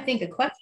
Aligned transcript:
to 0.00 0.06
think 0.06 0.22
of 0.22 0.30
questions. 0.30 0.56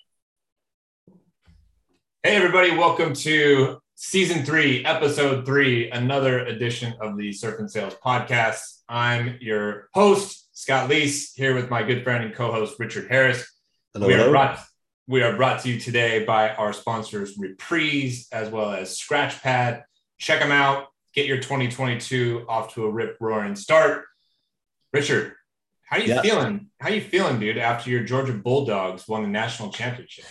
Hey, 2.23 2.37
everybody, 2.37 2.71
welcome 2.77 3.15
to 3.15 3.79
season 3.95 4.45
three, 4.45 4.85
episode 4.85 5.47
three, 5.47 5.91
another 5.91 6.41
edition 6.41 6.95
of 7.01 7.17
the 7.17 7.33
Surf 7.33 7.61
and 7.61 7.71
Sales 7.71 7.95
podcast. 8.05 8.81
I'm 8.89 9.39
your 9.41 9.89
host, 9.95 10.49
Scott 10.53 10.91
Leese, 10.91 11.37
here 11.37 11.55
with 11.55 11.71
my 11.71 11.85
good 11.85 12.03
friend 12.03 12.25
and 12.25 12.35
co 12.35 12.51
host, 12.51 12.79
Richard 12.81 13.09
Harris. 13.09 13.49
Hello, 13.95 14.09
we, 14.09 14.15
are 14.15 14.19
hello. 14.19 14.31
brought, 14.31 14.59
we 15.07 15.23
are 15.23 15.37
brought 15.37 15.63
to 15.63 15.69
you 15.71 15.79
today 15.79 16.25
by 16.25 16.51
our 16.51 16.73
sponsors, 16.73 17.39
Reprise, 17.39 18.27
as 18.33 18.51
well 18.51 18.73
as 18.73 18.99
Scratchpad. 18.99 19.85
Check 20.19 20.41
them 20.41 20.51
out. 20.51 20.87
Get 21.15 21.27
your 21.27 21.39
2022 21.39 22.45
off 22.49 22.75
to 22.75 22.87
a 22.87 22.91
rip 22.91 23.17
roaring 23.21 23.55
start. 23.55 24.05
Richard, 24.93 25.35
how 25.91 25.97
you 25.99 26.21
feeling? 26.21 26.67
How 26.81 26.91
you 26.91 27.01
feeling, 27.01 27.41
dude? 27.41 27.59
After 27.59 27.91
your 27.91 28.03
Georgia 28.05 28.33
Bulldogs 28.35 29.07
won 29.09 29.23
the 29.23 29.29
national 29.29 29.71
championship? 29.73 30.25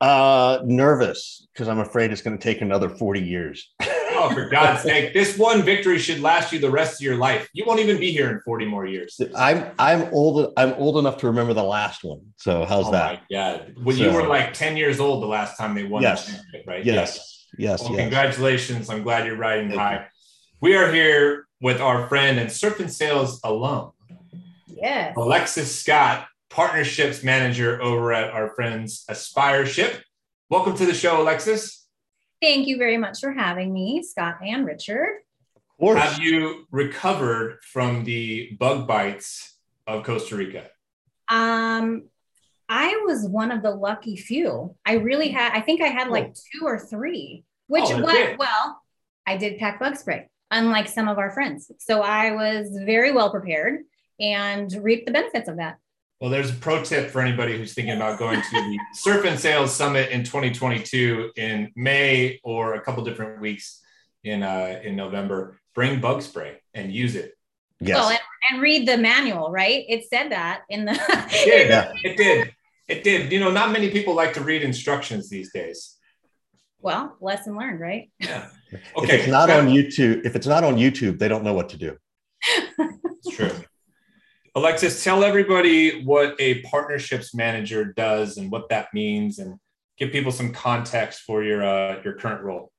Uh, 0.00 0.60
nervous 0.64 1.46
because 1.52 1.68
I'm 1.68 1.80
afraid 1.80 2.10
it's 2.10 2.22
going 2.22 2.36
to 2.38 2.42
take 2.42 2.62
another 2.62 2.88
40 2.88 3.20
years. 3.20 3.70
Oh, 3.82 4.30
for 4.32 4.48
God's 4.48 4.82
sake! 4.84 5.12
This 5.12 5.36
one 5.38 5.62
victory 5.62 5.98
should 5.98 6.20
last 6.20 6.52
you 6.52 6.58
the 6.58 6.70
rest 6.70 7.00
of 7.00 7.04
your 7.04 7.16
life. 7.16 7.48
You 7.52 7.64
won't 7.66 7.80
even 7.80 7.98
be 7.98 8.10
here 8.10 8.30
in 8.30 8.40
40 8.40 8.64
more 8.66 8.86
years. 8.86 9.20
I'm 9.36 9.70
I'm 9.78 10.02
old. 10.12 10.52
I'm 10.56 10.72
old 10.74 10.96
enough 10.98 11.18
to 11.18 11.26
remember 11.26 11.52
the 11.54 11.62
last 11.64 12.02
one. 12.02 12.20
So 12.36 12.64
how's 12.64 12.88
oh 12.88 12.92
that? 12.92 13.22
Yeah. 13.28 13.58
God! 13.58 13.74
Well, 13.82 13.96
you 13.96 14.10
were 14.10 14.26
like 14.26 14.54
10 14.54 14.76
years 14.76 15.00
old 15.00 15.22
the 15.22 15.26
last 15.26 15.56
time 15.58 15.74
they 15.74 15.84
won 15.84 16.02
Yes. 16.02 16.26
the 16.52 16.62
right? 16.66 16.84
Yes, 16.84 17.46
yes, 17.58 17.82
Well, 17.82 17.92
yes. 17.92 18.00
congratulations. 18.00 18.88
I'm 18.90 19.02
glad 19.02 19.26
you're 19.26 19.36
riding 19.36 19.68
Thank 19.68 19.80
high. 19.80 20.06
We 20.62 20.76
are 20.76 20.90
here 20.92 21.46
with 21.60 21.80
our 21.80 22.08
friend 22.08 22.38
and 22.38 22.50
Surf 22.50 22.80
and 22.80 22.90
Sales 22.92 23.40
alum, 23.44 23.92
Yes. 24.80 25.14
Alexis 25.16 25.80
Scott, 25.80 26.26
partnerships 26.48 27.22
manager 27.22 27.80
over 27.82 28.12
at 28.14 28.30
our 28.30 28.54
friends 28.54 29.04
Aspireship. 29.10 30.00
Welcome 30.48 30.74
to 30.78 30.86
the 30.86 30.94
show, 30.94 31.20
Alexis. 31.20 31.86
Thank 32.40 32.66
you 32.66 32.78
very 32.78 32.96
much 32.96 33.20
for 33.20 33.32
having 33.32 33.72
me, 33.74 34.02
Scott 34.02 34.36
and 34.42 34.64
Richard. 34.64 35.18
Of 35.54 35.62
course. 35.78 36.00
Have 36.00 36.18
you 36.20 36.66
recovered 36.70 37.58
from 37.62 38.04
the 38.04 38.56
bug 38.58 38.86
bites 38.88 39.54
of 39.86 40.02
Costa 40.04 40.36
Rica? 40.36 40.64
Um, 41.28 42.04
I 42.68 43.02
was 43.04 43.28
one 43.28 43.52
of 43.52 43.62
the 43.62 43.70
lucky 43.72 44.16
few. 44.16 44.76
I 44.86 44.94
really 44.94 45.28
had, 45.28 45.52
I 45.52 45.60
think 45.60 45.82
I 45.82 45.88
had 45.88 46.08
like 46.08 46.32
two 46.34 46.64
or 46.64 46.78
three, 46.78 47.44
which, 47.66 47.84
Oh, 47.84 47.88
that's 47.88 48.02
what, 48.02 48.14
good. 48.14 48.38
well, 48.38 48.80
I 49.26 49.36
did 49.36 49.58
pack 49.58 49.78
bug 49.78 49.96
spray, 49.96 50.28
unlike 50.50 50.88
some 50.88 51.06
of 51.08 51.18
our 51.18 51.30
friends. 51.30 51.70
So 51.78 52.00
I 52.00 52.32
was 52.32 52.70
very 52.86 53.12
well 53.12 53.30
prepared 53.30 53.80
and 54.20 54.72
reap 54.82 55.06
the 55.06 55.12
benefits 55.12 55.48
of 55.48 55.56
that. 55.56 55.78
Well, 56.20 56.28
there's 56.30 56.50
a 56.50 56.54
pro 56.54 56.82
tip 56.84 57.10
for 57.10 57.20
anybody 57.22 57.56
who's 57.56 57.72
thinking 57.72 57.94
about 57.96 58.18
going 58.18 58.40
to 58.42 58.50
the 58.50 58.78
Surf 58.94 59.24
and 59.24 59.38
Sales 59.38 59.74
Summit 59.74 60.10
in 60.10 60.22
2022 60.22 61.30
in 61.36 61.72
May 61.76 62.38
or 62.44 62.74
a 62.74 62.80
couple 62.82 63.02
different 63.04 63.40
weeks 63.40 63.80
in 64.22 64.42
uh, 64.42 64.80
in 64.84 64.96
November. 64.96 65.58
Bring 65.74 66.00
bug 66.00 66.20
spray 66.20 66.58
and 66.74 66.92
use 66.92 67.14
it. 67.16 67.32
yes. 67.80 67.96
Well, 67.96 68.10
and, 68.10 68.18
and 68.50 68.60
read 68.60 68.86
the 68.86 68.98
manual, 68.98 69.50
right? 69.50 69.84
It 69.88 70.04
said 70.10 70.30
that 70.32 70.62
in 70.68 70.84
the. 70.84 70.92
It 70.92 71.44
did. 71.46 71.68
Yeah. 71.70 71.92
It 72.04 72.16
did. 72.16 72.54
It 72.88 73.04
did. 73.04 73.32
You 73.32 73.40
know, 73.40 73.50
not 73.50 73.70
many 73.72 73.88
people 73.90 74.14
like 74.14 74.34
to 74.34 74.42
read 74.42 74.62
instructions 74.62 75.30
these 75.30 75.52
days. 75.52 75.96
well, 76.80 77.16
lesson 77.20 77.56
learned, 77.56 77.80
right? 77.80 78.10
Yeah. 78.18 78.48
Okay. 78.72 78.78
If 78.94 78.96
Okay. 79.04 79.18
it's 79.20 79.28
not 79.28 79.50
on 79.50 79.66
YouTube, 79.68 80.24
if 80.24 80.36
it's 80.36 80.46
not 80.46 80.62
on 80.62 80.76
YouTube, 80.76 81.18
they 81.18 81.26
don't 81.26 81.42
know 81.42 81.54
what 81.54 81.70
to 81.70 81.76
do. 81.76 81.96
It's 82.78 83.34
true. 83.36 83.50
Alexis, 84.54 85.04
tell 85.04 85.22
everybody 85.22 86.02
what 86.02 86.34
a 86.40 86.62
partnerships 86.62 87.34
manager 87.34 87.84
does 87.84 88.36
and 88.36 88.50
what 88.50 88.68
that 88.68 88.88
means, 88.92 89.38
and 89.38 89.58
give 89.96 90.10
people 90.10 90.32
some 90.32 90.52
context 90.52 91.20
for 91.20 91.42
your 91.42 91.62
uh, 91.62 92.00
your 92.04 92.14
current 92.14 92.42
role. 92.42 92.72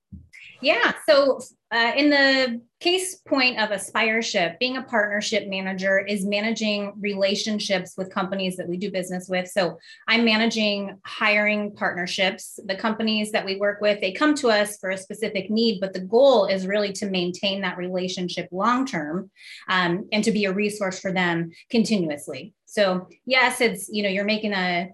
Yeah. 0.61 0.94
So, 1.08 1.39
uh, 1.71 1.93
in 1.95 2.09
the 2.09 2.61
case 2.79 3.15
point 3.27 3.59
of 3.59 3.69
Aspireship, 3.69 4.59
being 4.59 4.77
a 4.77 4.83
partnership 4.83 5.47
manager 5.47 5.99
is 5.99 6.25
managing 6.25 6.93
relationships 6.99 7.93
with 7.97 8.13
companies 8.13 8.57
that 8.57 8.67
we 8.67 8.77
do 8.77 8.91
business 8.91 9.27
with. 9.29 9.47
So, 9.47 9.77
I'm 10.07 10.25
managing 10.25 10.99
hiring 11.05 11.73
partnerships. 11.75 12.59
The 12.65 12.75
companies 12.75 13.31
that 13.31 13.45
we 13.45 13.57
work 13.57 13.81
with, 13.81 14.01
they 14.01 14.11
come 14.11 14.35
to 14.35 14.49
us 14.49 14.77
for 14.77 14.89
a 14.89 14.97
specific 14.97 15.49
need, 15.49 15.79
but 15.79 15.93
the 15.93 16.01
goal 16.01 16.45
is 16.45 16.67
really 16.67 16.91
to 16.93 17.09
maintain 17.09 17.61
that 17.61 17.77
relationship 17.77 18.47
long 18.51 18.85
term 18.85 19.31
um, 19.69 20.07
and 20.11 20.23
to 20.23 20.31
be 20.31 20.45
a 20.45 20.53
resource 20.53 20.99
for 20.99 21.11
them 21.11 21.51
continuously. 21.69 22.53
So, 22.65 23.07
yes, 23.25 23.61
it's, 23.61 23.89
you 23.89 24.03
know, 24.03 24.09
you're 24.09 24.23
making 24.23 24.53
a, 24.53 24.91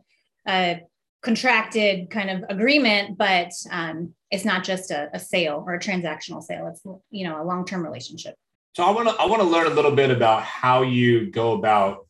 a 0.47 0.81
contracted 1.21 2.09
kind 2.09 2.29
of 2.29 2.45
agreement, 2.49 3.17
but 3.17 3.51
um, 3.71 4.13
it's 4.31 4.45
not 4.45 4.63
just 4.63 4.91
a, 4.91 5.09
a 5.13 5.19
sale 5.19 5.63
or 5.65 5.75
a 5.75 5.79
transactional 5.79 6.43
sale. 6.43 6.67
It's 6.67 6.81
you 7.09 7.27
know 7.27 7.41
a 7.41 7.45
long-term 7.45 7.83
relationship. 7.83 8.35
So 8.75 8.83
I 8.83 8.91
want 8.91 9.09
to 9.09 9.15
I 9.15 9.25
want 9.25 9.41
to 9.41 9.47
learn 9.47 9.67
a 9.67 9.75
little 9.75 9.95
bit 9.95 10.11
about 10.11 10.43
how 10.43 10.83
you 10.83 11.31
go 11.31 11.53
about 11.53 12.07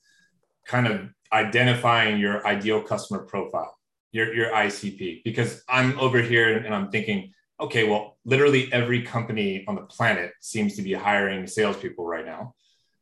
kind 0.66 0.88
of 0.88 1.10
identifying 1.32 2.20
your 2.20 2.46
ideal 2.46 2.82
customer 2.82 3.24
profile, 3.24 3.78
your 4.12 4.34
your 4.34 4.52
ICP, 4.52 5.24
because 5.24 5.64
I'm 5.70 5.98
over 6.00 6.22
here 6.22 6.58
and 6.58 6.74
I'm 6.74 6.90
thinking, 6.90 7.34
okay, 7.60 7.88
well, 7.88 8.18
literally 8.26 8.72
every 8.74 9.02
company 9.02 9.64
on 9.68 9.76
the 9.76 9.82
planet 9.82 10.34
seems 10.42 10.76
to 10.76 10.82
be 10.82 10.94
hiring 10.94 11.48
salespeople 11.48 12.06
right 12.06 12.26
now. 12.26 12.54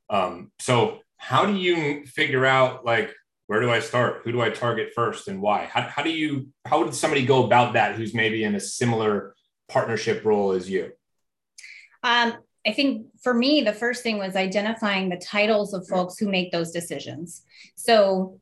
Um, 0.09 0.51
so 0.59 0.99
how 1.17 1.45
do 1.45 1.55
you 1.55 2.05
figure 2.05 2.45
out 2.45 2.85
like 2.85 3.13
where 3.47 3.61
do 3.61 3.69
I 3.69 3.79
start? 3.79 4.21
Who 4.23 4.31
do 4.31 4.41
I 4.41 4.49
target 4.49 4.93
first 4.95 5.27
and 5.27 5.41
why? 5.41 5.65
How, 5.65 5.81
how 5.81 6.03
do 6.03 6.11
you 6.11 6.49
how 6.65 6.83
would 6.83 6.95
somebody 6.95 7.25
go 7.25 7.45
about 7.45 7.73
that 7.73 7.95
who's 7.95 8.13
maybe 8.13 8.43
in 8.43 8.55
a 8.55 8.59
similar 8.59 9.35
partnership 9.69 10.25
role 10.25 10.51
as 10.51 10.69
you? 10.69 10.91
Um, 12.03 12.33
I 12.65 12.73
think 12.73 13.07
for 13.21 13.33
me, 13.33 13.61
the 13.61 13.73
first 13.73 14.01
thing 14.01 14.17
was 14.17 14.35
identifying 14.35 15.09
the 15.09 15.17
titles 15.17 15.73
of 15.73 15.87
folks 15.87 16.17
who 16.17 16.29
make 16.29 16.51
those 16.51 16.71
decisions. 16.71 17.43
So, 17.75 18.39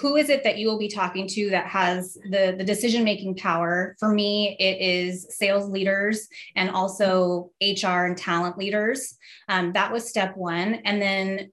who 0.00 0.16
is 0.16 0.28
it 0.28 0.44
that 0.44 0.58
you 0.58 0.66
will 0.66 0.78
be 0.78 0.88
talking 0.88 1.26
to 1.28 1.50
that 1.50 1.66
has 1.66 2.14
the, 2.14 2.54
the 2.56 2.64
decision 2.64 3.04
making 3.04 3.36
power? 3.36 3.96
For 3.98 4.12
me, 4.12 4.56
it 4.58 4.80
is 4.80 5.26
sales 5.30 5.70
leaders 5.70 6.28
and 6.56 6.70
also 6.70 7.50
HR 7.62 8.04
and 8.04 8.16
talent 8.16 8.58
leaders. 8.58 9.16
Um, 9.48 9.72
that 9.72 9.92
was 9.92 10.08
step 10.08 10.36
one. 10.36 10.74
And 10.84 11.00
then 11.00 11.50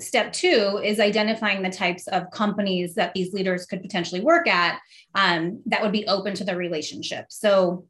step 0.00 0.32
two 0.32 0.80
is 0.82 1.00
identifying 1.00 1.62
the 1.62 1.70
types 1.70 2.08
of 2.08 2.30
companies 2.30 2.94
that 2.94 3.14
these 3.14 3.32
leaders 3.32 3.66
could 3.66 3.82
potentially 3.82 4.20
work 4.20 4.48
at 4.48 4.80
um, 5.14 5.62
that 5.66 5.82
would 5.82 5.92
be 5.92 6.06
open 6.06 6.34
to 6.34 6.44
the 6.44 6.56
relationship. 6.56 7.26
So, 7.28 7.86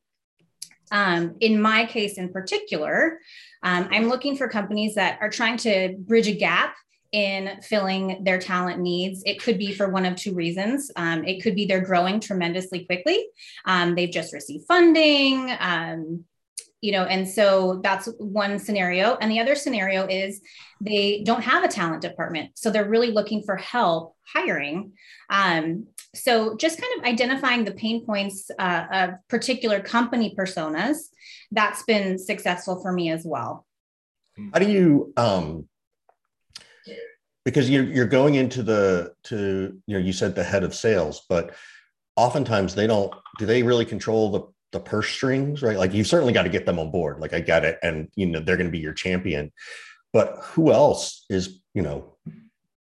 um, 0.91 1.37
in 1.41 1.61
my 1.61 1.87
case 1.87 2.19
in 2.19 2.31
particular, 2.31 3.19
um, 3.63 3.89
I'm 3.91 4.09
looking 4.09 4.37
for 4.37 4.47
companies 4.47 4.95
that 4.97 5.19
are 5.23 5.31
trying 5.31 5.57
to 5.59 5.95
bridge 5.99 6.29
a 6.29 6.35
gap 6.35 6.75
in 7.13 7.61
filling 7.63 8.25
their 8.25 8.39
talent 8.39 8.81
needs. 8.81 9.23
It 9.25 9.41
could 9.41 9.59
be 9.59 9.73
for 9.73 9.91
one 9.91 10.05
of 10.05 10.17
two 10.17 10.35
reasons. 10.35 10.91
Um, 10.97 11.25
it 11.25 11.43
could 11.43 11.55
be 11.55 11.67
they're 11.67 11.81
growing 11.81 12.21
tremendously 12.21 12.85
quickly. 12.85 13.27
Um, 13.65 13.95
they've 13.95 14.11
just 14.11 14.33
received 14.33 14.67
funding. 14.67 15.55
Um, 15.61 16.25
you 16.83 16.91
know, 16.91 17.05
and 17.05 17.27
so 17.27 17.81
that's 17.83 18.09
one 18.19 18.59
scenario. 18.59 19.17
And 19.21 19.31
the 19.31 19.39
other 19.39 19.55
scenario 19.55 20.05
is 20.07 20.43
they 20.81 21.23
don't 21.25 21.43
have 21.43 21.63
a 21.63 21.69
talent 21.69 22.03
department. 22.03 22.51
So 22.57 22.71
they're 22.71 22.89
really 22.89 23.13
looking 23.13 23.43
for 23.45 23.57
help 23.57 24.17
hiring. 24.27 24.93
Um, 25.31 25.87
so 26.15 26.57
just 26.57 26.81
kind 26.81 26.93
of 26.99 27.05
identifying 27.05 27.65
the 27.65 27.73
pain 27.73 28.05
points 28.05 28.51
uh, 28.59 28.85
of 28.91 29.11
particular 29.29 29.81
company 29.81 30.35
personas, 30.37 30.97
that's 31.53 31.85
been 31.85 32.19
successful 32.19 32.83
for 32.83 32.93
me 32.93 33.11
as 33.11 33.25
well. 33.25 33.65
How 34.53 34.59
do 34.59 34.71
you 34.71 35.13
um 35.17 35.69
because 37.45 37.69
you're 37.69 37.85
you're 37.85 38.07
going 38.07 38.35
into 38.35 38.63
the 38.63 39.13
to 39.25 39.79
you 39.87 39.95
know 39.95 40.05
you 40.05 40.13
said 40.13 40.35
the 40.35 40.45
head 40.45 40.65
of 40.65 40.75
sales, 40.75 41.27
but 41.29 41.55
oftentimes 42.17 42.75
they 42.75 42.87
don't 42.87 43.13
do 43.39 43.47
they 43.47 43.63
really 43.63 43.85
control 43.85 44.31
the 44.31 44.43
the 44.73 44.81
purse 44.81 45.09
strings, 45.09 45.63
right? 45.63 45.77
Like 45.77 45.93
you've 45.93 46.07
certainly 46.07 46.33
got 46.33 46.43
to 46.43 46.49
get 46.49 46.67
them 46.67 46.79
on 46.79 46.91
board. 46.91 47.21
Like 47.21 47.35
I 47.35 47.41
get 47.41 47.65
it, 47.65 47.79
and 47.83 48.09
you 48.17 48.27
know 48.27 48.41
they're 48.41 48.57
going 48.57 48.69
to 48.69 48.73
be 48.73 48.79
your 48.79 48.95
champion. 48.95 49.53
But 50.13 50.39
who 50.43 50.73
else 50.73 51.25
is 51.31 51.61
you 51.75 51.83
know 51.83 52.17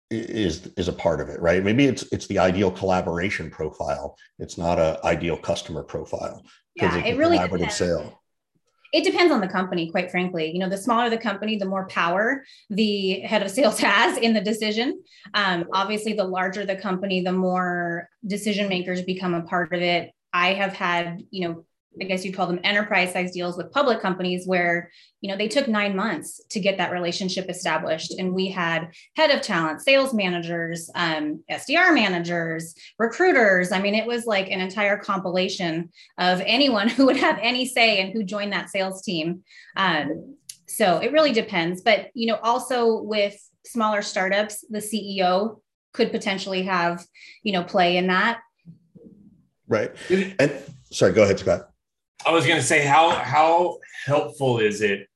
is 0.10 0.68
is 0.78 0.88
a 0.88 0.94
part 0.94 1.22
of 1.22 1.30
it, 1.30 1.42
right? 1.42 1.64
Maybe 1.64 1.86
it's 1.86 2.04
it's 2.12 2.28
the 2.28 2.40
ideal 2.40 2.72
collaboration 2.72 3.50
profile. 3.50 4.16
It's 4.38 4.58
not 4.58 4.80
a 4.80 5.00
ideal 5.04 5.38
customer 5.38 5.84
profile. 5.84 6.44
Yeah, 6.76 6.98
it's 6.98 7.08
it 7.08 7.12
a 7.12 7.18
really 7.18 7.38
collaborative 7.38 7.52
depends. 7.52 7.76
sale. 7.76 8.22
It 8.92 9.04
depends 9.04 9.32
on 9.32 9.40
the 9.40 9.48
company, 9.48 9.92
quite 9.92 10.10
frankly. 10.10 10.52
You 10.52 10.60
know, 10.60 10.70
the 10.70 10.78
smaller 10.78 11.12
the 11.12 11.18
company, 11.18 11.58
the 11.58 11.66
more 11.66 11.88
power 11.88 12.44
the 12.72 13.20
head 13.20 13.44
of 13.44 13.52
sales 13.52 13.80
has 13.82 14.18
in 14.18 14.34
the 14.34 14.42
decision. 14.42 15.04
Um, 15.34 15.66
obviously, 15.74 16.14
the 16.14 16.24
larger 16.24 16.66
the 16.66 16.76
company, 16.76 17.22
the 17.22 17.32
more 17.32 18.10
decision 18.26 18.68
makers 18.68 19.04
become 19.04 19.34
a 19.34 19.44
part 19.44 19.74
of 19.74 19.82
it. 19.82 20.12
I 20.34 20.54
have 20.54 20.74
had, 20.74 21.24
you 21.32 21.48
know, 21.48 21.66
I 22.00 22.06
guess 22.06 22.24
you'd 22.24 22.36
call 22.36 22.48
them 22.48 22.60
enterprise 22.64 23.14
size 23.14 23.32
deals 23.32 23.58
with 23.58 23.72
public 23.72 24.00
companies 24.00 24.48
where, 24.48 24.92
you 25.22 25.30
know, 25.30 25.36
they 25.36 25.48
took 25.48 25.68
nine 25.68 25.96
months 25.96 26.42
to 26.50 26.60
get 26.60 26.78
that 26.78 26.92
relationship 26.92 27.50
established. 27.50 28.14
And 28.18 28.34
we 28.34 28.48
had 28.48 28.92
head 29.16 29.32
of 29.32 29.42
talent, 29.42 29.82
sales 29.82 30.14
managers, 30.14 30.90
um, 30.96 31.44
SDR 31.50 31.94
managers, 31.94 32.76
recruiters. 33.00 33.72
I 33.72 33.82
mean, 33.82 33.96
it 33.96 34.06
was 34.06 34.26
like 34.26 34.50
an 34.50 34.62
entire 34.62 34.98
compilation 34.98 35.90
of 36.18 36.42
anyone 36.46 36.88
who 36.90 37.06
would 37.08 37.18
have 37.18 37.40
any 37.42 37.66
say 37.66 38.02
and 38.02 38.14
who 38.14 38.24
joined 38.24 38.54
that 38.54 38.70
sales 38.70 39.02
team. 39.02 39.44
Um, 39.76 40.36
so 40.68 41.00
it 41.00 41.12
really 41.12 41.34
depends. 41.34 41.82
But, 41.82 42.12
you 42.14 42.28
know, 42.28 42.40
also 42.44 43.02
with 43.02 43.38
smaller 43.66 44.02
startups, 44.02 44.64
the 44.70 44.80
CEO 44.80 45.60
could 45.94 46.12
potentially 46.12 46.64
have, 46.64 47.04
you 47.44 47.52
know, 47.52 47.64
play 47.64 47.98
in 47.98 48.08
that. 48.08 48.42
Right. 49.68 49.92
And 50.10 50.52
sorry, 50.92 51.14
go 51.14 51.24
ahead, 51.24 51.40
Scott. 51.40 51.70
I 52.26 52.32
was 52.32 52.46
going 52.46 52.60
to 52.60 52.66
say 52.66 52.86
how 52.86 53.12
how 53.12 53.80
helpful 54.06 54.60
is 54.60 54.82
it 54.82 55.08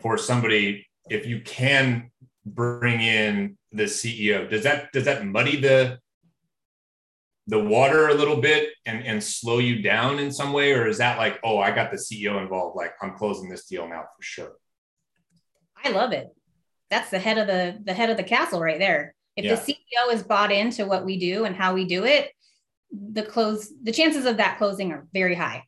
for 0.00 0.18
somebody 0.18 0.86
if 1.08 1.26
you 1.26 1.40
can 1.40 2.10
bring 2.44 3.00
in 3.00 3.56
the 3.72 3.84
CEO? 3.84 4.48
Does 4.48 4.64
that 4.64 4.92
does 4.92 5.04
that 5.04 5.24
muddy 5.24 5.60
the 5.60 5.98
the 7.46 7.62
water 7.62 8.08
a 8.08 8.14
little 8.14 8.40
bit 8.40 8.70
and 8.86 9.04
and 9.04 9.22
slow 9.22 9.58
you 9.58 9.82
down 9.82 10.18
in 10.18 10.32
some 10.32 10.52
way, 10.52 10.72
or 10.72 10.86
is 10.86 10.98
that 10.98 11.18
like, 11.18 11.38
oh, 11.44 11.58
I 11.58 11.70
got 11.70 11.90
the 11.90 11.98
CEO 11.98 12.42
involved, 12.42 12.76
like 12.76 12.94
I'm 13.00 13.14
closing 13.16 13.48
this 13.48 13.66
deal 13.66 13.88
now 13.88 14.02
for 14.16 14.22
sure? 14.22 14.52
I 15.84 15.90
love 15.90 16.12
it. 16.12 16.28
That's 16.90 17.10
the 17.10 17.18
head 17.18 17.38
of 17.38 17.46
the 17.46 17.78
the 17.84 17.94
head 17.94 18.10
of 18.10 18.16
the 18.16 18.24
castle 18.24 18.60
right 18.60 18.78
there. 18.78 19.14
If 19.36 19.44
yeah. 19.44 19.54
the 19.54 19.60
CEO 19.60 20.12
is 20.12 20.22
bought 20.22 20.52
into 20.52 20.86
what 20.86 21.04
we 21.04 21.18
do 21.18 21.44
and 21.44 21.54
how 21.54 21.74
we 21.74 21.84
do 21.84 22.04
it, 22.04 22.32
the 22.90 23.22
close 23.22 23.72
the 23.82 23.92
chances 23.92 24.26
of 24.26 24.38
that 24.38 24.58
closing 24.58 24.90
are 24.92 25.06
very 25.12 25.34
high 25.34 25.64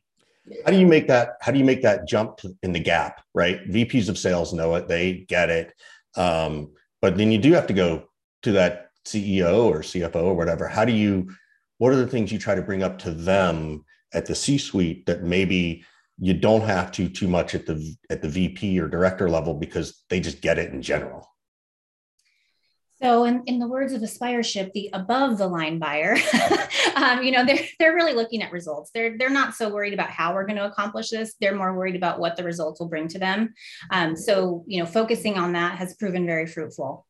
how 0.65 0.71
do 0.71 0.77
you 0.77 0.87
make 0.87 1.07
that 1.07 1.33
how 1.41 1.51
do 1.51 1.59
you 1.59 1.65
make 1.65 1.81
that 1.81 2.07
jump 2.07 2.39
in 2.63 2.71
the 2.71 2.79
gap 2.79 3.21
right? 3.33 3.67
Vps 3.69 4.09
of 4.09 4.17
sales 4.17 4.53
know 4.53 4.75
it 4.75 4.87
they 4.87 5.25
get 5.27 5.49
it 5.49 5.73
um, 6.15 6.71
but 7.01 7.17
then 7.17 7.31
you 7.31 7.37
do 7.37 7.53
have 7.53 7.67
to 7.67 7.73
go 7.73 8.05
to 8.43 8.51
that 8.53 8.89
ceo 9.05 9.65
or 9.65 9.79
cfo 9.79 10.15
or 10.15 10.35
whatever. 10.35 10.67
How 10.67 10.85
do 10.85 10.93
you 10.93 11.29
what 11.77 11.93
are 11.93 11.97
the 11.97 12.07
things 12.07 12.31
you 12.31 12.39
try 12.39 12.55
to 12.55 12.61
bring 12.61 12.83
up 12.83 12.97
to 12.99 13.11
them 13.11 13.85
at 14.13 14.25
the 14.25 14.35
c 14.35 14.57
suite 14.57 15.05
that 15.05 15.23
maybe 15.23 15.83
you 16.19 16.33
don't 16.33 16.61
have 16.61 16.91
to 16.93 17.07
too 17.07 17.27
much 17.27 17.53
at 17.53 17.65
the 17.65 17.95
at 18.09 18.21
the 18.21 18.29
vp 18.29 18.79
or 18.79 18.87
director 18.87 19.29
level 19.29 19.53
because 19.53 20.03
they 20.09 20.19
just 20.19 20.41
get 20.41 20.57
it 20.57 20.73
in 20.73 20.81
general 20.81 21.27
so, 23.01 23.25
in, 23.25 23.43
in 23.45 23.59
the 23.59 23.67
words 23.67 23.93
of 23.93 24.01
Aspireship, 24.01 24.73
the 24.73 24.89
above 24.93 25.37
the 25.37 25.47
line 25.47 25.77
buyer, 25.77 26.17
um, 26.95 27.21
you 27.21 27.31
know, 27.31 27.45
they're 27.45 27.59
they're 27.79 27.93
really 27.93 28.13
looking 28.13 28.41
at 28.41 28.51
results. 28.51 28.89
They're 28.91 29.17
they're 29.17 29.29
not 29.29 29.53
so 29.53 29.69
worried 29.69 29.93
about 29.93 30.09
how 30.09 30.33
we're 30.33 30.45
going 30.45 30.57
to 30.57 30.65
accomplish 30.65 31.11
this. 31.11 31.35
They're 31.39 31.55
more 31.55 31.75
worried 31.75 31.95
about 31.95 32.19
what 32.19 32.35
the 32.35 32.43
results 32.43 32.79
will 32.79 32.87
bring 32.87 33.07
to 33.09 33.19
them. 33.19 33.53
Um, 33.91 34.15
so, 34.15 34.63
you 34.65 34.79
know, 34.79 34.87
focusing 34.87 35.37
on 35.37 35.53
that 35.53 35.77
has 35.77 35.95
proven 35.95 36.25
very 36.25 36.47
fruitful. 36.47 37.05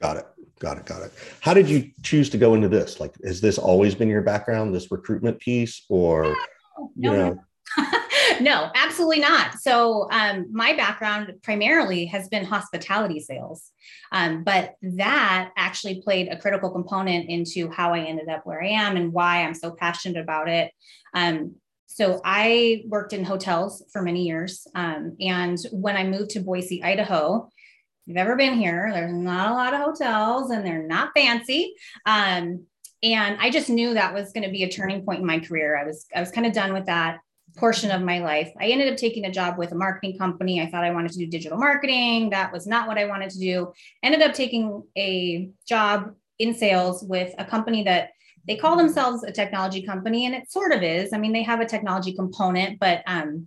Got 0.00 0.16
it. 0.16 0.26
Got 0.58 0.78
it. 0.78 0.86
Got 0.86 1.02
it. 1.02 1.12
How 1.40 1.52
did 1.52 1.68
you 1.68 1.90
choose 2.02 2.30
to 2.30 2.38
go 2.38 2.54
into 2.54 2.68
this? 2.68 2.98
Like, 2.98 3.14
has 3.24 3.40
this 3.40 3.58
always 3.58 3.94
been 3.94 4.08
your 4.08 4.22
background, 4.22 4.74
this 4.74 4.90
recruitment 4.90 5.38
piece, 5.38 5.84
or 5.90 6.24
no, 6.24 6.92
you 6.96 7.10
know? 7.10 7.40
No. 7.76 7.84
no, 8.40 8.70
absolutely 8.74 9.20
not. 9.20 9.58
So, 9.60 10.08
um, 10.10 10.46
my 10.52 10.74
background 10.74 11.32
primarily 11.42 12.06
has 12.06 12.28
been 12.28 12.44
hospitality 12.44 13.20
sales, 13.20 13.70
um, 14.12 14.44
but 14.44 14.74
that 14.82 15.50
actually 15.56 16.02
played 16.02 16.28
a 16.28 16.38
critical 16.38 16.70
component 16.70 17.28
into 17.28 17.70
how 17.70 17.94
I 17.94 18.00
ended 18.00 18.28
up 18.28 18.46
where 18.46 18.62
I 18.62 18.68
am 18.68 18.96
and 18.96 19.12
why 19.12 19.42
I'm 19.42 19.54
so 19.54 19.72
passionate 19.72 20.20
about 20.20 20.48
it. 20.48 20.70
Um, 21.14 21.56
so, 21.86 22.20
I 22.24 22.84
worked 22.88 23.12
in 23.12 23.24
hotels 23.24 23.84
for 23.92 24.02
many 24.02 24.24
years. 24.24 24.66
Um, 24.74 25.16
and 25.20 25.58
when 25.72 25.96
I 25.96 26.04
moved 26.04 26.30
to 26.30 26.40
Boise, 26.40 26.82
Idaho, 26.82 27.48
if 27.48 28.08
you've 28.08 28.16
ever 28.16 28.36
been 28.36 28.54
here, 28.54 28.90
there's 28.92 29.12
not 29.12 29.50
a 29.50 29.54
lot 29.54 29.74
of 29.74 29.80
hotels 29.80 30.50
and 30.50 30.66
they're 30.66 30.86
not 30.86 31.12
fancy. 31.14 31.74
Um, 32.06 32.66
and 33.02 33.36
I 33.40 33.50
just 33.50 33.68
knew 33.68 33.94
that 33.94 34.14
was 34.14 34.32
going 34.32 34.44
to 34.44 34.50
be 34.50 34.62
a 34.62 34.68
turning 34.68 35.04
point 35.04 35.20
in 35.20 35.26
my 35.26 35.40
career. 35.40 35.76
I 35.76 35.84
was 35.84 36.06
I 36.14 36.20
was 36.20 36.30
kind 36.30 36.46
of 36.46 36.52
done 36.52 36.72
with 36.72 36.86
that 36.86 37.18
portion 37.56 37.90
of 37.90 38.02
my 38.02 38.20
life. 38.20 38.50
I 38.60 38.66
ended 38.66 38.92
up 38.92 38.98
taking 38.98 39.26
a 39.26 39.30
job 39.30 39.58
with 39.58 39.72
a 39.72 39.74
marketing 39.74 40.18
company. 40.18 40.60
I 40.60 40.70
thought 40.70 40.84
I 40.84 40.90
wanted 40.90 41.12
to 41.12 41.18
do 41.18 41.26
digital 41.26 41.58
marketing. 41.58 42.30
That 42.30 42.52
was 42.52 42.66
not 42.66 42.88
what 42.88 42.98
I 42.98 43.06
wanted 43.06 43.30
to 43.30 43.38
do. 43.38 43.72
Ended 44.02 44.22
up 44.22 44.34
taking 44.34 44.82
a 44.96 45.50
job 45.66 46.14
in 46.38 46.54
sales 46.54 47.02
with 47.02 47.34
a 47.38 47.44
company 47.44 47.84
that 47.84 48.10
they 48.46 48.56
call 48.56 48.76
themselves 48.76 49.22
a 49.22 49.30
technology 49.30 49.82
company, 49.82 50.26
and 50.26 50.34
it 50.34 50.50
sort 50.50 50.72
of 50.72 50.82
is. 50.82 51.12
I 51.12 51.18
mean, 51.18 51.32
they 51.32 51.44
have 51.44 51.60
a 51.60 51.66
technology 51.66 52.12
component, 52.14 52.80
but 52.80 53.02
um, 53.06 53.46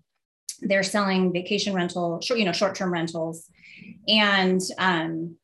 they're 0.61 0.83
selling 0.83 1.33
vacation 1.33 1.73
rental, 1.73 2.21
short, 2.21 2.39
you 2.39 2.45
know, 2.45 2.53
short-term 2.53 2.93
rentals, 2.93 3.49
and 4.07 4.61
um, 4.77 5.35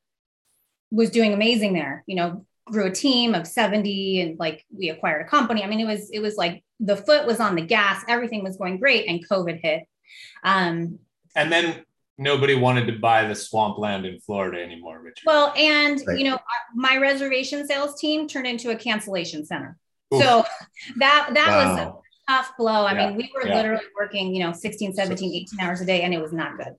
was 0.89 1.09
doing 1.09 1.33
amazing 1.33 1.73
there. 1.73 2.03
You 2.07 2.15
know, 2.15 2.45
grew 2.71 2.85
a 2.85 2.91
team 2.91 3.35
of 3.35 3.45
70 3.45 4.21
and 4.21 4.39
like 4.39 4.65
we 4.75 4.89
acquired 4.89 5.25
a 5.25 5.29
company. 5.29 5.63
I 5.63 5.67
mean, 5.67 5.79
it 5.79 5.85
was 5.85 6.09
it 6.11 6.19
was 6.19 6.37
like 6.37 6.63
the 6.79 6.95
foot 6.95 7.27
was 7.27 7.39
on 7.39 7.55
the 7.55 7.61
gas, 7.61 8.03
everything 8.07 8.43
was 8.43 8.57
going 8.57 8.79
great, 8.79 9.07
and 9.07 9.27
COVID 9.27 9.59
hit. 9.61 9.83
Um, 10.43 10.99
and 11.35 11.51
then 11.51 11.83
nobody 12.17 12.55
wanted 12.55 12.87
to 12.87 12.99
buy 12.99 13.25
the 13.25 13.35
swampland 13.35 14.05
in 14.05 14.19
Florida 14.19 14.61
anymore, 14.61 15.01
Richard. 15.01 15.23
Well, 15.25 15.53
and 15.57 16.01
right. 16.07 16.17
you 16.17 16.25
know, 16.25 16.39
my 16.73 16.97
reservation 16.97 17.67
sales 17.67 17.99
team 17.99 18.27
turned 18.27 18.47
into 18.47 18.71
a 18.71 18.75
cancellation 18.75 19.45
center. 19.45 19.77
Oof. 20.13 20.21
So 20.21 20.45
that 20.97 21.29
that 21.33 21.47
wow. 21.47 21.75
was 21.75 21.79
a 21.79 21.93
tough 22.29 22.53
blow. 22.57 22.85
I 22.85 22.93
yeah. 22.93 23.07
mean, 23.07 23.17
we 23.17 23.31
were 23.33 23.47
yeah. 23.47 23.55
literally 23.55 23.85
working, 23.97 24.33
you 24.33 24.43
know, 24.43 24.51
16, 24.53 24.93
17, 24.93 25.33
18 25.33 25.59
hours 25.59 25.81
a 25.81 25.85
day, 25.85 26.01
and 26.01 26.13
it 26.13 26.21
was 26.21 26.33
not 26.33 26.57
good. 26.57 26.75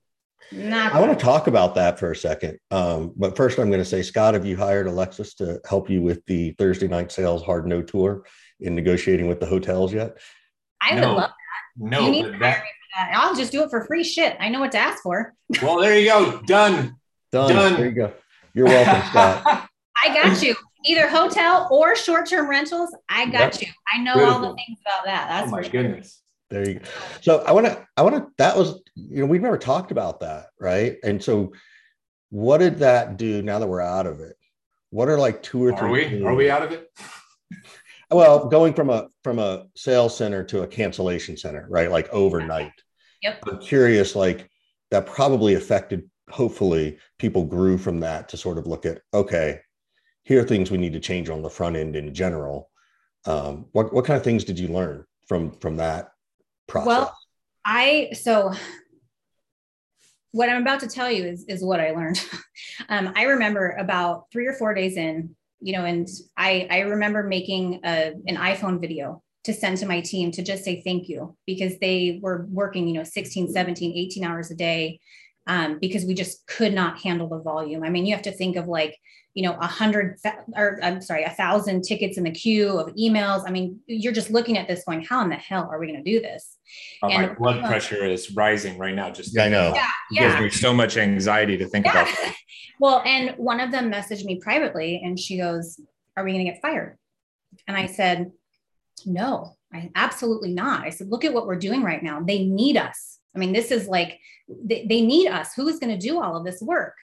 Not 0.55 0.93
I 0.93 1.01
want 1.01 1.19
to 1.19 1.25
talk 1.25 1.47
about 1.47 1.75
that 1.77 1.99
for 1.99 2.11
a 2.11 2.17
second. 2.17 2.59
Um, 2.71 3.13
but 3.17 3.37
first, 3.37 3.59
I'm 3.59 3.69
going 3.69 3.81
to 3.81 3.85
say, 3.85 4.03
Scott, 4.03 4.35
have 4.35 4.45
you 4.45 4.57
hired 4.57 4.87
Alexis 4.87 5.35
to 5.35 5.61
help 5.69 5.89
you 5.89 6.03
with 6.03 6.25
the 6.27 6.53
Thursday 6.53 6.89
night 6.89 7.11
sales 7.11 7.43
hard 7.43 7.67
no 7.67 7.81
tour 7.83 8.27
in 8.61 8.75
negotiating 8.75 9.29
with 9.29 9.41
the 9.41 9.47
hotels 9.47 9.93
yet? 9.93 10.19
I 10.83 10.95
no. 10.95 11.09
would 11.09 11.17
love 11.17 11.31
that. 11.31 11.33
No, 11.77 12.01
you 12.01 12.11
need 12.11 12.23
to 12.25 12.31
that, 12.33 12.65
that. 12.95 13.13
I'll 13.15 13.35
just 13.35 13.53
do 13.53 13.63
it 13.63 13.71
for 13.71 13.85
free. 13.87 14.05
Shit, 14.05 14.37
I 14.41 14.49
know 14.51 14.61
what 14.61 14.73
to 14.73 14.79
ask 14.79 15.03
for. 15.03 15.35
Well, 15.63 15.81
there 15.81 15.99
you 15.99 16.09
go. 16.09 16.41
Done. 16.43 16.97
Done. 17.31 17.55
Done. 17.55 17.75
There 17.75 17.87
you 17.87 17.93
go. 17.93 18.13
You're 18.53 18.67
welcome, 18.67 19.09
Scott. 19.11 19.69
I 20.05 20.09
got 20.09 20.43
you. 20.43 20.55
Either 20.85 21.09
hotel 21.09 21.69
or 21.71 21.95
short-term 21.95 22.51
rentals. 22.51 22.95
I 23.09 23.27
got 23.27 23.55
yep. 23.55 23.63
you. 23.63 23.69
I 23.93 23.99
know 24.03 24.15
Beautiful. 24.15 24.35
all 24.35 24.41
the 24.41 24.55
things 24.57 24.79
about 24.85 25.05
that. 25.05 25.29
That's 25.29 25.49
oh 25.49 25.51
my 25.53 25.63
goodness. 25.67 26.22
There 26.53 26.69
you 26.69 26.75
go. 26.75 26.85
So 27.23 27.39
I 27.47 27.53
want 27.53 27.67
to, 27.67 27.87
I 27.97 28.03
want 28.03 28.17
to, 28.17 28.27
that 28.37 28.59
was, 28.59 28.83
you 28.95 29.21
know, 29.21 29.27
we've 29.27 29.41
never 29.41 29.57
talked 29.57 29.91
about 29.91 30.21
that. 30.21 30.49
Right. 30.61 30.99
And 31.03 31.23
so 31.23 31.53
what 32.29 32.59
did 32.59 32.79
that 32.81 33.17
do 33.17 33.41
now 33.41 33.59
that 33.59 33.67
we're 33.67 33.81
out 33.81 34.07
of 34.07 34.21
it? 34.21 34.37
What 34.91 35.09
are 35.09 35.19
like 35.19 35.43
two 35.43 35.65
or 35.65 35.75
three? 35.75 35.89
Are 35.89 35.93
we, 35.93 36.05
things? 36.05 36.25
are 36.25 36.35
we 36.35 36.51
out 36.51 36.63
of 36.63 36.73
it? 36.73 36.91
well, 38.11 38.49
going 38.49 38.75
from 38.75 38.91
a, 38.91 39.09
from 39.25 39.39
a 39.39 39.65
sales 39.75 40.15
center 40.15 40.45
to 40.45 40.63
a 40.63 40.67
cancellation 40.67 41.39
center, 41.39 41.67
right? 41.71 41.91
Like 41.91 42.11
overnight. 42.11 42.73
Yep. 43.23 43.45
I'm 43.49 43.59
curious, 43.59 44.15
like 44.15 44.51
that 44.91 45.07
probably 45.07 45.55
affected, 45.55 46.11
hopefully 46.29 46.99
people 47.19 47.45
grew 47.45 47.79
from 47.79 48.01
that 48.01 48.29
to 48.29 48.37
sort 48.37 48.59
of 48.59 48.67
look 48.67 48.85
at, 48.85 49.01
okay, 49.15 49.61
here 50.25 50.43
are 50.43 50.47
things 50.47 50.71
we 50.71 50.77
need 50.77 50.93
to 50.93 51.01
change 51.01 51.31
on 51.31 51.41
the 51.41 51.49
front 51.49 51.77
end 51.77 51.97
in 51.97 52.13
general. 52.13 52.69
Um, 53.25 53.67
what, 53.73 53.95
what 53.95 54.05
kind 54.05 54.19
of 54.19 54.25
things 54.25 54.45
did 54.45 54.59
you 54.59 54.69
learn 54.69 55.07
from, 55.27 55.53
from 55.53 55.77
that 55.77 56.12
process? 56.73 56.87
Well, 56.87 57.19
I 57.65 58.11
so 58.13 58.53
what 60.33 60.49
I'm 60.49 60.63
about 60.63 60.81
to 60.81 60.89
tell 60.89 61.11
you 61.11 61.25
is 61.25 61.45
is 61.49 61.63
what 61.63 61.81
I 61.81 61.93
learned. 61.93 62.25
um, 62.89 63.13
I 63.15 63.25
remember 63.25 63.71
about 63.79 64.25
three 64.33 64.47
or 64.47 64.55
four 64.55 64.75
days 64.75 64.97
in, 64.97 65.37
you 65.61 65.75
know, 65.75 65.85
and 65.85 66.09
I 66.37 66.67
I 66.71 66.81
remember 66.81 67.23
making 67.23 67.81
a, 67.85 68.13
an 68.27 68.37
iPhone 68.37 68.81
video 68.81 69.23
to 69.45 69.53
send 69.53 69.77
to 69.79 69.87
my 69.87 70.01
team 70.01 70.31
to 70.31 70.43
just 70.43 70.65
say 70.65 70.83
thank 70.83 71.09
you 71.09 71.37
because 71.47 71.79
they 71.81 72.21
were 72.23 72.47
working, 72.49 72.87
you 72.87 72.95
know, 72.95 73.03
16, 73.03 73.53
17, 73.53 73.93
18 73.97 74.25
hours 74.25 74.51
a 74.51 74.55
day 74.55 75.01
um, 75.47 75.79
because 75.81 76.05
we 76.05 76.15
just 76.15 76.47
could 76.47 76.73
not 76.73 77.01
handle 77.01 77.29
the 77.29 77.41
volume. 77.41 77.83
I 77.83 77.91
mean, 77.91 78.07
you 78.07 78.15
have 78.15 78.25
to 78.25 78.33
think 78.33 78.57
of 78.57 78.67
like 78.67 78.97
you 79.35 79.43
know, 79.43 79.57
a 79.61 79.67
hundred 79.67 80.19
or 80.55 80.79
I'm 80.83 81.01
sorry, 81.01 81.25
a 81.25 81.31
thousand 81.31 81.83
tickets 81.83 82.19
in 82.19 82.25
the 82.25 82.31
queue 82.31 82.79
of 82.79 82.95
emails. 82.97 83.45
I 83.47 83.51
mean, 83.51 83.81
you're 83.87 84.13
just 84.13 84.31
looking 84.31 84.59
at 84.59 84.69
this 84.69 84.85
going, 84.85 85.03
how 85.03 85.23
in 85.23 85.31
the 85.31 85.37
hell 85.37 85.69
are 85.73 85.79
we 85.79 85.87
going 85.87 86.05
to 86.05 86.11
do 86.11 86.21
this? 86.21 86.59
Oh, 87.03 87.09
and, 87.09 87.29
my 87.29 87.35
blood 87.35 87.65
pressure 87.67 88.05
is 88.05 88.35
rising 88.35 88.77
right 88.77 88.95
now. 88.95 89.11
Just 89.11 89.35
yeah, 89.35 89.45
I 89.45 89.49
know. 89.49 89.73
Yeah, 89.75 89.87
it 89.87 89.91
yeah. 90.11 90.41
gives 90.41 90.43
me 90.43 90.51
so 90.61 90.75
much 90.75 90.99
anxiety 90.99 91.57
to 91.57 91.67
think 91.67 91.87
yeah. 91.87 92.03
about 92.03 92.07
that. 92.15 92.37
well, 92.81 93.03
and 93.07 93.31
one 93.39 93.61
of 93.61 93.71
them 93.71 93.91
messaged 93.91 94.25
me 94.25 94.39
privately 94.39 95.01
and 95.03 95.19
she 95.19 95.39
goes, 95.39 95.81
Are 96.17 96.25
we 96.25 96.33
going 96.33 96.45
to 96.45 96.53
get 96.53 96.61
fired? 96.61 96.99
And 97.67 97.77
I 97.77 97.87
said, 97.87 98.33
No, 99.07 99.57
I 99.73 99.91
absolutely 99.95 100.53
not. 100.53 100.83
I 100.83 100.91
said, 100.91 101.09
look 101.09 101.25
at 101.25 101.33
what 101.33 101.47
we're 101.47 101.57
doing 101.57 101.83
right 101.83 102.03
now. 102.03 102.21
They 102.21 102.45
need 102.45 102.77
us. 102.77 103.12
I 103.35 103.39
mean, 103.39 103.53
this 103.53 103.71
is 103.71 103.89
like 103.89 104.19
they, 104.49 104.87
they 104.87 105.01
need 105.01 105.29
us. 105.29 105.55
Who 105.55 105.67
is 105.69 105.79
going 105.79 105.99
to 105.99 106.07
do 106.07 106.21
all 106.21 106.37
of 106.37 106.45
this 106.45 106.61
work? 106.61 106.97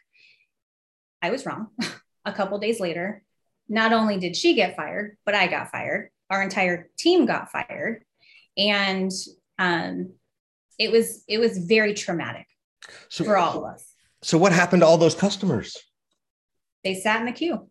I 1.21 1.31
was 1.31 1.45
wrong. 1.45 1.67
a 2.25 2.31
couple 2.33 2.59
days 2.59 2.79
later, 2.79 3.23
not 3.67 3.93
only 3.93 4.17
did 4.19 4.35
she 4.35 4.53
get 4.53 4.75
fired, 4.75 5.17
but 5.25 5.35
I 5.35 5.47
got 5.47 5.71
fired. 5.71 6.11
Our 6.29 6.43
entire 6.43 6.89
team 6.97 7.25
got 7.25 7.51
fired. 7.51 8.03
and 8.57 9.11
um, 9.57 10.13
it 10.77 10.91
was 10.91 11.23
it 11.27 11.39
was 11.39 11.57
very 11.57 11.93
traumatic 11.93 12.47
So, 13.09 13.23
for 13.25 13.35
all 13.37 13.57
of 13.65 13.73
us. 13.73 13.85
so 14.21 14.37
what 14.37 14.53
happened 14.53 14.81
to 14.81 14.85
all 14.87 14.97
those 14.97 15.15
customers? 15.15 15.75
They 16.83 16.95
sat 16.95 17.19
in 17.19 17.25
the 17.25 17.33
queue. 17.33 17.69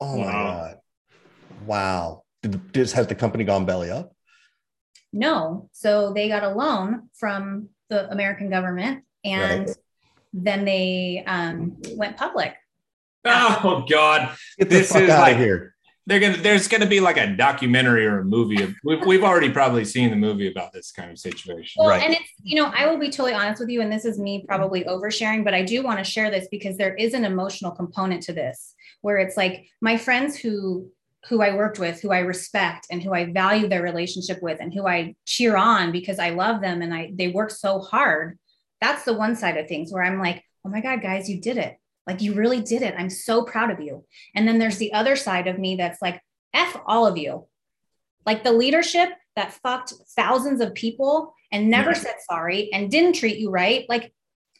Oh 0.00 0.16
my 0.16 0.24
Wow. 0.24 0.32
god! 0.32 0.76
Wow. 1.66 2.22
Did, 2.42 2.72
did, 2.72 2.90
has 2.92 3.06
the 3.06 3.14
company 3.14 3.44
gone 3.44 3.66
belly 3.66 3.90
up? 3.90 4.13
No, 5.14 5.68
so 5.72 6.12
they 6.12 6.28
got 6.28 6.42
a 6.42 6.48
loan 6.50 7.08
from 7.14 7.68
the 7.88 8.10
American 8.10 8.50
government, 8.50 9.04
and 9.24 9.68
Right. 9.68 9.76
then 10.32 10.64
they 10.64 11.22
um, 11.26 11.76
went 11.92 12.16
public. 12.16 12.54
Oh 13.24 13.86
God, 13.88 14.36
Get 14.58 14.68
the 14.68 14.76
This 14.78 14.92
fuck 14.92 15.02
is 15.02 15.10
out 15.10 15.20
like- 15.22 15.34
of 15.34 15.40
here! 15.40 15.74
they're 16.06 16.20
gonna. 16.20 16.36
There's 16.36 16.68
gonna 16.68 16.84
be 16.86 17.00
like 17.00 17.16
a 17.16 17.28
documentary 17.34 18.04
or 18.06 18.18
a 18.18 18.24
movie. 18.24 18.62
Of, 18.62 18.74
we've 18.84 19.06
we've 19.06 19.22
already 19.24 19.50
probably 19.50 19.84
seen 19.86 20.10
the 20.10 20.16
movie 20.16 20.50
about 20.50 20.72
this 20.72 20.90
kind 20.92 21.10
of 21.10 21.18
situation. 21.18 21.80
Well, 21.80 21.88
Right. 21.90 22.02
and 22.02 22.12
it's, 22.12 22.28
you 22.42 22.56
know, 22.60 22.70
I 22.76 22.86
will 22.86 22.98
be 22.98 23.08
totally 23.08 23.32
honest 23.32 23.60
with 23.60 23.70
you, 23.70 23.80
and 23.80 23.90
this 23.90 24.04
is 24.04 24.18
me 24.18 24.44
probably 24.46 24.84
oversharing, 24.84 25.44
but 25.44 25.54
I 25.54 25.62
do 25.62 25.82
want 25.82 25.98
to 26.00 26.04
share 26.04 26.30
this 26.30 26.46
because 26.50 26.76
there 26.76 26.94
is 26.96 27.14
an 27.14 27.24
emotional 27.24 27.70
component 27.70 28.22
to 28.24 28.32
this 28.34 28.74
where 29.00 29.18
it's 29.18 29.36
like 29.36 29.64
my 29.80 29.96
friends 29.96 30.36
who 30.36 30.90
who 31.28 31.40
I 31.42 31.54
worked 31.54 31.78
with, 31.78 32.00
who 32.00 32.10
I 32.12 32.18
respect 32.20 32.86
and 32.90 33.02
who 33.02 33.12
I 33.14 33.32
value 33.32 33.68
their 33.68 33.82
relationship 33.82 34.42
with 34.42 34.60
and 34.60 34.72
who 34.74 34.86
I 34.86 35.14
cheer 35.26 35.56
on 35.56 35.90
because 35.92 36.18
I 36.18 36.30
love 36.30 36.60
them 36.60 36.82
and 36.82 36.92
I 36.92 37.12
they 37.14 37.28
work 37.28 37.50
so 37.50 37.78
hard. 37.80 38.38
That's 38.80 39.04
the 39.04 39.14
one 39.14 39.34
side 39.36 39.56
of 39.56 39.66
things 39.66 39.92
where 39.92 40.02
I'm 40.04 40.18
like, 40.20 40.42
oh 40.64 40.68
my 40.68 40.80
God, 40.80 41.00
guys, 41.00 41.28
you 41.30 41.40
did 41.40 41.56
it. 41.56 41.76
Like 42.06 42.20
you 42.20 42.34
really 42.34 42.60
did 42.60 42.82
it. 42.82 42.94
I'm 42.98 43.08
so 43.08 43.42
proud 43.44 43.70
of 43.70 43.80
you. 43.80 44.04
And 44.34 44.46
then 44.46 44.58
there's 44.58 44.76
the 44.76 44.92
other 44.92 45.16
side 45.16 45.46
of 45.46 45.58
me 45.58 45.76
that's 45.76 46.02
like, 46.02 46.20
F 46.52 46.76
all 46.86 47.06
of 47.06 47.16
you. 47.16 47.46
Like 48.26 48.44
the 48.44 48.52
leadership 48.52 49.08
that 49.36 49.54
fucked 49.54 49.94
thousands 50.14 50.60
of 50.60 50.74
people 50.74 51.32
and 51.50 51.70
never 51.70 51.90
Yeah. 51.90 51.96
said 51.98 52.14
sorry 52.30 52.70
and 52.72 52.90
didn't 52.90 53.14
treat 53.14 53.38
you 53.38 53.50
right. 53.50 53.86
Like, 53.88 54.12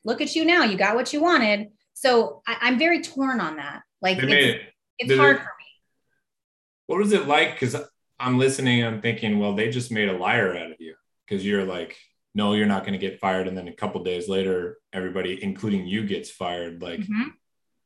look 0.04 0.20
at 0.22 0.34
you 0.34 0.44
now. 0.44 0.64
You 0.64 0.76
got 0.76 0.96
what 0.96 1.12
you 1.12 1.20
wanted. 1.20 1.68
So 1.92 2.42
I, 2.46 2.56
I'm 2.62 2.78
very 2.78 3.02
torn 3.02 3.40
on 3.40 3.56
that. 3.56 3.82
Like 4.02 4.18
They 4.20 4.22
it's, 4.32 4.54
it. 4.56 4.60
it's 4.98 5.08
did 5.10 5.18
hard 5.18 5.36
it- 5.36 5.40
for 5.40 5.44
me. 5.44 5.53
What 6.86 6.98
was 6.98 7.12
it 7.12 7.26
like? 7.26 7.52
Because 7.54 7.76
I'm 8.18 8.38
listening. 8.38 8.84
I'm 8.84 9.00
thinking, 9.00 9.38
well, 9.38 9.54
they 9.54 9.70
just 9.70 9.90
made 9.90 10.08
a 10.08 10.16
liar 10.16 10.56
out 10.56 10.70
of 10.70 10.76
you 10.80 10.94
because 11.26 11.44
you're 11.44 11.64
like, 11.64 11.96
no, 12.34 12.54
you're 12.54 12.66
not 12.66 12.82
going 12.82 12.92
to 12.92 12.98
get 12.98 13.20
fired, 13.20 13.46
and 13.46 13.56
then 13.56 13.68
a 13.68 13.72
couple 13.72 14.02
days 14.02 14.28
later, 14.28 14.78
everybody, 14.92 15.40
including 15.42 15.86
you, 15.86 16.04
gets 16.04 16.30
fired. 16.30 16.82
Like, 16.82 17.00
Mhm. 17.00 17.32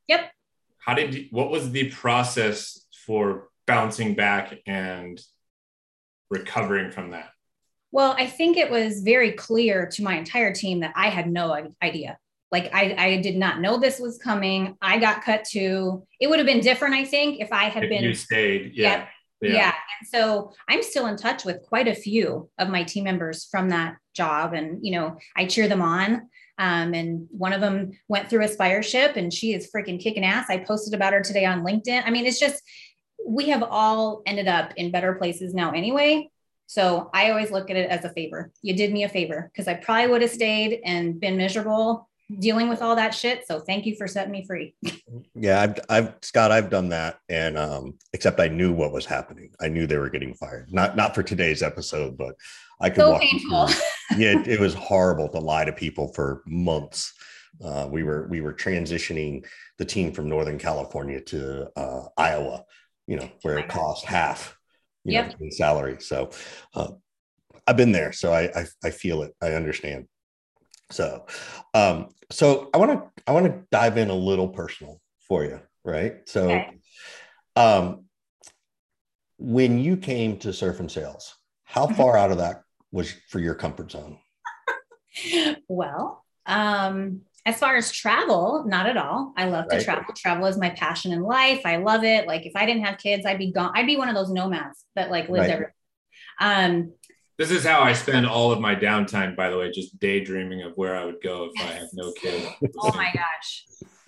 Yep. 0.08 0.32
how 0.78 0.94
did 0.94 1.14
you, 1.14 1.28
what 1.30 1.50
was 1.50 1.70
the 1.70 1.90
process 1.90 2.86
for 3.06 3.48
bouncing 3.66 4.14
back 4.14 4.58
and 4.66 5.20
recovering 6.30 6.90
from 6.90 7.10
that? 7.10 7.30
Well, 7.92 8.14
I 8.18 8.26
think 8.26 8.56
it 8.56 8.70
was 8.70 9.02
very 9.02 9.32
clear 9.32 9.86
to 9.92 10.02
my 10.02 10.16
entire 10.16 10.52
team 10.54 10.80
that 10.80 10.92
I 10.96 11.08
had 11.10 11.30
no 11.30 11.74
idea. 11.82 12.18
Like 12.50 12.70
I, 12.74 12.94
I 12.98 13.16
did 13.20 13.36
not 13.36 13.60
know 13.60 13.78
this 13.78 13.98
was 13.98 14.18
coming. 14.18 14.76
I 14.80 14.98
got 14.98 15.22
cut 15.22 15.44
too. 15.44 16.06
It 16.20 16.28
would 16.28 16.38
have 16.38 16.46
been 16.46 16.60
different, 16.60 16.94
I 16.94 17.04
think, 17.04 17.40
if 17.40 17.52
I 17.52 17.64
had 17.64 17.84
If 17.84 17.90
been 17.90 18.04
you 18.04 18.14
stayed, 18.14 18.72
yeah, 18.74 19.06
yeah. 19.40 19.74
And 20.00 20.08
so 20.08 20.52
I'm 20.68 20.82
still 20.82 21.06
in 21.06 21.16
touch 21.16 21.44
with 21.44 21.62
quite 21.62 21.88
a 21.88 21.94
few 21.94 22.48
of 22.58 22.68
my 22.68 22.84
team 22.84 23.04
members 23.04 23.44
from 23.44 23.68
that 23.68 23.96
job. 24.14 24.54
And, 24.54 24.84
you 24.84 24.92
know, 24.92 25.18
I 25.36 25.46
cheer 25.46 25.68
them 25.68 25.82
on. 25.82 26.28
Um, 26.58 26.92
and 26.94 27.28
one 27.30 27.52
of 27.52 27.60
them 27.60 27.92
went 28.08 28.28
through 28.28 28.44
Aspireship 28.44 29.16
and 29.16 29.32
she 29.32 29.52
is 29.52 29.70
freaking 29.70 30.00
kicking 30.00 30.24
ass. 30.24 30.46
I 30.48 30.58
posted 30.58 30.92
about 30.92 31.12
her 31.12 31.20
today 31.20 31.44
on 31.44 31.62
LinkedIn. 31.62 32.02
I 32.04 32.10
mean, 32.10 32.26
it's 32.26 32.40
just, 32.40 32.62
we 33.24 33.50
have 33.50 33.62
all 33.62 34.22
ended 34.26 34.48
up 34.48 34.72
in 34.76 34.90
better 34.90 35.14
places 35.14 35.54
now 35.54 35.70
anyway. 35.70 36.30
So 36.66 37.10
I 37.14 37.30
always 37.30 37.50
look 37.50 37.70
at 37.70 37.76
it 37.76 37.88
as 37.88 38.04
a 38.04 38.10
favor. 38.10 38.50
You 38.62 38.74
did 38.74 38.92
me 38.92 39.04
a 39.04 39.08
favor 39.08 39.50
because 39.52 39.68
I 39.68 39.74
probably 39.74 40.10
would 40.10 40.22
have 40.22 40.30
stayed 40.30 40.80
and 40.84 41.20
been 41.20 41.36
miserable 41.36 42.07
dealing 42.38 42.68
with 42.68 42.82
all 42.82 42.97
that 42.97 43.14
shit. 43.14 43.47
So 43.47 43.61
thank 43.61 43.87
you 43.87 43.97
for 43.97 44.06
setting 44.06 44.32
me 44.32 44.44
free. 44.47 44.75
Yeah, 45.35 45.61
I've, 45.62 45.78
I've 45.88 46.14
Scott, 46.23 46.50
I've 46.52 46.68
done 46.68 46.90
that, 46.90 47.18
and 47.28 47.56
um, 47.56 47.97
except 48.12 48.40
I 48.40 48.49
knew 48.49 48.73
what 48.73 48.92
was 48.92 49.06
happening. 49.06 49.52
I 49.61 49.68
knew 49.68 49.87
they 49.87 49.97
were 49.97 50.11
getting 50.11 50.35
fired. 50.35 50.70
Not 50.70 50.97
not 50.97 51.14
for 51.14 51.23
today's 51.23 51.62
episode, 51.62 52.18
but 52.18 52.35
I 52.80 52.90
could 52.90 53.04
So 53.04 53.12
walk 53.12 53.23
painful. 53.23 53.68
yeah, 54.18 54.38
it, 54.38 54.47
it 54.49 54.61
was 54.61 54.75
horrible 54.75 55.28
to 55.30 55.38
lie 55.38 55.64
to 55.64 55.73
people 55.73 56.12
for 56.12 56.42
months. 56.47 57.14
Uh, 57.64 57.88
we 57.90 58.02
were 58.02 58.26
we 58.28 58.40
were 58.40 58.52
transitioning 58.52 59.47
the 59.78 59.85
team 59.85 60.12
from 60.12 60.28
Northern 60.28 60.58
California 60.58 61.20
to 61.23 61.68
uh, 61.78 62.02
Iowa, 62.16 62.64
you 63.06 63.16
know, 63.16 63.30
where 63.42 63.58
it 63.58 63.68
cost 63.68 64.04
half, 64.04 64.58
you 65.04 65.14
Yep. 65.14 65.28
know, 65.28 65.35
in 65.40 65.50
salary. 65.52 65.97
So 66.00 66.30
uh, 66.75 66.88
I've 67.66 67.76
been 67.76 67.92
there, 67.92 68.12
so 68.12 68.32
I, 68.32 68.42
I 68.54 68.64
I 68.85 68.90
feel 68.90 69.23
it. 69.23 69.35
I 69.40 69.52
understand. 69.52 70.06
So, 70.90 71.26
um, 71.75 72.09
so 72.30 72.71
I 72.73 72.78
want 72.78 72.92
to 72.92 73.23
I 73.26 73.33
want 73.33 73.47
to 73.47 73.62
dive 73.71 73.99
in 73.99 74.11
a 74.11 74.14
little 74.14 74.49
personal 74.49 75.00
for 75.21 75.45
you, 75.45 75.61
right? 75.85 76.26
So, 76.26 76.45
Okay. 76.45 76.78
um, 77.57 78.04
when 79.38 79.78
you 79.78 79.97
came 79.97 80.38
to 80.38 80.52
Surf 80.52 80.80
and 80.80 80.90
Sales, 80.90 81.37
how 81.64 81.87
Mm-hmm. 81.87 81.95
far 81.97 82.16
out 82.16 82.30
of 82.33 82.38
that 82.38 82.62
was 82.92 83.12
for 83.28 83.38
your 83.38 83.54
comfort 83.54 83.90
zone? 83.92 84.18
well, 85.68 86.25
um, 86.47 87.23
as 87.47 87.59
far 87.59 87.76
as 87.76 87.90
travel, 87.90 88.64
not 88.66 88.87
at 88.87 88.97
all. 88.97 89.33
I 89.37 89.47
love 89.47 89.68
to 89.68 89.83
travel. 89.83 90.04
Travel 90.16 90.47
is 90.47 90.59
my 90.59 90.71
passion 90.71 91.12
in 91.12 91.23
life. 91.23 91.62
I 91.64 91.76
love 91.76 92.04
it. 92.04 92.26
Like 92.26 92.45
if 92.47 92.52
I 92.57 92.66
didn't 92.66 92.85
have 92.85 92.99
kids, 92.99 93.25
I'd 93.25 93.38
be 93.38 93.52
gone. 93.52 93.73
I'd 93.75 93.87
be 93.87 93.97
one 93.97 94.09
of 94.09 94.14
those 94.14 94.30
nomads 94.30 94.85
that 94.97 95.11
like 95.11 95.28
lives 95.28 95.49
Right. 95.49 95.50
everywhere. 95.50 95.75
Um, 96.40 96.92
This 97.38 97.52
is 97.52 97.64
how 97.64 97.80
I 97.80 97.92
spend 97.92 98.26
all 98.26 98.50
of 98.50 98.61
my 98.61 98.75
downtime, 98.75 99.37
by 99.37 99.49
the 99.49 99.57
way, 99.57 99.71
just 99.71 99.99
daydreaming 100.00 100.62
of 100.62 100.73
where 100.75 100.97
I 100.97 101.04
would 101.04 101.23
go 101.23 101.45
if 101.54 101.61
I 101.61 101.73
had 101.73 101.88
no 101.92 102.11
kids. 102.12 102.45
oh 102.80 102.92
my 102.95 103.12
gosh. 103.14 103.64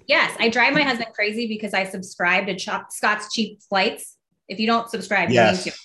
Yes, 0.08 0.36
I 0.40 0.48
drive 0.48 0.74
my 0.74 0.82
husband 0.82 1.10
crazy 1.14 1.46
because 1.46 1.72
I 1.72 1.84
subscribe 1.84 2.46
to 2.46 2.56
Ch- 2.56 2.68
Scott's 2.90 3.32
Cheap 3.32 3.60
Flights. 3.68 4.16
If 4.48 4.58
you 4.58 4.66
don't 4.66 4.90
subscribe, 4.90 5.28
you 5.28 5.36
Yes, 5.36 5.64
need 5.64 5.70
to. 5.70 5.78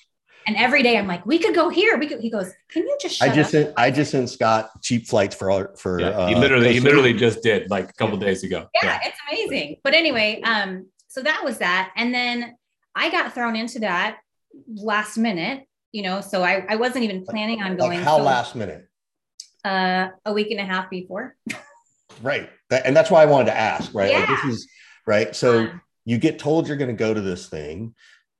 And 0.48 0.58
every 0.58 0.82
day 0.82 0.98
I'm 0.98 1.08
like, 1.08 1.24
we 1.25 1.38
could 1.38 1.54
go 1.54 1.70
here. 1.70 1.98
We 1.98 2.08
could. 2.08 2.20
He 2.22 2.32
goes, 2.32 2.52
can 2.70 2.82
you 2.84 2.98
just 3.00 3.18
shut 3.18 3.30
I 3.30 3.36
just 3.36 3.48
up? 3.50 3.52
sent 3.52 3.74
I 3.78 3.92
just 3.92 4.12
sent 4.12 4.30
Scott 4.30 4.70
cheap 4.82 5.08
flights 5.08 5.36
for 5.36 5.52
our 5.52 5.75
for 5.78 6.00
Yeah, 6.00 6.28
he 6.28 6.34
uh, 6.34 6.40
literally, 6.40 6.74
he 6.74 6.80
literally 6.80 7.14
just 7.14 7.44
did 7.44 7.70
like 7.70 7.90
a 7.92 7.94
couple 7.94 8.18
days 8.18 8.44
ago. 8.44 8.68
yeah, 8.82 9.00
it's 9.04 9.18
amazing. 9.30 9.78
But 9.84 9.94
anyway, 9.94 10.42
um, 10.44 10.88
so 11.08 11.22
that 11.22 11.44
was 11.44 11.60
that. 11.60 11.92
And 11.96 12.12
then 12.12 12.56
I 12.96 13.12
got 13.12 13.34
thrown 13.36 13.56
into 13.56 13.80
that 13.80 14.18
last 14.68 15.18
minute, 15.18 15.68
you 15.96 16.02
know, 16.02 16.20
so 16.20 16.44
I, 16.44 16.66
I 16.68 16.75
wasn't 16.75 17.06
even 17.06 17.24
planning 17.24 17.64
on 17.64 17.70
Like 17.70 17.78
going 17.78 18.00
how 18.02 18.18
so, 18.18 18.24
last 18.24 18.54
minute? 18.54 18.86
uh, 19.64 20.10
a 20.25 20.34
week 20.34 20.52
and 20.52 20.60
a 20.60 20.66
half 20.66 20.90
before. 20.90 21.38
Right. 22.22 22.50
That, 22.70 22.86
and 22.86 22.94
that's 22.96 23.10
why 23.10 23.22
I 23.22 23.25
wanted 23.25 23.46
to 23.46 23.58
ask, 23.58 23.94
right? 23.94 24.12
Like 24.14 24.28
Yeah. 24.28 24.36
this 24.36 24.54
is 24.56 24.68
right. 25.08 25.34
So 25.34 25.60
Um, 25.70 25.82
you 26.04 26.18
get 26.18 26.38
told 26.38 26.68
you're 26.68 26.75
going 26.78 26.90
to 26.96 27.04
go 27.08 27.14
to 27.14 27.22
this 27.22 27.48
thing, 27.48 27.96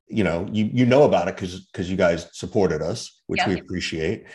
you 0.08 0.24
know, 0.26 0.48
you 0.52 0.70
you 0.72 0.86
know 0.86 1.04
about 1.04 1.30
it 1.30 1.36
because 1.36 1.62
because 1.68 1.90
you 1.90 1.96
guys 1.96 2.28
supported 2.34 2.82
us, 2.82 3.22
which 3.28 3.40
Yeah. 3.40 3.50
we 3.50 3.60
appreciate. 3.60 4.26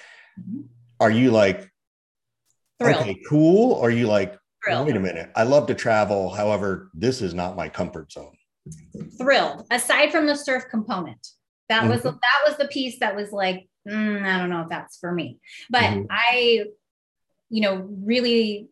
Mhm. 0.40 0.64
Are 0.98 1.10
you 1.10 1.30
like 1.30 1.70
thrilled, 2.80 3.02
okay, 3.02 3.20
cool? 3.28 3.72
Or 3.74 3.88
are 3.88 3.90
you 3.90 4.06
like, 4.06 4.36
thrilled, 4.64 4.86
wait 4.86 4.96
a 4.96 5.00
minute, 5.00 5.30
I 5.36 5.42
love 5.44 5.66
to 5.68 5.74
travel. 5.74 6.30
However, 6.30 6.90
this 6.94 7.20
is 7.20 7.34
not 7.34 7.54
my 7.54 7.68
comfort 7.68 8.10
zone. 8.12 8.34
thrilled. 9.18 9.66
Aside 9.70 10.10
from 10.10 10.26
the 10.26 10.34
surf 10.34 10.64
component, 10.70 11.26
that 11.70 11.88
was 11.88 12.00
Mm-hmm. 12.00 12.16
that 12.26 12.40
was 12.46 12.56
the 12.58 12.68
piece 12.68 12.98
that 13.00 13.16
was 13.16 13.32
like, 13.32 13.68
mm, 13.88 14.22
I 14.24 14.38
don't 14.38 14.50
know 14.50 14.60
if 14.62 14.68
that's 14.68 14.98
for 14.98 15.10
me. 15.12 15.38
But 15.70 15.84
Mhm. 15.84 16.06
I, 16.10 16.64
you 17.48 17.62
know, 17.62 17.76
really, 18.04 18.68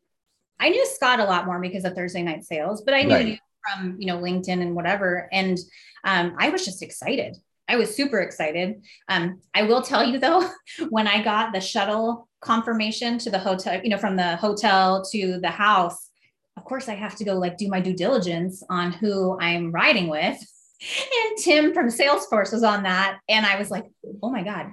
I 0.61 0.69
knew 0.69 0.85
Scott 0.87 1.21
a 1.21 1.25
lot 1.25 1.47
more 1.47 1.59
because 1.61 1.85
of 1.85 1.95
Thursday 1.95 2.23
night 2.23 2.45
sales, 2.45 2.83
but 2.83 2.95
I 2.95 3.03
knew 3.03 3.15
Right. 3.15 3.27
you 3.29 3.39
from 3.65 3.97
you 4.01 4.07
know 4.07 4.19
LinkedIn 4.19 4.61
and 4.63 4.75
whatever, 4.75 5.29
and 5.33 5.59
um, 6.05 6.35
I 6.39 6.51
was 6.51 6.65
just 6.65 6.83
excited. 6.83 7.37
I 7.71 7.77
was 7.77 7.95
super 7.95 8.21
excited. 8.21 8.83
Um, 9.09 9.41
I 9.55 9.63
will 9.65 9.83
tell 9.83 10.03
you 10.05 10.19
though, 10.19 10.49
when 10.91 11.07
I 11.07 11.23
got 11.23 11.53
the 11.53 11.61
shuttle 11.61 12.29
confirmation 12.41 13.19
to 13.19 13.31
the 13.31 13.39
hotel, 13.39 13.81
you 13.83 13.91
know, 13.91 13.99
from 13.99 14.17
the 14.17 14.37
hotel 14.37 15.05
to 15.13 15.39
the 15.41 15.51
house, 15.51 16.09
of 16.57 16.65
course 16.65 16.89
I 16.89 16.95
have 16.95 17.15
to 17.17 17.25
go 17.25 17.35
like 17.35 17.59
do 17.59 17.69
my 17.69 17.81
due 17.81 17.95
diligence 17.95 18.63
on 18.71 18.93
who 18.93 19.39
I'm 19.39 19.71
riding 19.71 20.09
with. 20.09 20.39
And 20.81 21.39
Tim 21.39 21.75
from 21.75 21.89
Salesforce 21.89 22.53
was 22.53 22.63
on 22.63 22.85
that. 22.85 23.19
And 23.29 23.45
I 23.45 23.59
was 23.59 23.71
like, 23.71 23.85
oh 24.23 24.31
my 24.31 24.43
God, 24.45 24.73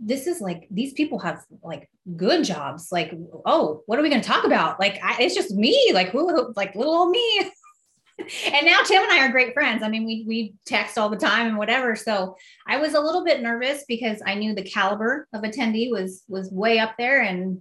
this 0.00 0.26
is 0.26 0.40
like, 0.40 0.66
these 0.70 0.92
people 0.92 1.18
have 1.20 1.42
like 1.62 1.88
good 2.16 2.44
jobs. 2.44 2.88
Like, 2.92 3.12
oh, 3.46 3.82
what 3.86 3.98
are 3.98 4.02
we 4.02 4.10
going 4.10 4.20
to 4.20 4.28
talk 4.28 4.44
about? 4.44 4.78
Like, 4.78 4.98
I, 5.02 5.22
it's 5.22 5.34
just 5.34 5.54
me, 5.54 5.90
like, 5.94 6.10
who, 6.10 6.28
who- 6.28 6.52
like 6.54 6.74
little 6.74 6.94
old 6.94 7.10
me. 7.10 7.50
and 8.52 8.66
now 8.66 8.82
Tim 8.82 9.02
and 9.02 9.12
I 9.12 9.20
are 9.26 9.30
great 9.32 9.54
friends. 9.54 9.82
I 9.82 9.88
mean, 9.88 10.04
we, 10.04 10.24
we 10.26 10.54
text 10.66 10.98
all 10.98 11.08
the 11.08 11.16
time 11.16 11.46
and 11.46 11.56
whatever. 11.56 11.96
So 11.96 12.36
I 12.66 12.76
was 12.76 12.94
a 12.94 13.00
little 13.00 13.24
bit 13.24 13.42
nervous 13.42 13.84
because 13.88 14.20
I 14.26 14.34
knew 14.34 14.54
the 14.54 14.62
caliber 14.62 15.28
of 15.32 15.42
attendee 15.42 15.90
was, 15.90 16.24
was 16.28 16.50
way 16.50 16.78
up 16.78 16.94
there. 16.98 17.22
And 17.22 17.60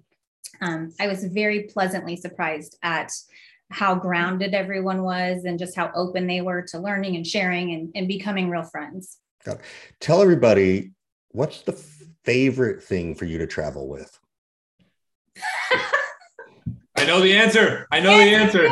um, 0.62 0.94
I 1.00 1.08
was 1.08 1.24
very 1.25 1.63
pleasantly 1.63 2.15
surprised 2.15 2.77
at 2.82 3.12
how 3.69 3.95
grounded 3.95 4.53
everyone 4.53 5.03
was 5.03 5.43
and 5.45 5.59
just 5.59 5.75
how 5.75 5.91
open 5.93 6.27
they 6.27 6.41
were 6.41 6.62
to 6.62 6.79
learning 6.79 7.15
and 7.15 7.27
sharing 7.27 7.74
and, 7.74 7.91
and 7.95 8.07
becoming 8.07 8.50
real 8.50 8.63
friends. 8.63 9.17
Tell 10.00 10.21
everybody 10.21 10.91
what's 11.29 11.62
the 11.62 11.74
favorite 12.24 12.83
thing 12.83 13.15
for 13.15 13.25
you 13.25 13.38
to 13.38 13.47
travel 13.47 13.88
with? 13.88 14.17
I 16.97 17.05
know 17.05 17.21
the 17.21 17.36
answer. 17.36 17.88
I 17.91 18.00
know 18.00 18.17
the 18.17 18.36
answer. 18.36 18.67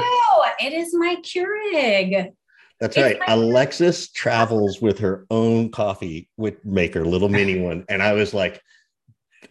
It 0.60 0.74
is 0.74 0.94
my 0.94 1.18
Keurig. 1.18 2.34
That's 2.80 2.98
right. 2.98 3.20
Alexis 3.28 4.10
travels 4.10 4.82
with 4.82 5.00
her 5.00 5.26
own 5.30 5.72
coffee 5.72 6.30
with 6.36 6.64
maker, 6.66 7.06
little 7.06 7.30
mini 7.30 7.60
one. 7.62 7.86
And 7.88 8.02
I 8.02 8.14
was 8.14 8.34
like, 8.34 8.62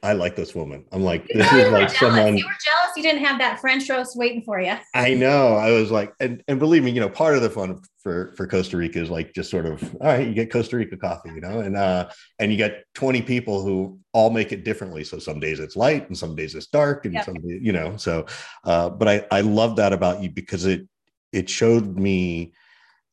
I 0.05 0.13
like 0.13 0.37
this 0.37 0.55
woman. 0.55 0.85
I'm 0.93 1.03
like, 1.03 1.27
this 1.29 1.51
is 1.53 1.73
like 1.73 1.93
jealous. 1.93 1.99
someone. 1.99 2.37
You 2.37 2.45
were 2.45 2.59
jealous 2.65 2.85
you 2.97 3.03
didn't 3.03 3.25
have 3.25 3.39
that 3.39 3.61
French 3.61 3.89
roast 3.89 4.17
waiting 4.17 4.43
for 4.43 4.61
you. 4.61 4.77
I 4.95 5.15
know. 5.15 5.55
I 5.55 5.73
was 5.73 5.91
like, 5.91 6.13
and, 6.21 6.43
and 6.49 6.59
believe 6.59 6.85
me, 6.85 6.91
you 6.91 7.01
know, 7.01 7.09
part 7.09 7.37
of 7.37 7.43
the 7.43 7.51
fun 7.51 7.81
for 8.03 8.33
for 8.37 8.47
Costa 8.47 8.77
Rica 8.77 9.01
is 9.01 9.11
like 9.11 9.33
just 9.35 9.51
sort 9.51 9.67
of, 9.67 9.83
all 10.01 10.09
right, 10.09 10.27
you 10.27 10.35
get 10.35 10.53
Costa 10.53 10.77
Rica 10.77 10.97
coffee, 10.97 11.31
you 11.31 11.41
know, 11.41 11.61
and 11.61 11.77
uh, 11.77 12.09
and 12.39 12.51
you 12.51 12.57
get 12.57 12.85
20 12.95 13.23
people 13.23 13.63
who 13.63 13.99
all 14.13 14.31
make 14.31 14.53
it 14.53 14.65
differently. 14.65 15.05
So 15.05 15.19
some 15.19 15.41
days 15.41 15.61
it's 15.61 15.77
light 15.77 16.09
and 16.09 16.17
some 16.17 16.37
days 16.37 16.55
it's 16.55 16.67
dark, 16.67 17.05
and 17.05 17.15
yep. 17.15 17.25
some 17.25 17.37
you 17.43 17.73
know. 17.73 17.97
So, 17.97 18.27
uh, 18.65 18.91
but 18.91 19.09
I 19.09 19.27
I 19.31 19.41
love 19.41 19.77
that 19.77 19.93
about 19.93 20.23
you 20.23 20.31
because 20.31 20.67
it 20.67 20.87
it 21.33 21.49
showed 21.49 21.97
me 21.99 22.53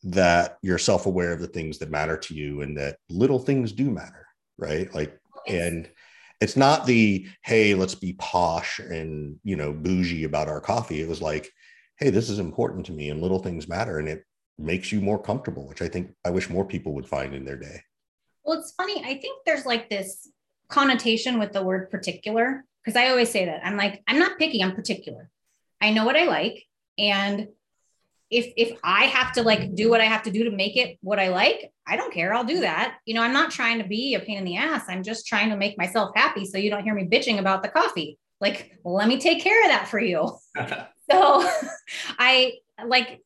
that 0.03 0.57
you're 0.61 0.79
self-aware 0.79 1.31
of 1.31 1.39
the 1.39 1.47
things 1.47 1.77
that 1.77 1.91
matter 1.91 2.17
to 2.17 2.33
you 2.33 2.61
and 2.61 2.75
that 2.75 2.97
little 3.07 3.37
things 3.37 3.71
do 3.71 3.91
matter 3.91 4.25
right 4.57 4.91
like 4.95 5.15
and 5.47 5.87
it's 6.41 6.57
not 6.57 6.85
the 6.85 7.27
hey 7.43 7.75
let's 7.75 7.95
be 7.95 8.13
posh 8.13 8.79
and 8.79 9.37
you 9.43 9.55
know 9.55 9.71
bougie 9.71 10.25
about 10.25 10.49
our 10.49 10.59
coffee. 10.59 10.99
It 10.99 11.07
was 11.07 11.21
like 11.21 11.49
hey 11.97 12.09
this 12.09 12.29
is 12.29 12.39
important 12.39 12.85
to 12.87 12.91
me 12.91 13.09
and 13.09 13.21
little 13.21 13.39
things 13.39 13.69
matter 13.69 13.99
and 13.99 14.09
it 14.09 14.25
makes 14.57 14.91
you 14.91 14.99
more 14.99 15.21
comfortable 15.21 15.67
which 15.67 15.81
i 15.81 15.87
think 15.87 16.11
i 16.25 16.29
wish 16.29 16.49
more 16.49 16.65
people 16.65 16.93
would 16.93 17.07
find 17.07 17.33
in 17.33 17.45
their 17.45 17.57
day. 17.57 17.81
Well 18.43 18.59
it's 18.59 18.73
funny 18.73 19.01
i 19.05 19.15
think 19.15 19.45
there's 19.45 19.65
like 19.65 19.89
this 19.89 20.27
connotation 20.67 21.39
with 21.39 21.53
the 21.53 21.63
word 21.63 21.91
particular 21.91 22.65
because 22.83 22.97
i 22.97 23.09
always 23.09 23.29
say 23.29 23.45
that. 23.45 23.61
I'm 23.63 23.77
like 23.77 24.01
i'm 24.07 24.19
not 24.19 24.39
picky 24.39 24.61
i'm 24.63 24.75
particular. 24.75 25.29
I 25.79 25.91
know 25.91 26.05
what 26.05 26.17
i 26.17 26.25
like 26.25 26.63
and 26.97 27.47
if 28.31 28.53
if 28.55 28.79
I 28.83 29.03
have 29.05 29.33
to 29.33 29.43
like 29.43 29.75
do 29.75 29.89
what 29.89 29.99
I 29.99 30.05
have 30.05 30.23
to 30.23 30.31
do 30.31 30.45
to 30.45 30.51
make 30.51 30.77
it 30.77 30.97
what 31.01 31.19
I 31.19 31.27
like, 31.27 31.71
I 31.85 31.97
don't 31.97 32.13
care. 32.13 32.33
I'll 32.33 32.45
do 32.45 32.61
that. 32.61 32.97
You 33.05 33.13
know, 33.13 33.21
I'm 33.21 33.33
not 33.33 33.51
trying 33.51 33.77
to 33.79 33.87
be 33.87 34.15
a 34.15 34.19
pain 34.21 34.37
in 34.37 34.45
the 34.45 34.57
ass. 34.57 34.85
I'm 34.87 35.03
just 35.03 35.27
trying 35.27 35.49
to 35.49 35.57
make 35.57 35.77
myself 35.77 36.11
happy 36.15 36.45
so 36.45 36.57
you 36.57 36.69
don't 36.69 36.83
hear 36.83 36.95
me 36.95 37.07
bitching 37.07 37.39
about 37.39 37.61
the 37.61 37.69
coffee. 37.69 38.17
Like, 38.39 38.79
well, 38.83 38.95
let 38.95 39.09
me 39.09 39.19
take 39.19 39.43
care 39.43 39.61
of 39.63 39.69
that 39.69 39.89
for 39.89 39.99
you. 39.99 40.37
so 41.11 41.49
I 42.17 42.53
like 42.85 43.21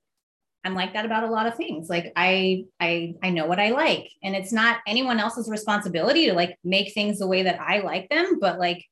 I'm 0.63 0.73
like 0.73 0.93
that 0.93 1.05
about 1.05 1.23
a 1.23 1.29
lot 1.29 1.45
of 1.45 1.55
things. 1.55 1.87
Like 1.87 2.11
I 2.15 2.65
I 2.79 3.13
I 3.21 3.29
know 3.29 3.45
what 3.45 3.59
I 3.59 3.69
like 3.69 4.09
and 4.23 4.35
it's 4.35 4.51
not 4.51 4.79
anyone 4.87 5.19
else's 5.19 5.47
responsibility 5.47 6.25
to 6.25 6.33
like 6.33 6.57
make 6.63 6.93
things 6.93 7.19
the 7.19 7.27
way 7.27 7.43
that 7.43 7.61
I 7.61 7.81
like 7.81 8.09
them, 8.09 8.39
but 8.39 8.57
like 8.57 8.83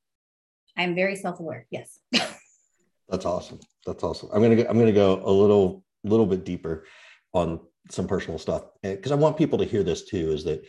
I'm 0.78 0.94
very 0.94 1.16
self-aware. 1.16 1.66
Yes. 1.72 2.00
That's 3.10 3.26
awesome. 3.26 3.60
That's 3.86 4.04
awesome. 4.04 4.30
I'm 4.32 4.44
gonna 4.44 4.56
go, 4.56 4.66
I'm 4.70 4.78
gonna 4.78 4.92
go 4.92 5.22
a 5.24 5.32
little 5.32 5.84
little 6.04 6.26
bit 6.26 6.44
deeper 6.44 6.86
on 7.34 7.60
some 7.90 8.08
personal 8.08 8.40
stuff 8.40 8.64
because 8.82 9.12
I 9.12 9.16
want 9.16 9.38
people 9.38 9.60
to 9.60 9.66
hear 9.66 9.84
this 9.84 10.06
too. 10.06 10.32
Is 10.32 10.44
that 10.46 10.66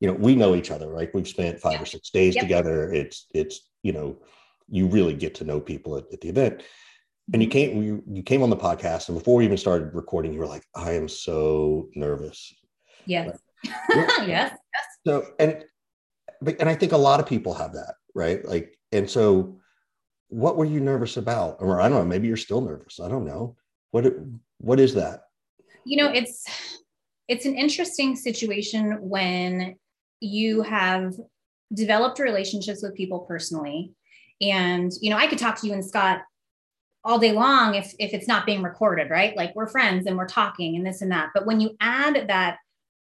you 0.00 0.08
know 0.08 0.14
we 0.14 0.34
know 0.34 0.54
each 0.54 0.70
other, 0.70 0.88
right? 0.88 1.12
We've 1.14 1.28
spent 1.28 1.60
five 1.60 1.80
or 1.80 1.86
six 1.86 2.10
days 2.10 2.34
yep. 2.34 2.44
together. 2.44 2.92
It's 2.92 3.26
it's 3.34 3.70
you 3.82 3.92
know 3.92 4.18
you 4.68 4.86
really 4.86 5.14
get 5.14 5.34
to 5.36 5.44
know 5.44 5.60
people 5.60 5.96
at, 5.96 6.04
at 6.12 6.20
the 6.20 6.28
event. 6.28 6.62
And 7.32 7.42
you 7.42 7.48
came 7.48 7.82
you, 7.82 8.02
you 8.06 8.22
came 8.22 8.42
on 8.42 8.50
the 8.50 8.56
podcast, 8.56 9.08
and 9.08 9.18
before 9.18 9.36
we 9.36 9.44
even 9.44 9.58
started 9.58 9.94
recording, 9.94 10.32
you 10.32 10.38
were 10.38 10.46
like, 10.46 10.64
"I 10.74 10.92
am 10.92 11.08
so 11.08 11.88
nervous." 11.94 12.54
Yes. 13.04 13.38
yes. 13.64 14.26
yes. 14.26 14.56
So 15.06 15.26
and 15.38 15.64
and 16.40 16.68
I 16.68 16.74
think 16.74 16.92
a 16.92 16.98
lot 16.98 17.20
of 17.20 17.26
people 17.26 17.54
have 17.54 17.74
that, 17.74 17.94
right? 18.14 18.44
Like, 18.44 18.78
and 18.92 19.10
so 19.10 19.58
what 20.28 20.56
were 20.56 20.64
you 20.64 20.80
nervous 20.80 21.16
about? 21.16 21.56
Or 21.60 21.80
I 21.80 21.88
don't 21.88 21.98
know, 21.98 22.04
maybe 22.04 22.28
you're 22.28 22.36
still 22.36 22.60
nervous. 22.60 23.00
I 23.00 23.08
don't 23.08 23.26
know. 23.26 23.56
What 23.90 24.06
what 24.58 24.80
is 24.80 24.94
that? 24.94 25.22
You 25.84 25.96
know, 25.96 26.12
it's 26.12 26.46
it's 27.28 27.46
an 27.46 27.54
interesting 27.54 28.16
situation 28.16 28.98
when 29.00 29.76
you 30.20 30.62
have 30.62 31.14
developed 31.72 32.18
relationships 32.18 32.82
with 32.82 32.94
people 32.94 33.20
personally. 33.20 33.92
And 34.40 34.92
you 35.00 35.10
know, 35.10 35.16
I 35.16 35.26
could 35.26 35.38
talk 35.38 35.60
to 35.60 35.66
you 35.66 35.72
and 35.72 35.84
Scott 35.84 36.20
all 37.04 37.18
day 37.18 37.32
long 37.32 37.74
if 37.74 37.94
if 37.98 38.12
it's 38.12 38.28
not 38.28 38.46
being 38.46 38.62
recorded, 38.62 39.10
right? 39.10 39.36
Like 39.36 39.54
we're 39.54 39.68
friends 39.68 40.06
and 40.06 40.16
we're 40.16 40.28
talking 40.28 40.76
and 40.76 40.86
this 40.86 41.02
and 41.02 41.12
that. 41.12 41.30
But 41.34 41.46
when 41.46 41.60
you 41.60 41.76
add 41.80 42.28
that 42.28 42.58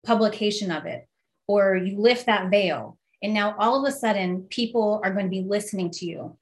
publication 0.04 0.70
of 0.70 0.86
it 0.86 1.06
or 1.46 1.76
you 1.76 1.98
lift 1.98 2.26
that 2.26 2.50
veil 2.50 2.98
and 3.22 3.32
now 3.32 3.54
all 3.58 3.84
of 3.84 3.90
a 3.90 3.96
sudden 3.96 4.42
people 4.50 5.00
are 5.02 5.12
going 5.12 5.26
to 5.26 5.30
be 5.30 5.42
listening 5.42 5.90
to 5.90 6.06
you 6.06 6.36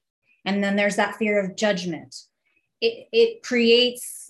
and 0.45 0.63
then 0.63 0.75
there's 0.75 0.97
that 0.97 1.15
fear 1.15 1.39
of 1.39 1.55
judgment 1.55 2.15
it, 2.81 3.07
it 3.13 3.43
creates 3.43 4.29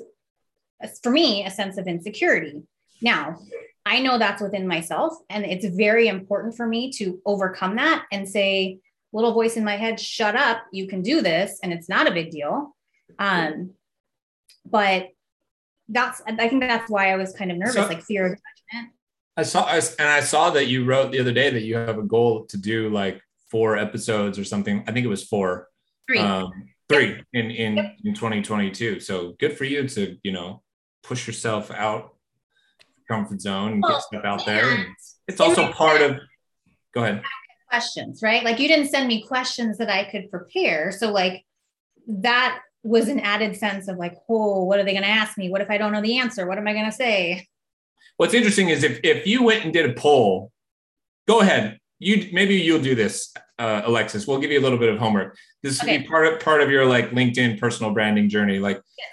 for 1.01 1.11
me 1.11 1.45
a 1.45 1.51
sense 1.51 1.77
of 1.77 1.87
insecurity 1.87 2.61
now 3.01 3.37
i 3.85 3.99
know 3.99 4.17
that's 4.17 4.41
within 4.41 4.67
myself 4.67 5.13
and 5.29 5.45
it's 5.45 5.65
very 5.65 6.07
important 6.07 6.55
for 6.55 6.65
me 6.65 6.91
to 6.91 7.19
overcome 7.25 7.75
that 7.75 8.05
and 8.11 8.27
say 8.27 8.79
little 9.11 9.33
voice 9.33 9.57
in 9.57 9.63
my 9.63 9.75
head 9.75 9.99
shut 9.99 10.35
up 10.35 10.63
you 10.71 10.87
can 10.87 11.01
do 11.01 11.21
this 11.21 11.59
and 11.63 11.73
it's 11.73 11.89
not 11.89 12.07
a 12.07 12.13
big 12.13 12.31
deal 12.31 12.75
um 13.19 13.71
but 14.65 15.09
that's 15.89 16.21
i 16.25 16.47
think 16.47 16.61
that's 16.61 16.89
why 16.89 17.11
i 17.11 17.15
was 17.15 17.33
kind 17.33 17.51
of 17.51 17.57
nervous 17.57 17.75
so, 17.75 17.87
like 17.87 18.01
fear 18.01 18.25
of 18.25 18.31
judgment 18.31 18.93
i 19.37 19.43
saw 19.43 19.67
and 19.99 20.09
i 20.09 20.19
saw 20.19 20.49
that 20.49 20.67
you 20.67 20.85
wrote 20.85 21.11
the 21.11 21.19
other 21.19 21.33
day 21.33 21.49
that 21.49 21.63
you 21.63 21.75
have 21.75 21.97
a 21.97 22.03
goal 22.03 22.45
to 22.45 22.57
do 22.57 22.89
like 22.89 23.21
four 23.51 23.77
episodes 23.77 24.39
or 24.39 24.43
something 24.43 24.83
i 24.87 24.91
think 24.91 25.05
it 25.05 25.09
was 25.09 25.23
four 25.23 25.67
Three. 26.07 26.19
Um, 26.19 26.51
three 26.89 27.07
yep. 27.07 27.25
in 27.33 27.51
in, 27.51 27.77
yep. 27.77 27.95
in 28.03 28.13
2022. 28.13 28.99
So 28.99 29.35
good 29.39 29.57
for 29.57 29.65
you 29.65 29.87
to 29.87 30.17
you 30.23 30.31
know 30.31 30.61
push 31.03 31.27
yourself 31.27 31.69
out 31.71 32.15
comfort 33.09 33.41
zone 33.41 33.73
and 33.73 33.83
well, 33.83 33.93
get 33.93 34.01
stuff 34.01 34.25
out 34.25 34.45
there. 34.45 34.73
It's, 34.73 35.17
it's 35.27 35.39
also 35.39 35.71
part 35.71 35.99
sense. 35.99 36.13
of. 36.13 36.19
Go 36.93 37.03
ahead. 37.03 37.23
Questions, 37.69 38.21
right? 38.21 38.43
Like 38.43 38.59
you 38.59 38.67
didn't 38.67 38.89
send 38.89 39.07
me 39.07 39.23
questions 39.23 39.77
that 39.79 39.89
I 39.89 40.03
could 40.05 40.29
prepare, 40.29 40.91
so 40.91 41.11
like 41.11 41.43
that 42.07 42.59
was 42.83 43.07
an 43.07 43.19
added 43.19 43.55
sense 43.55 43.87
of 43.87 43.97
like, 43.97 44.15
oh, 44.29 44.63
what 44.63 44.79
are 44.79 44.83
they 44.83 44.91
going 44.91 45.03
to 45.03 45.09
ask 45.09 45.37
me? 45.37 45.49
What 45.49 45.61
if 45.61 45.69
I 45.69 45.77
don't 45.77 45.91
know 45.91 46.01
the 46.01 46.19
answer? 46.19 46.45
What 46.45 46.57
am 46.57 46.67
I 46.67 46.73
going 46.73 46.85
to 46.85 46.91
say? 46.91 47.47
What's 48.17 48.33
interesting 48.33 48.69
is 48.69 48.83
if 48.83 48.99
if 49.03 49.25
you 49.25 49.43
went 49.43 49.63
and 49.63 49.73
did 49.73 49.89
a 49.89 49.93
poll, 49.93 50.51
go 51.27 51.39
ahead. 51.41 51.79
You 51.99 52.29
maybe 52.31 52.55
you'll 52.55 52.81
do 52.81 52.95
this 52.95 53.33
uh, 53.59 53.81
Alexis, 53.85 54.27
we'll 54.27 54.39
give 54.39 54.51
you 54.51 54.59
a 54.59 54.61
little 54.61 54.77
bit 54.77 54.89
of 54.89 54.97
homework. 54.97 55.37
This 55.61 55.81
okay. 55.81 55.99
be 55.99 56.07
part 56.07 56.27
of 56.27 56.39
part 56.39 56.61
of 56.61 56.69
your 56.69 56.85
like 56.85 57.11
LinkedIn 57.11 57.59
personal 57.59 57.93
branding 57.93 58.29
journey. 58.29 58.59
Like 58.59 58.81
yes. 58.97 59.07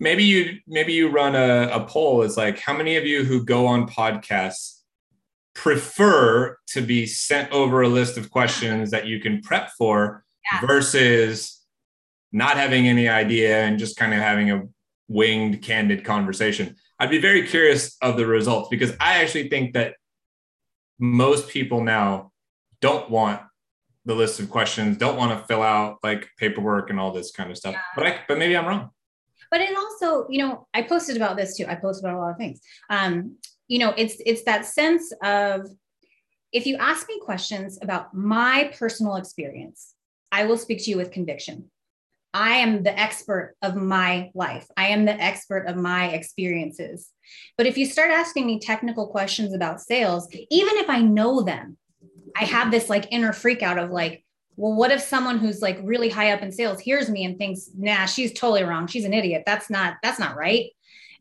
Maybe 0.00 0.24
you 0.24 0.58
maybe 0.66 0.92
you 0.92 1.08
run 1.08 1.34
a, 1.34 1.68
a 1.72 1.84
poll. 1.84 2.22
It's 2.22 2.36
like 2.36 2.58
how 2.58 2.76
many 2.76 2.96
of 2.96 3.06
you 3.06 3.24
who 3.24 3.44
go 3.44 3.66
on 3.66 3.88
podcasts 3.88 4.80
prefer 5.54 6.58
to 6.66 6.82
be 6.82 7.06
sent 7.06 7.50
over 7.52 7.82
a 7.82 7.88
list 7.88 8.18
of 8.18 8.30
questions 8.30 8.90
that 8.90 9.06
you 9.06 9.20
can 9.20 9.40
prep 9.40 9.70
for 9.78 10.24
yeah. 10.52 10.66
versus 10.66 11.60
not 12.32 12.56
having 12.56 12.88
any 12.88 13.08
idea 13.08 13.62
and 13.62 13.78
just 13.78 13.96
kind 13.96 14.12
of 14.12 14.20
having 14.20 14.50
a 14.50 14.62
winged, 15.08 15.62
candid 15.62 16.04
conversation. 16.04 16.74
I'd 16.98 17.10
be 17.10 17.20
very 17.20 17.46
curious 17.46 17.96
of 18.02 18.16
the 18.16 18.26
results 18.26 18.68
because 18.68 18.92
I 19.00 19.22
actually 19.22 19.48
think 19.48 19.74
that 19.74 19.94
most 20.98 21.48
people 21.48 21.82
now 21.82 22.32
don't 22.80 23.08
want 23.10 23.40
the 24.04 24.14
list 24.14 24.40
of 24.40 24.50
questions, 24.50 24.98
don't 24.98 25.16
want 25.16 25.38
to 25.38 25.46
fill 25.46 25.62
out 25.62 25.98
like 26.02 26.28
paperwork 26.38 26.90
and 26.90 27.00
all 27.00 27.12
this 27.12 27.30
kind 27.30 27.50
of 27.50 27.56
stuff. 27.56 27.74
Yeah. 27.74 27.80
But 27.94 28.06
I, 28.06 28.20
but 28.28 28.38
maybe 28.38 28.56
I'm 28.56 28.66
wrong. 28.66 28.90
But 29.50 29.60
it 29.60 29.76
also, 29.76 30.26
you 30.28 30.38
know, 30.38 30.66
I 30.74 30.82
posted 30.82 31.16
about 31.16 31.36
this 31.36 31.56
too. 31.56 31.66
I 31.66 31.74
posted 31.74 32.04
about 32.04 32.16
a 32.16 32.20
lot 32.20 32.30
of 32.30 32.36
things. 32.36 32.60
Um, 32.90 33.36
you 33.68 33.78
know, 33.78 33.94
it's 33.96 34.16
it's 34.26 34.44
that 34.44 34.66
sense 34.66 35.12
of 35.22 35.68
if 36.52 36.66
you 36.66 36.76
ask 36.76 37.08
me 37.08 37.18
questions 37.20 37.78
about 37.82 38.14
my 38.14 38.72
personal 38.78 39.16
experience, 39.16 39.94
I 40.30 40.44
will 40.44 40.58
speak 40.58 40.84
to 40.84 40.90
you 40.90 40.96
with 40.96 41.10
conviction. 41.10 41.70
I 42.34 42.54
am 42.54 42.82
the 42.82 42.98
expert 42.98 43.56
of 43.62 43.76
my 43.76 44.30
life. 44.34 44.66
I 44.76 44.88
am 44.88 45.04
the 45.04 45.20
expert 45.20 45.66
of 45.66 45.76
my 45.76 46.08
experiences. 46.08 47.08
But 47.56 47.66
if 47.66 47.78
you 47.78 47.86
start 47.86 48.10
asking 48.10 48.46
me 48.46 48.58
technical 48.58 49.06
questions 49.06 49.54
about 49.54 49.80
sales, 49.80 50.28
even 50.50 50.76
if 50.78 50.90
I 50.90 51.00
know 51.00 51.42
them, 51.42 51.78
I 52.36 52.44
have 52.44 52.72
this 52.72 52.90
like 52.90 53.06
inner 53.12 53.32
freak 53.32 53.62
out 53.62 53.78
of 53.78 53.90
like, 53.90 54.23
well, 54.56 54.74
what 54.74 54.90
if 54.90 55.00
someone 55.00 55.38
who's 55.38 55.62
like 55.62 55.78
really 55.82 56.08
high 56.08 56.32
up 56.32 56.42
in 56.42 56.52
sales 56.52 56.80
hears 56.80 57.10
me 57.10 57.24
and 57.24 57.38
thinks, 57.38 57.70
nah, 57.76 58.06
she's 58.06 58.32
totally 58.32 58.62
wrong. 58.62 58.86
She's 58.86 59.04
an 59.04 59.14
idiot. 59.14 59.42
That's 59.46 59.70
not, 59.70 59.96
that's 60.02 60.18
not 60.18 60.36
right. 60.36 60.70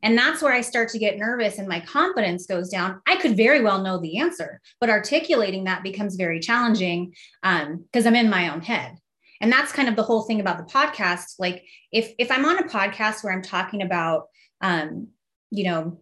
And 0.04 0.18
that's 0.18 0.42
where 0.42 0.52
I 0.52 0.62
start 0.62 0.90
to 0.90 1.00
get 1.00 1.18
nervous 1.18 1.58
and 1.58 1.68
my 1.68 1.80
confidence 1.80 2.46
goes 2.46 2.70
down. 2.70 3.02
I 3.08 3.16
could 3.16 3.38
very 3.38 3.64
well 3.64 3.82
know 3.82 3.98
the 4.00 4.18
answer, 4.18 4.60
but 4.82 4.90
articulating 4.90 5.64
that 5.64 5.82
becomes 5.82 6.16
very 6.16 6.42
challenging 6.42 7.14
because 7.42 8.06
um, 8.06 8.08
I'm 8.08 8.16
in 8.16 8.30
my 8.30 8.54
own 8.54 8.62
head. 8.62 8.98
And 9.40 9.52
that's 9.52 9.72
kind 9.72 9.90
of 9.90 9.96
the 9.96 10.04
whole 10.04 10.24
thing 10.24 10.42
about 10.42 10.58
the 10.58 10.72
podcast. 10.72 11.36
Like 11.40 11.64
if 11.92 12.14
if 12.18 12.32
I'm 12.32 12.46
on 12.46 12.60
a 12.60 12.68
podcast 12.68 13.24
where 13.24 13.34
I'm 13.34 13.42
talking 13.42 13.82
about 13.82 14.28
um, 14.62 15.10
you 15.52 15.66
know, 15.66 16.02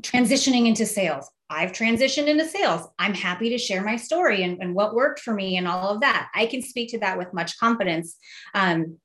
transitioning 0.00 0.66
into 0.66 0.86
sales, 0.86 1.30
I've 1.50 1.72
transitioned 1.72 2.26
into 2.26 2.46
sales. 2.46 2.88
I'm 2.98 3.14
happy 3.14 3.50
to 3.50 3.58
share 3.58 3.84
my 3.84 3.96
story 3.96 4.42
and, 4.42 4.60
and, 4.62 4.74
what 4.74 4.94
worked 4.94 5.20
for 5.20 5.34
me 5.34 5.56
and 5.56 5.68
all 5.68 5.90
of 5.90 6.00
that. 6.00 6.30
I 6.34 6.46
can 6.46 6.62
speak 6.62 6.90
to 6.90 6.98
that 7.00 7.18
with 7.18 7.34
much 7.34 7.58
confidence. 7.58 8.16
Um, 8.54 8.98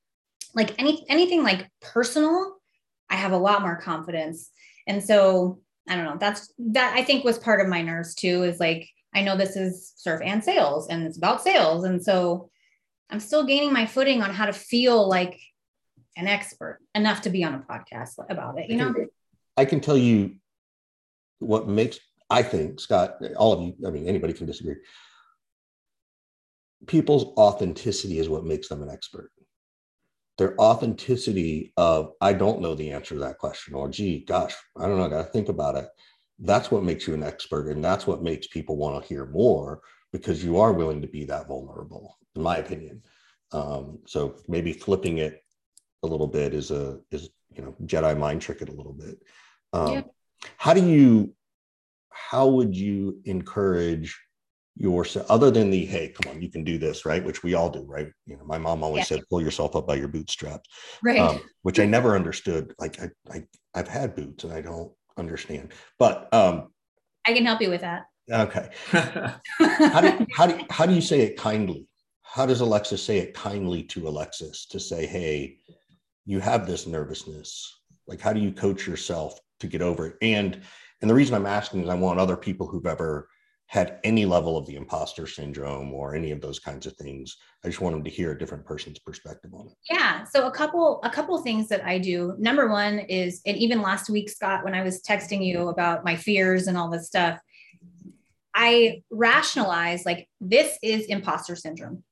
like 0.56 0.74
any 0.80 1.06
anything 1.10 1.44
like 1.44 1.70
personal, 1.82 2.56
I 3.10 3.16
have 3.16 3.34
a 3.34 3.38
lot 3.38 3.62
more 3.62 3.76
confidence. 3.76 4.50
And 4.88 5.04
so 5.04 5.60
I 5.88 5.96
don't 5.96 6.06
know. 6.06 6.18
That's 6.20 6.54
that 6.72 6.96
I 6.96 7.04
think 7.04 7.24
was 7.24 7.38
part 7.38 7.62
of 7.62 7.68
my 7.68 7.82
nerves 7.82 8.16
too. 8.16 8.44
Is 8.44 8.60
like 8.60 8.90
I 9.14 9.22
know 9.22 9.36
this 9.36 9.56
is 9.56 9.94
surf 9.98 10.22
and 10.24 10.44
sales 10.44 10.88
and 10.88 11.04
it's 11.04 11.18
about 11.18 11.44
sales, 11.44 11.84
and 11.84 12.04
so 12.04 12.50
I'm 13.10 13.20
still 13.20 13.44
gaining 13.44 13.74
my 13.74 13.86
footing 13.86 14.22
on 14.22 14.34
how 14.34 14.46
to 14.46 14.54
feel 14.54 15.08
like 15.08 15.40
an 16.16 16.28
expert 16.28 16.80
enough 16.96 17.22
to 17.22 17.30
be 17.30 17.44
on 17.44 17.56
a 17.56 17.60
podcast 17.60 18.14
about 18.30 18.60
it. 18.60 18.70
You 18.70 18.78
know, 18.78 18.94
I 19.58 19.66
can 19.66 19.80
tell 19.80 19.98
you 19.98 20.36
what 21.40 21.68
makes 21.68 22.00
I 22.30 22.44
think, 22.44 22.80
Scott, 22.80 23.16
all 23.38 23.54
of 23.54 23.62
you, 23.62 23.76
I 23.88 23.90
mean, 23.90 24.08
anybody 24.08 24.34
can 24.34 24.46
disagree. 24.46 24.76
People's 26.86 27.26
authenticity 27.38 28.20
is 28.20 28.30
what 28.30 28.46
makes 28.46 28.68
them 28.70 28.84
an 28.84 28.90
expert. 28.90 29.32
Their 30.38 30.60
authenticity 30.60 31.74
of, 31.76 32.14
I 32.22 32.34
don't 32.34 32.62
know 32.62 32.76
the 32.76 32.92
answer 32.92 33.16
to 33.16 33.22
that 33.22 33.40
question, 33.40 33.74
or 33.74 33.90
gee, 33.90 34.24
gosh, 34.26 34.56
I 34.78 34.88
don't 34.88 34.98
know, 34.98 35.06
I 35.06 35.10
got 35.10 35.26
to 35.26 35.32
think 35.32 35.50
about 35.50 35.76
it. 35.76 35.88
That's 36.40 36.72
what 36.72 36.84
makes 36.84 37.08
you 37.08 37.14
an 37.14 37.24
expert. 37.24 37.68
And 37.70 37.84
that's 37.84 38.08
what 38.08 38.24
makes 38.24 38.48
people 38.48 38.78
want 38.78 39.02
to 39.02 39.08
hear 39.08 39.26
more 39.26 39.82
because 40.14 40.44
you 40.44 40.60
are 40.60 40.72
willing 40.72 41.02
to 41.02 41.08
be 41.08 41.26
that 41.26 41.48
vulnerable, 41.48 42.18
in 42.36 42.42
my 42.42 42.58
opinion. 42.58 43.02
Um, 43.52 44.00
so 44.06 44.36
maybe 44.48 44.72
flipping 44.72 45.18
it 45.18 45.44
a 46.04 46.08
little 46.08 46.28
bit 46.28 46.54
is 46.54 46.72
a, 46.72 47.00
is, 47.12 47.30
you 47.54 47.62
know, 47.62 47.76
Jedi 47.84 48.18
mind 48.18 48.42
trick 48.42 48.62
it 48.62 48.70
a 48.70 48.74
little 48.74 48.94
bit. 48.94 49.18
Um, 49.74 49.92
yeah. 49.92 50.02
How 50.56 50.74
do 50.74 50.86
you 50.86 51.34
how 52.30 52.48
would 52.48 52.76
you 52.76 53.20
encourage 53.26 54.18
yourself 54.76 55.30
other 55.30 55.52
than 55.52 55.70
the 55.70 55.86
hey 55.86 56.08
come 56.08 56.32
on 56.32 56.42
you 56.42 56.50
can 56.50 56.64
do 56.64 56.78
this 56.78 57.06
right? 57.06 57.24
Which 57.24 57.44
we 57.44 57.54
all 57.54 57.70
do 57.70 57.84
right? 57.84 58.10
You 58.26 58.38
know 58.38 58.46
my 58.46 58.58
mom 58.58 58.84
always 58.84 59.12
yeah. 59.12 59.18
said 59.18 59.30
pull 59.30 59.42
yourself 59.42 59.76
up 59.76 59.86
by 59.86 59.96
your 59.96 60.08
bootstraps 60.08 60.70
right. 61.04 61.20
um, 61.20 61.42
which 61.64 61.80
i 61.80 61.86
never 61.86 62.16
understood. 62.16 62.74
Like 62.80 63.00
I, 63.02 63.10
I 63.32 63.44
i've 63.74 63.88
had 63.88 64.16
boots 64.16 64.44
and 64.44 64.54
i 64.54 64.62
don't 64.62 64.92
understand. 65.18 65.74
But 65.98 66.34
um 66.34 66.70
i 67.26 67.34
can 67.34 67.46
help 67.46 67.62
you 67.62 67.70
with 67.70 67.82
that. 67.82 68.06
Okay. 68.32 68.70
How 68.92 70.02
do 70.02 70.28
how 70.36 70.46
do 70.48 70.66
how 70.70 70.86
do 70.86 70.94
you 70.94 71.02
say 71.02 71.22
it 71.22 71.36
kindly? 71.36 71.88
How 72.22 72.46
does 72.46 72.62
alexis 72.62 73.04
say 73.04 73.18
it 73.18 73.34
kindly 73.34 73.84
to 73.84 74.08
alexis 74.08 74.68
to 74.68 74.80
say 74.80 75.06
hey 75.06 75.58
you 76.26 76.40
have 76.40 76.68
this 76.68 76.86
nervousness. 76.86 77.82
Like 78.08 78.22
how 78.22 78.34
do 78.34 78.40
you 78.40 78.52
coach 78.52 78.88
yourself 78.88 79.40
to 79.62 79.68
get 79.68 79.82
over 79.82 80.08
it? 80.08 80.18
And 80.22 80.62
and 81.02 81.10
the 81.10 81.16
reason 81.16 81.36
I'm 81.36 81.46
asking 81.46 81.84
is 81.84 81.90
I 81.90 81.96
want 81.96 82.20
other 82.20 82.38
people 82.38 82.68
who've 82.68 82.86
ever 82.86 83.30
had 83.70 84.00
any 84.04 84.26
level 84.26 84.58
of 84.58 84.66
the 84.66 84.76
imposter 84.76 85.28
syndrome 85.28 85.94
or 85.94 86.16
any 86.16 86.32
of 86.32 86.42
those 86.42 86.58
kinds 86.58 86.88
of 86.88 86.94
things. 86.94 87.38
I 87.64 87.68
just 87.68 87.82
want 87.82 87.94
them 87.94 88.04
to 88.04 88.10
hear 88.10 88.32
a 88.32 88.38
different 88.38 88.66
person's 88.66 88.98
perspective 88.98 89.54
on 89.54 89.68
it. 89.68 89.74
Yeah. 89.92 90.24
So 90.24 90.48
a 90.48 90.52
couple, 90.52 91.00
a 91.04 91.10
couple 91.10 91.38
things 91.44 91.68
that 91.68 91.86
I 91.86 92.00
do. 92.00 92.36
Number 92.40 92.68
one 92.68 92.98
is, 92.98 93.42
and 93.46 93.56
even 93.58 93.84
last 93.84 94.10
week, 94.10 94.28
Scott, 94.28 94.64
when 94.64 94.74
I 94.74 94.82
was 94.82 95.04
texting 95.04 95.46
you 95.46 95.68
about 95.70 96.04
my 96.04 96.16
fears 96.16 96.66
and 96.66 96.80
all 96.80 96.90
this 96.90 97.06
stuff, 97.06 97.40
I 98.56 99.04
rationalize 99.12 100.04
like 100.04 100.28
this 100.42 100.80
is 100.82 101.06
imposter 101.06 101.56
syndrome. 101.56 102.04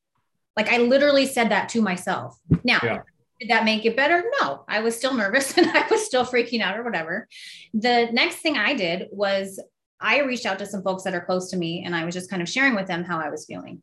Like 0.56 0.70
I 0.70 0.78
literally 0.78 1.26
said 1.26 1.50
that 1.50 1.70
to 1.70 1.82
myself. 1.82 2.38
Now, 2.64 2.80
yeah. 2.84 3.00
Did 3.40 3.50
that 3.50 3.66
make 3.66 3.86
it 3.86 3.96
better? 3.96 4.24
No, 4.42 4.64
I 4.68 4.80
was 4.80 4.96
still 4.96 5.14
nervous 5.14 5.58
and 5.58 5.68
I 5.68 5.88
was 5.90 6.06
still 6.06 6.26
freaking 6.26 6.62
out 6.62 6.78
or 6.78 6.84
whatever. 6.84 7.28
The 7.74 8.10
next 8.12 8.38
thing 8.38 8.58
I 8.58 8.74
did 8.74 9.08
was 9.12 9.62
I 10.00 10.22
reached 10.22 10.46
out 10.46 10.60
to 10.60 10.66
some 10.66 10.84
folks 10.84 11.04
that 11.04 11.16
are 11.16 11.26
close 11.26 11.50
to 11.52 11.58
me 11.58 11.84
and 11.84 11.96
I 11.96 12.06
was 12.06 12.14
just 12.14 12.30
kind 12.30 12.42
of 12.42 12.50
sharing 12.50 12.76
with 12.76 12.88
them 12.88 13.04
how 13.04 13.20
I 13.20 13.30
was 13.30 13.46
feeling. 13.46 13.82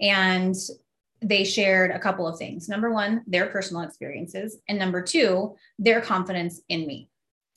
And 0.00 0.54
they 1.22 1.44
shared 1.44 1.90
a 1.90 1.98
couple 1.98 2.26
of 2.26 2.38
things. 2.38 2.68
Number 2.68 2.92
one, 2.92 3.22
their 3.26 3.46
personal 3.46 3.82
experiences. 3.82 4.58
And 4.68 4.78
number 4.78 5.02
two, 5.02 5.56
their 5.78 6.00
confidence 6.00 6.60
in 6.68 6.86
me, 6.86 7.08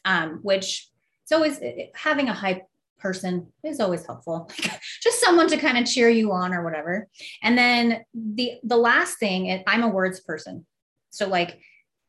um, 0.06 0.40
which 0.42 0.90
it's 1.24 1.32
always 1.32 1.60
having 1.94 2.30
a 2.30 2.34
hype 2.34 2.64
person 3.00 3.48
is 3.64 3.80
always 3.80 4.06
helpful 4.06 4.50
just 5.02 5.22
someone 5.22 5.48
to 5.48 5.58
kind 5.58 5.78
of 5.78 5.86
cheer 5.86 6.10
you 6.10 6.32
on 6.32 6.54
or 6.54 6.64
whatever 6.64 7.08
and 7.42 7.58
then 7.58 8.04
the 8.14 8.56
the 8.64 8.76
last 8.76 9.18
thing 9.20 9.64
i'm 9.68 9.84
a 9.84 9.88
words 9.88 10.20
person 10.20 10.66
so 11.10 11.28
like 11.28 11.60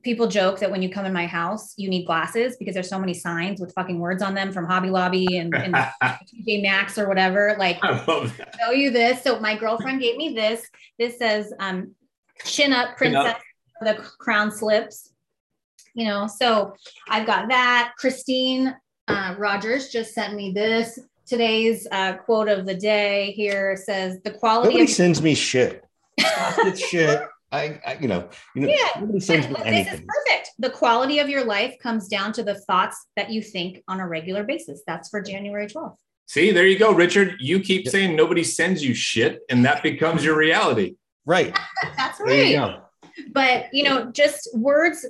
people 0.02 0.26
joke 0.26 0.58
that 0.60 0.70
when 0.70 0.82
you 0.82 0.88
come 0.88 1.04
in 1.04 1.12
my 1.12 1.26
house, 1.26 1.74
you 1.76 1.88
need 1.88 2.06
glasses 2.06 2.56
because 2.56 2.74
there's 2.74 2.88
so 2.88 2.98
many 2.98 3.14
signs 3.14 3.60
with 3.60 3.72
fucking 3.74 3.98
words 3.98 4.22
on 4.22 4.34
them 4.34 4.52
from 4.52 4.66
Hobby 4.66 4.90
Lobby 4.90 5.38
and, 5.38 5.54
and 5.54 5.74
TJ 6.02 6.62
Maxx 6.62 6.98
or 6.98 7.08
whatever. 7.08 7.54
Like, 7.58 7.78
show 7.84 8.70
you 8.72 8.90
this. 8.90 9.22
So 9.22 9.40
my 9.40 9.56
girlfriend 9.56 10.00
gave 10.00 10.16
me 10.16 10.34
this. 10.34 10.66
This 10.98 11.18
says 11.18 11.52
um, 11.58 11.94
"Chin 12.44 12.72
Up 12.72 12.96
Princess." 12.96 13.22
Chin 13.22 13.30
up. 13.30 13.40
The 13.82 13.94
crown 14.18 14.50
slips. 14.50 15.12
You 15.94 16.06
know, 16.06 16.26
so 16.26 16.74
I've 17.08 17.26
got 17.26 17.48
that. 17.48 17.92
Christine 17.98 18.76
uh, 19.08 19.34
Rogers 19.38 19.88
just 19.88 20.14
sent 20.14 20.34
me 20.34 20.52
this. 20.52 20.98
Today's 21.26 21.86
uh, 21.90 22.14
quote 22.14 22.48
of 22.48 22.66
the 22.66 22.74
day 22.74 23.32
here 23.32 23.76
says 23.76 24.20
the 24.22 24.30
quality. 24.30 24.68
Nobody 24.68 24.84
of- 24.84 24.90
sends 24.90 25.20
me 25.20 25.34
shit. 25.34 25.84
it's 26.18 26.86
shit. 26.86 27.22
I, 27.52 27.80
I, 27.84 27.98
you 28.00 28.06
know, 28.06 28.28
you 28.54 28.62
know, 28.62 28.68
yeah, 28.68 29.00
nobody 29.00 29.20
sends 29.20 29.48
me 29.48 29.56
anything. 29.64 29.84
This 29.84 30.00
is 30.00 30.06
perfect. 30.06 30.50
The 30.58 30.70
quality 30.70 31.18
of 31.18 31.28
your 31.28 31.44
life 31.44 31.76
comes 31.82 32.06
down 32.06 32.32
to 32.34 32.42
the 32.42 32.54
thoughts 32.54 33.06
that 33.16 33.30
you 33.30 33.42
think 33.42 33.82
on 33.88 33.98
a 33.98 34.06
regular 34.06 34.44
basis. 34.44 34.82
That's 34.86 35.08
for 35.08 35.20
January 35.20 35.66
12th. 35.66 35.96
See, 36.26 36.52
there 36.52 36.66
you 36.66 36.78
go, 36.78 36.92
Richard. 36.92 37.34
You 37.40 37.58
keep 37.58 37.86
yep. 37.86 37.92
saying 37.92 38.14
nobody 38.14 38.44
sends 38.44 38.84
you 38.84 38.94
shit, 38.94 39.40
and 39.50 39.64
that 39.64 39.82
becomes 39.82 40.24
your 40.24 40.36
reality. 40.36 40.94
Right. 41.26 41.58
That's 41.96 42.20
right. 42.20 42.48
You 42.48 42.74
but 43.32 43.66
you 43.72 43.82
know, 43.82 44.10
just 44.12 44.48
words. 44.54 45.04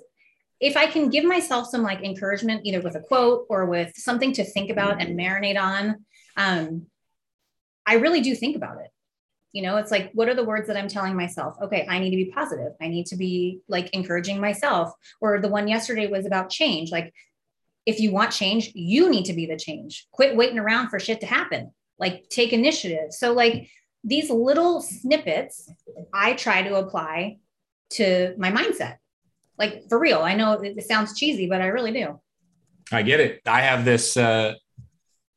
If 0.61 0.77
I 0.77 0.87
can 0.87 1.09
give 1.09 1.25
myself 1.25 1.69
some 1.69 1.83
like 1.83 2.03
encouragement, 2.03 2.63
either 2.65 2.81
with 2.83 2.95
a 2.95 3.01
quote 3.01 3.47
or 3.49 3.67
with 3.67 3.93
something 3.97 4.33
to 4.35 4.45
think 4.45 4.71
about 4.71 5.01
and 5.01 5.19
marinate 5.19 5.59
on, 5.59 6.05
um, 6.37 6.87
I 7.87 7.95
really 7.95 8.21
do 8.21 8.35
think 8.35 8.57
about 8.57 8.79
it 8.79 8.90
you 9.53 9.63
know 9.63 9.77
it's 9.77 9.91
like 9.91 10.11
what 10.13 10.29
are 10.29 10.35
the 10.35 10.45
words 10.45 10.67
that 10.69 10.77
i'm 10.77 10.89
telling 10.89 11.17
myself? 11.17 11.57
Okay 11.63 11.87
i 11.89 11.99
need 11.99 12.11
to 12.11 12.17
be 12.17 12.31
positive. 12.31 12.73
I 12.81 12.89
need 12.89 13.07
to 13.07 13.17
be 13.17 13.61
like 13.69 13.91
encouraging 13.91 14.41
myself. 14.41 14.93
Or 15.21 15.41
the 15.41 15.49
one 15.49 15.69
yesterday 15.69 16.07
was 16.07 16.27
about 16.27 16.51
change. 16.51 16.91
Like 16.91 17.13
if 17.87 18.01
you 18.01 18.13
want 18.13 18.33
change 18.33 18.71
you 18.75 19.11
need 19.11 19.25
to 19.27 19.33
be 19.33 19.47
the 19.47 19.57
change. 19.57 20.07
Quit 20.13 20.37
waiting 20.37 20.59
around 20.59 20.89
for 20.89 20.99
shit 20.99 21.21
to 21.21 21.27
happen. 21.27 21.73
Like 21.99 22.29
take 22.29 22.53
initiative. 22.53 23.13
So 23.13 23.33
like 23.33 23.69
these 24.03 24.31
little 24.31 24.81
snippets 24.81 25.71
i 26.15 26.33
try 26.33 26.63
to 26.63 26.77
apply 26.77 27.39
to 27.91 28.35
my 28.39 28.51
mindset. 28.51 28.97
Like 29.59 29.85
for 29.89 29.99
real 29.99 30.21
i 30.21 30.35
know 30.35 30.53
it 30.53 30.83
sounds 30.85 31.19
cheesy 31.19 31.49
but 31.49 31.61
i 31.61 31.67
really 31.67 31.93
do. 31.93 32.21
I 32.93 33.03
get 33.03 33.21
it. 33.21 33.41
I 33.47 33.61
have 33.61 33.85
this 33.85 34.17
uh 34.17 34.55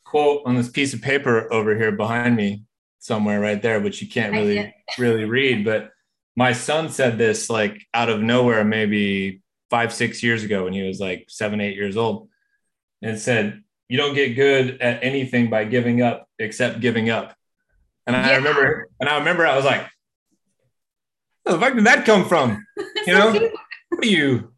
quote 0.05 0.43
on 0.45 0.55
this 0.55 0.69
piece 0.69 0.93
of 0.93 1.01
paper 1.01 1.51
over 1.51 1.75
here 1.75 1.91
behind 1.91 2.35
me 2.35 2.63
somewhere 3.03 3.41
right 3.41 3.61
there, 3.61 3.81
which 3.81 4.01
you 4.01 4.07
can't 4.07 4.31
really 4.31 4.73
really 4.97 5.25
read. 5.25 5.65
But 5.65 5.91
my 6.37 6.53
son 6.53 6.89
said 6.89 7.17
this 7.17 7.49
like 7.49 7.85
out 7.93 8.09
of 8.09 8.21
nowhere, 8.21 8.63
maybe 8.63 9.41
five, 9.69 9.93
six 9.93 10.23
years 10.23 10.43
ago 10.43 10.63
when 10.63 10.73
he 10.73 10.83
was 10.83 11.01
like 11.01 11.25
seven, 11.27 11.59
eight 11.59 11.75
years 11.75 11.97
old. 11.97 12.29
And 13.01 13.19
said, 13.19 13.61
You 13.89 13.97
don't 13.97 14.15
get 14.15 14.35
good 14.35 14.81
at 14.81 15.03
anything 15.03 15.49
by 15.49 15.65
giving 15.65 16.01
up 16.01 16.29
except 16.39 16.79
giving 16.79 17.09
up. 17.09 17.35
And 18.07 18.15
I 18.15 18.37
remember, 18.37 18.87
and 18.99 19.09
I 19.09 19.17
remember 19.17 19.45
I 19.45 19.57
was 19.57 19.65
like, 19.65 19.85
Where 21.43 21.55
the 21.55 21.59
fuck 21.59 21.75
did 21.75 21.85
that 21.85 22.05
come 22.05 22.25
from? 22.25 22.65
You 23.05 23.11
know, 23.11 23.33
what 23.89 24.05
are 24.05 24.07
you, 24.07 24.53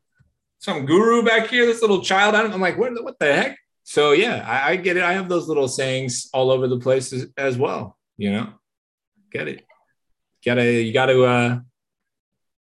some 0.59 0.85
guru 0.85 1.23
back 1.23 1.47
here, 1.47 1.65
this 1.65 1.81
little 1.81 2.03
child? 2.03 2.35
I'm 2.35 2.61
like, 2.61 2.77
what, 2.77 2.91
what 3.03 3.17
the 3.17 3.33
heck? 3.33 3.57
So 3.83 4.11
yeah, 4.11 4.45
I, 4.47 4.73
I, 4.73 4.75
get 4.75 4.95
it. 4.95 5.01
I 5.01 5.13
have 5.13 5.27
those 5.27 5.47
little 5.47 5.67
sayings 5.67 6.29
all 6.31 6.51
over 6.51 6.67
the 6.67 6.77
place 6.77 7.11
as, 7.11 7.25
as 7.37 7.57
well 7.57 7.97
you 8.17 8.31
know? 8.31 8.49
Get 9.31 9.47
it. 9.47 9.65
Gotta 10.45 10.81
you 10.81 10.93
gotta 10.93 11.23
uh 11.23 11.59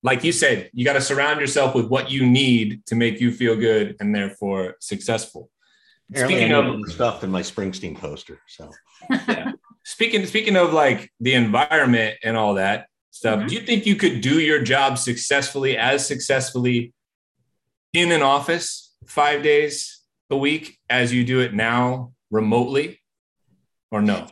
like 0.03 0.25
you 0.25 0.33
said 0.33 0.71
you 0.73 0.85
gotta 0.85 1.01
surround 1.01 1.41
yourself 1.41 1.75
with 1.75 1.87
what 1.87 2.11
you 2.11 2.27
need 2.27 2.85
to 2.87 2.95
make 2.95 3.21
you 3.21 3.31
feel 3.31 3.57
good 3.57 3.97
and 4.01 4.15
therefore 4.15 4.77
successful. 4.81 5.51
Speaking 6.15 6.53
of 6.53 6.81
stuff 6.89 7.25
in 7.25 7.31
my 7.31 7.43
springsteen 7.43 7.97
poster 7.97 8.41
so. 8.49 8.71
Yeah. 9.29 9.53
speaking 9.85 10.25
speaking 10.27 10.57
of 10.57 10.73
like 10.73 11.11
the 11.21 11.35
environment 11.35 12.17
and 12.23 12.37
all 12.37 12.55
that 12.55 12.87
stuff 13.11 13.41
mm-hmm. 13.41 13.49
do 13.49 13.55
you 13.55 13.61
think 13.61 13.85
you 13.85 13.97
could 13.97 14.23
do 14.23 14.41
your 14.41 14.63
job 14.63 14.97
successfully 14.97 15.77
as 15.77 16.07
successfully 16.07 16.95
in 17.93 18.11
an 18.13 18.23
office 18.23 18.95
five 19.07 19.43
days 19.43 20.01
a 20.31 20.37
week 20.37 20.79
as 20.89 21.13
you 21.13 21.23
do 21.25 21.41
it 21.41 21.53
now 21.53 22.13
remotely 22.31 22.99
or 23.91 24.01
no 24.01 24.27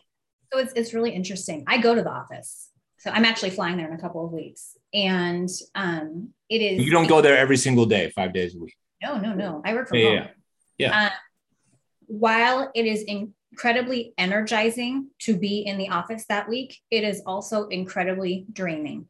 so 0.53 0.59
it's, 0.59 0.73
it's 0.75 0.95
really 0.95 1.11
interesting. 1.11 1.65
I 1.67 1.79
go 1.79 1.95
to 1.95 2.03
the 2.03 2.11
office. 2.11 2.69
So 2.99 3.11
I'm 3.11 3.25
actually 3.25 3.51
flying 3.51 3.77
there 3.77 3.89
in 3.89 3.95
a 3.95 4.01
couple 4.01 4.25
of 4.25 4.33
weeks. 4.33 4.77
And 4.95 5.49
um, 5.75 6.29
it 6.49 6.63
is. 6.63 6.85
You 6.85 6.93
don't 6.93 7.09
go 7.09 7.21
there 7.21 7.37
every 7.37 7.57
single 7.57 7.87
day, 7.87 8.11
five 8.11 8.33
days 8.33 8.55
a 8.55 8.59
week. 8.59 8.77
No, 9.03 9.19
no, 9.19 9.35
no. 9.35 9.63
I 9.65 9.75
work 9.75 9.89
from 9.89 9.99
yeah, 9.99 10.05
home. 10.07 10.29
Yeah. 10.79 10.89
yeah. 10.89 11.07
Uh, 11.07 11.11
while 12.07 12.71
it 12.75 12.87
is 12.87 13.03
incredibly 13.03 14.15
energizing 14.19 15.09
to 15.21 15.37
be 15.37 15.61
in 15.61 15.79
the 15.79 15.89
office 15.89 16.27
that 16.29 16.49
week, 16.49 16.79
it 16.91 17.03
is 17.03 17.23
also 17.27 17.67
incredibly 17.69 18.47
draining 18.53 19.07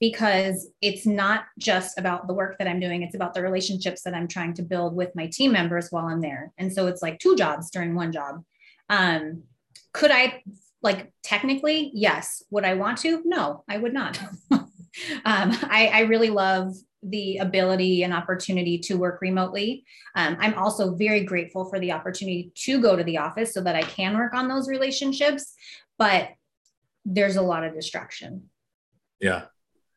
because 0.00 0.68
it's 0.80 1.06
not 1.06 1.44
just 1.58 1.98
about 1.98 2.26
the 2.26 2.34
work 2.34 2.58
that 2.58 2.68
I'm 2.68 2.80
doing, 2.80 3.02
it's 3.02 3.14
about 3.14 3.34
the 3.34 3.42
relationships 3.42 4.02
that 4.02 4.14
I'm 4.14 4.28
trying 4.28 4.54
to 4.54 4.62
build 4.62 4.94
with 4.94 5.14
my 5.14 5.26
team 5.26 5.52
members 5.52 5.88
while 5.90 6.06
I'm 6.06 6.20
there. 6.20 6.52
And 6.58 6.72
so 6.72 6.86
it's 6.86 7.02
like 7.02 7.18
two 7.18 7.36
jobs 7.36 7.70
during 7.70 7.94
one 7.94 8.12
job. 8.12 8.42
Um, 8.88 9.44
could 9.92 10.10
I, 10.10 10.42
like, 10.82 11.12
technically, 11.22 11.90
yes. 11.94 12.42
Would 12.50 12.64
I 12.64 12.74
want 12.74 12.98
to? 12.98 13.22
No, 13.24 13.64
I 13.68 13.78
would 13.78 13.94
not. 13.94 14.18
um, 14.50 14.68
I, 15.24 15.90
I 15.92 16.00
really 16.00 16.30
love 16.30 16.74
the 17.02 17.38
ability 17.38 18.02
and 18.02 18.14
opportunity 18.14 18.78
to 18.78 18.94
work 18.94 19.20
remotely. 19.20 19.84
Um, 20.14 20.36
I'm 20.40 20.54
also 20.54 20.94
very 20.94 21.24
grateful 21.24 21.68
for 21.68 21.78
the 21.78 21.92
opportunity 21.92 22.50
to 22.64 22.80
go 22.80 22.96
to 22.96 23.04
the 23.04 23.18
office 23.18 23.52
so 23.52 23.60
that 23.60 23.76
I 23.76 23.82
can 23.82 24.16
work 24.16 24.34
on 24.34 24.48
those 24.48 24.68
relationships, 24.68 25.54
but 25.98 26.30
there's 27.04 27.36
a 27.36 27.42
lot 27.42 27.64
of 27.64 27.74
distraction. 27.74 28.48
Yeah. 29.20 29.44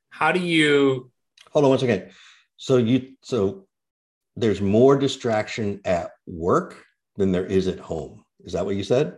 How 0.09 0.31
do 0.31 0.39
you 0.39 1.11
hold 1.51 1.65
on 1.65 1.69
one 1.69 1.79
second? 1.79 2.11
So 2.57 2.77
you 2.77 3.13
so 3.21 3.67
there's 4.35 4.61
more 4.61 4.97
distraction 4.97 5.81
at 5.85 6.11
work 6.25 6.83
than 7.15 7.31
there 7.31 7.45
is 7.45 7.67
at 7.67 7.79
home. 7.79 8.23
Is 8.43 8.53
that 8.53 8.65
what 8.65 8.75
you 8.75 8.83
said? 8.83 9.17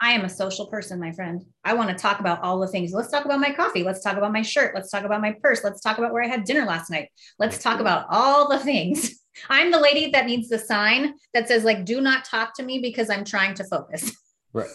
I 0.00 0.12
am 0.12 0.24
a 0.24 0.28
social 0.28 0.66
person, 0.66 1.00
my 1.00 1.12
friend. 1.12 1.42
I 1.64 1.74
want 1.74 1.88
to 1.88 1.96
talk 1.96 2.20
about 2.20 2.42
all 2.42 2.58
the 2.58 2.68
things. 2.68 2.92
Let's 2.92 3.10
talk 3.10 3.24
about 3.24 3.40
my 3.40 3.52
coffee. 3.52 3.82
Let's 3.82 4.02
talk 4.02 4.16
about 4.16 4.32
my 4.32 4.42
shirt. 4.42 4.74
Let's 4.74 4.90
talk 4.90 5.04
about 5.04 5.22
my 5.22 5.32
purse. 5.42 5.64
Let's 5.64 5.80
talk 5.80 5.98
about 5.98 6.12
where 6.12 6.22
I 6.22 6.28
had 6.28 6.44
dinner 6.44 6.66
last 6.66 6.90
night. 6.90 7.08
Let's 7.38 7.58
talk 7.58 7.80
about 7.80 8.06
all 8.10 8.48
the 8.48 8.58
things. 8.58 9.18
I'm 9.50 9.70
the 9.70 9.80
lady 9.80 10.10
that 10.10 10.26
needs 10.26 10.48
the 10.48 10.58
sign 10.58 11.14
that 11.34 11.48
says 11.48 11.64
like 11.64 11.84
do 11.84 12.00
not 12.00 12.24
talk 12.24 12.54
to 12.56 12.62
me 12.62 12.78
because 12.78 13.10
I'm 13.10 13.24
trying 13.24 13.54
to 13.54 13.64
focus. 13.64 14.12
Right. 14.52 14.70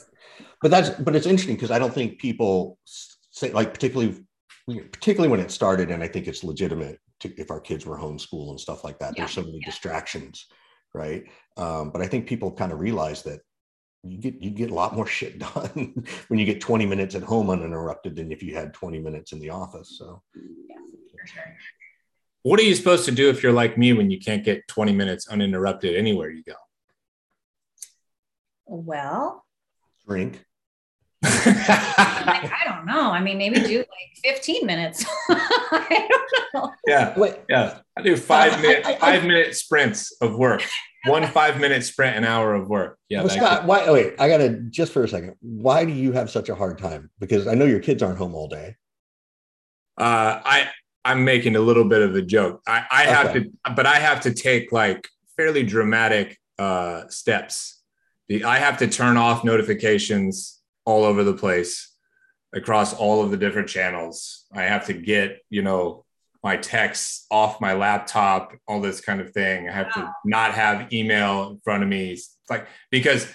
But 0.62 0.70
that's 0.70 0.92
but 0.92 1.16
it's 1.16 1.26
interesting 1.26 1.56
because 1.56 1.72
I 1.72 1.80
don't 1.80 1.92
think 1.92 2.20
people 2.20 2.78
say 2.86 3.52
like 3.52 3.74
particularly 3.74 4.24
particularly 4.68 5.28
when 5.28 5.40
it 5.40 5.50
started 5.50 5.90
and 5.90 6.04
I 6.04 6.08
think 6.08 6.28
it's 6.28 6.44
legitimate 6.44 7.00
to, 7.22 7.34
if 7.36 7.50
our 7.50 7.60
kids 7.60 7.88
were 7.88 7.98
homeschool 7.98 8.52
and 8.52 8.60
stuff 8.60 8.84
like 8.84 9.00
that. 9.00 9.14
Yeah. 9.16 9.24
There's 9.24 9.32
so 9.34 9.42
many 9.42 9.58
yeah. 9.60 9.66
distractions, 9.66 10.46
right? 10.94 11.24
Um, 11.58 11.90
but 11.90 12.04
I 12.04 12.08
think 12.08 12.28
people 12.28 12.52
kind 12.52 12.72
of 12.72 12.80
realize 12.80 13.24
that 13.24 13.40
you 14.04 14.18
get 14.18 14.42
you 14.42 14.50
get 14.50 14.72
a 14.72 14.74
lot 14.74 14.96
more 14.96 15.06
shit 15.06 15.40
done 15.40 16.06
when 16.28 16.40
you 16.40 16.46
get 16.46 16.62
20 16.62 16.86
minutes 16.86 17.16
at 17.16 17.24
home 17.24 17.50
uninterrupted 17.50 18.16
than 18.16 18.32
if 18.32 18.42
you 18.42 18.56
had 18.56 18.74
20 18.74 19.00
minutes 19.00 19.32
in 19.32 19.40
the 19.40 19.50
office. 19.50 19.96
So 19.98 20.22
yeah, 20.36 20.76
for 21.12 21.28
sure. 21.28 21.44
What 22.44 22.60
are 22.60 22.64
you 22.64 22.74
supposed 22.74 23.06
to 23.06 23.12
do 23.12 23.30
if 23.30 23.44
you're 23.44 23.52
like 23.52 23.78
me 23.78 23.94
when 23.94 24.10
you 24.10 24.20
can't 24.20 24.44
get 24.44 24.68
20 24.68 24.94
minutes 24.94 25.28
uninterrupted 25.28 25.96
anywhere 25.96 26.32
you 26.32 26.44
go? 26.44 26.56
Well, 28.66 29.46
drink. 30.08 30.44
I 31.24 32.62
don't 32.66 32.88
know. 32.88 33.12
I 33.12 33.22
mean, 33.22 33.38
maybe 33.38 33.60
do 33.60 33.78
like 33.78 34.36
15 34.36 34.66
minutes. 34.66 35.06
I 35.30 36.08
don't 36.10 36.54
know. 36.56 36.74
Yeah. 36.88 37.20
Wait. 37.20 37.36
Yeah. 37.48 37.78
I 37.96 38.02
do 38.02 38.18
five 38.18 38.54
uh, 38.54 38.58
minute, 38.58 39.00
five 39.00 39.24
minute 39.24 39.56
sprints 39.56 40.12
of 40.20 40.36
work 40.36 40.64
one 41.06 41.26
five 41.28 41.60
minute 41.60 41.84
sprint, 41.84 42.16
an 42.16 42.24
hour 42.24 42.54
of 42.54 42.68
work. 42.68 43.00
Yeah. 43.10 43.22
Well, 43.22 43.30
Scott, 43.30 43.66
why, 43.66 43.86
oh, 43.86 43.94
wait, 43.94 44.14
I 44.20 44.28
got 44.28 44.38
to 44.38 44.60
just 44.70 44.92
for 44.94 45.04
a 45.04 45.08
second. 45.08 45.36
Why 45.42 45.86
do 45.86 45.92
you 45.92 46.12
have 46.12 46.30
such 46.30 46.50
a 46.50 46.56
hard 46.56 46.78
time? 46.78 47.10
Because 47.20 47.48
I 47.48 47.56
know 47.56 47.66
your 47.66 47.80
kids 47.80 48.04
aren't 48.04 48.18
home 48.18 48.36
all 48.36 48.48
day. 48.48 48.76
Uh, 49.98 50.42
I, 50.44 50.70
I'm 51.04 51.26
making 51.26 51.56
a 51.56 51.60
little 51.60 51.86
bit 51.86 52.02
of 52.02 52.16
a 52.16 52.22
joke. 52.22 52.62
I, 52.68 52.86
I 52.92 53.04
okay. 53.04 53.12
have 53.12 53.34
to, 53.34 53.52
but 53.76 53.86
I 53.86 53.96
have 53.96 54.22
to 54.22 54.34
take 54.34 54.72
like 54.72 55.08
fairly 55.36 55.64
dramatic 55.64 56.40
uh, 56.60 57.08
steps. 57.10 57.82
I 58.46 58.60
have 58.60 58.78
to 58.78 58.88
turn 58.88 59.18
off 59.18 59.44
notifications 59.44 60.62
all 60.86 61.04
over 61.04 61.24
the 61.24 61.34
place 61.34 61.94
across 62.54 62.94
all 62.94 63.24
of 63.24 63.32
the 63.32 63.38
different 63.38 63.68
channels. 63.68 64.46
I 64.54 64.64
have 64.64 64.86
to 64.86 64.94
get, 64.94 65.40
you 65.50 65.62
know, 65.62 66.06
my 66.44 66.58
texts 66.58 67.26
off 67.30 67.62
my 67.62 67.74
laptop, 67.74 68.54
all 68.68 68.82
this 68.82 69.02
kind 69.02 69.22
of 69.22 69.32
thing. 69.32 69.70
I 69.70 69.72
have 69.72 69.92
wow. 69.96 70.04
to 70.04 70.14
not 70.26 70.54
have 70.54 70.92
email 70.92 71.52
in 71.52 71.60
front 71.64 71.84
of 71.84 71.90
me. 71.90 72.14
It's 72.14 72.36
like 72.50 72.68
because 72.90 73.28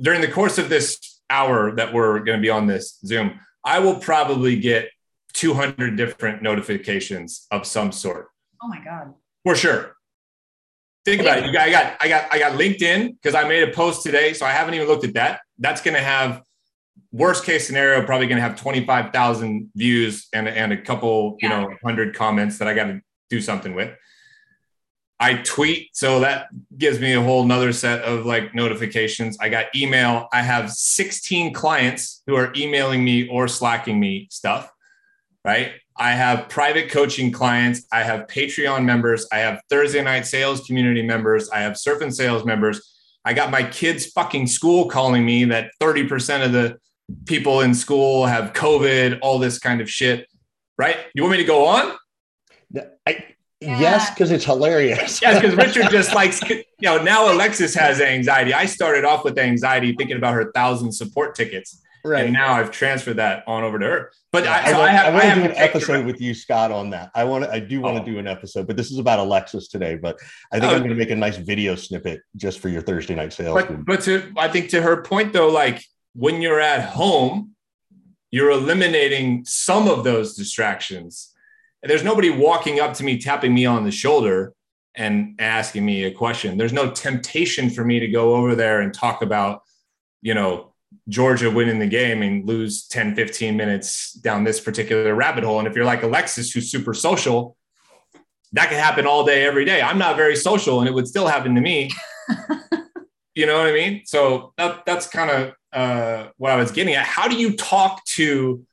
during 0.00 0.20
the 0.20 0.30
course 0.30 0.58
of 0.58 0.68
this 0.68 1.20
hour 1.30 1.74
that 1.76 1.92
we're 1.92 2.20
going 2.20 2.38
to 2.38 2.42
be 2.42 2.50
on 2.50 2.66
this 2.66 2.98
Zoom, 3.04 3.40
I 3.64 3.80
will 3.80 3.96
probably 3.96 4.58
get 4.58 4.90
200 5.34 5.96
different 5.96 6.42
notifications 6.42 7.46
of 7.50 7.66
some 7.66 7.92
sort. 7.92 8.28
Oh 8.62 8.68
my 8.68 8.82
god. 8.82 9.14
For 9.44 9.54
sure. 9.54 9.96
Think 11.04 11.22
about 11.22 11.38
it. 11.38 11.46
You 11.46 11.52
got, 11.52 11.68
I 11.68 11.70
got, 11.70 11.96
I 12.00 12.08
got, 12.08 12.32
I 12.32 12.38
got 12.38 12.52
LinkedIn 12.58 13.12
because 13.12 13.34
I 13.34 13.46
made 13.46 13.68
a 13.68 13.72
post 13.72 14.02
today, 14.02 14.32
so 14.32 14.44
I 14.44 14.50
haven't 14.50 14.74
even 14.74 14.88
looked 14.88 15.04
at 15.04 15.14
that. 15.14 15.40
That's 15.58 15.80
going 15.80 15.94
to 15.94 16.02
have 16.02 16.42
worst 17.12 17.44
case 17.44 17.66
scenario, 17.66 18.04
probably 18.04 18.26
going 18.26 18.36
to 18.36 18.42
have 18.42 18.60
25,000 18.60 19.70
views 19.74 20.28
and, 20.32 20.48
and 20.48 20.72
a 20.72 20.76
couple, 20.76 21.36
you 21.40 21.48
know, 21.48 21.74
hundred 21.82 22.14
comments 22.14 22.58
that 22.58 22.68
I 22.68 22.74
got 22.74 22.84
to 22.84 23.00
do 23.30 23.40
something 23.40 23.74
with. 23.74 23.94
I 25.20 25.34
tweet, 25.34 25.90
so 25.94 26.20
that 26.20 26.46
gives 26.76 27.00
me 27.00 27.14
a 27.14 27.20
whole 27.20 27.44
nother 27.44 27.72
set 27.72 28.02
of 28.02 28.24
like 28.24 28.54
notifications. 28.54 29.36
I 29.40 29.48
got 29.48 29.74
email. 29.74 30.28
I 30.32 30.42
have 30.42 30.70
16 30.70 31.52
clients 31.52 32.22
who 32.26 32.36
are 32.36 32.52
emailing 32.54 33.02
me 33.02 33.26
or 33.28 33.48
slacking 33.48 33.98
me 33.98 34.28
stuff, 34.30 34.70
right? 35.44 35.72
I 35.96 36.12
have 36.12 36.48
private 36.48 36.88
coaching 36.88 37.32
clients. 37.32 37.84
I 37.90 38.04
have 38.04 38.28
Patreon 38.28 38.84
members. 38.84 39.26
I 39.32 39.38
have 39.38 39.60
Thursday 39.68 40.02
night 40.02 40.24
sales 40.24 40.64
community 40.64 41.02
members. 41.02 41.50
I 41.50 41.60
have 41.60 41.76
surf 41.76 42.00
and 42.00 42.14
sales 42.14 42.44
members. 42.44 42.94
I 43.24 43.32
got 43.34 43.50
my 43.50 43.64
kids' 43.64 44.06
fucking 44.06 44.46
school 44.46 44.88
calling 44.88 45.26
me 45.26 45.44
that 45.46 45.72
30% 45.80 46.44
of 46.44 46.52
the 46.52 46.78
people 47.26 47.60
in 47.60 47.74
school 47.74 48.26
have 48.26 48.52
COVID, 48.52 49.20
all 49.22 49.38
this 49.38 49.58
kind 49.58 49.80
of 49.80 49.90
shit, 49.90 50.26
right? 50.76 50.96
You 51.14 51.22
want 51.22 51.32
me 51.32 51.38
to 51.38 51.44
go 51.44 51.66
on? 51.66 51.96
I, 53.06 53.24
yeah. 53.60 53.80
Yes, 53.80 54.10
because 54.10 54.30
it's 54.30 54.44
hilarious. 54.44 55.20
yes, 55.20 55.40
because 55.40 55.56
Richard 55.74 55.90
just 55.90 56.14
likes, 56.14 56.40
you 56.48 56.64
know, 56.82 57.02
now 57.02 57.32
Alexis 57.32 57.74
has 57.74 58.00
anxiety. 58.00 58.54
I 58.54 58.66
started 58.66 59.04
off 59.04 59.24
with 59.24 59.38
anxiety 59.38 59.94
thinking 59.96 60.16
about 60.16 60.34
her 60.34 60.52
thousand 60.52 60.92
support 60.92 61.34
tickets. 61.34 61.82
Right. 62.04 62.24
And 62.24 62.32
now 62.32 62.52
I've 62.52 62.70
transferred 62.70 63.16
that 63.16 63.42
on 63.48 63.64
over 63.64 63.78
to 63.78 63.84
her. 63.84 64.12
But 64.30 64.44
yeah, 64.44 64.62
I, 64.64 64.70
so 64.70 64.80
I, 64.80 64.90
have, 64.90 65.06
I 65.06 65.10
want 65.12 65.24
I 65.24 65.34
to 65.34 65.40
do 65.40 65.46
an 65.46 65.56
episode 65.56 66.06
with 66.06 66.20
you, 66.20 66.32
Scott, 66.32 66.70
on 66.70 66.90
that. 66.90 67.10
I 67.14 67.24
want 67.24 67.44
to, 67.44 67.50
I 67.52 67.58
do 67.58 67.80
want 67.80 67.96
to 67.96 68.02
oh. 68.02 68.06
do 68.06 68.18
an 68.18 68.28
episode, 68.28 68.68
but 68.68 68.76
this 68.76 68.92
is 68.92 68.98
about 68.98 69.18
Alexis 69.18 69.68
today. 69.68 69.96
But 69.96 70.18
I 70.52 70.60
think 70.60 70.70
oh. 70.70 70.76
I'm 70.76 70.82
going 70.82 70.90
to 70.90 70.96
make 70.96 71.10
a 71.10 71.16
nice 71.16 71.36
video 71.36 71.74
snippet 71.74 72.20
just 72.36 72.60
for 72.60 72.68
your 72.68 72.82
Thursday 72.82 73.16
night 73.16 73.32
sales. 73.32 73.60
But, 73.60 73.84
but 73.84 74.00
to, 74.02 74.32
I 74.36 74.48
think 74.48 74.70
to 74.70 74.82
her 74.82 75.02
point 75.02 75.32
though, 75.32 75.48
like 75.48 75.82
when 76.14 76.42
you're 76.42 76.60
at 76.60 76.90
home, 76.90 77.54
you're 78.30 78.50
eliminating 78.50 79.44
some 79.44 79.88
of 79.88 80.04
those 80.04 80.34
distractions. 80.34 81.34
And 81.82 81.90
There's 81.90 82.04
nobody 82.04 82.30
walking 82.30 82.80
up 82.80 82.94
to 82.94 83.04
me, 83.04 83.18
tapping 83.18 83.54
me 83.54 83.64
on 83.66 83.84
the 83.84 83.90
shoulder 83.90 84.52
and 84.94 85.36
asking 85.38 85.84
me 85.86 86.04
a 86.04 86.10
question. 86.10 86.58
There's 86.58 86.72
no 86.72 86.90
temptation 86.90 87.70
for 87.70 87.84
me 87.84 88.00
to 88.00 88.08
go 88.08 88.34
over 88.34 88.54
there 88.54 88.80
and 88.80 88.92
talk 88.92 89.22
about, 89.22 89.62
you 90.20 90.34
know, 90.34 90.74
Georgia 91.08 91.50
winning 91.50 91.78
the 91.78 91.86
game 91.86 92.22
and 92.22 92.44
lose 92.46 92.86
10, 92.88 93.14
15 93.14 93.56
minutes 93.56 94.12
down 94.14 94.44
this 94.44 94.60
particular 94.60 95.14
rabbit 95.14 95.44
hole. 95.44 95.58
And 95.58 95.68
if 95.68 95.74
you're 95.74 95.84
like 95.84 96.02
Alexis, 96.02 96.50
who's 96.50 96.70
super 96.70 96.94
social, 96.94 97.56
that 98.52 98.68
could 98.68 98.78
happen 98.78 99.06
all 99.06 99.24
day, 99.24 99.44
every 99.44 99.64
day. 99.64 99.80
I'm 99.80 99.98
not 99.98 100.16
very 100.16 100.34
social 100.34 100.80
and 100.80 100.88
it 100.88 100.92
would 100.92 101.06
still 101.06 101.26
happen 101.26 101.54
to 101.54 101.60
me. 101.60 101.90
you 103.34 103.46
know 103.46 103.58
what 103.58 103.66
I 103.66 103.72
mean? 103.72 104.02
So 104.04 104.52
that, 104.56 104.84
that's 104.84 105.06
kind 105.06 105.30
of 105.30 105.52
uh, 105.72 106.28
what 106.36 106.52
I 106.52 106.56
was 106.56 106.72
getting 106.72 106.94
at. 106.94 107.04
How 107.04 107.28
do 107.28 107.36
you 107.36 107.56
talk 107.56 108.04
to 108.06 108.64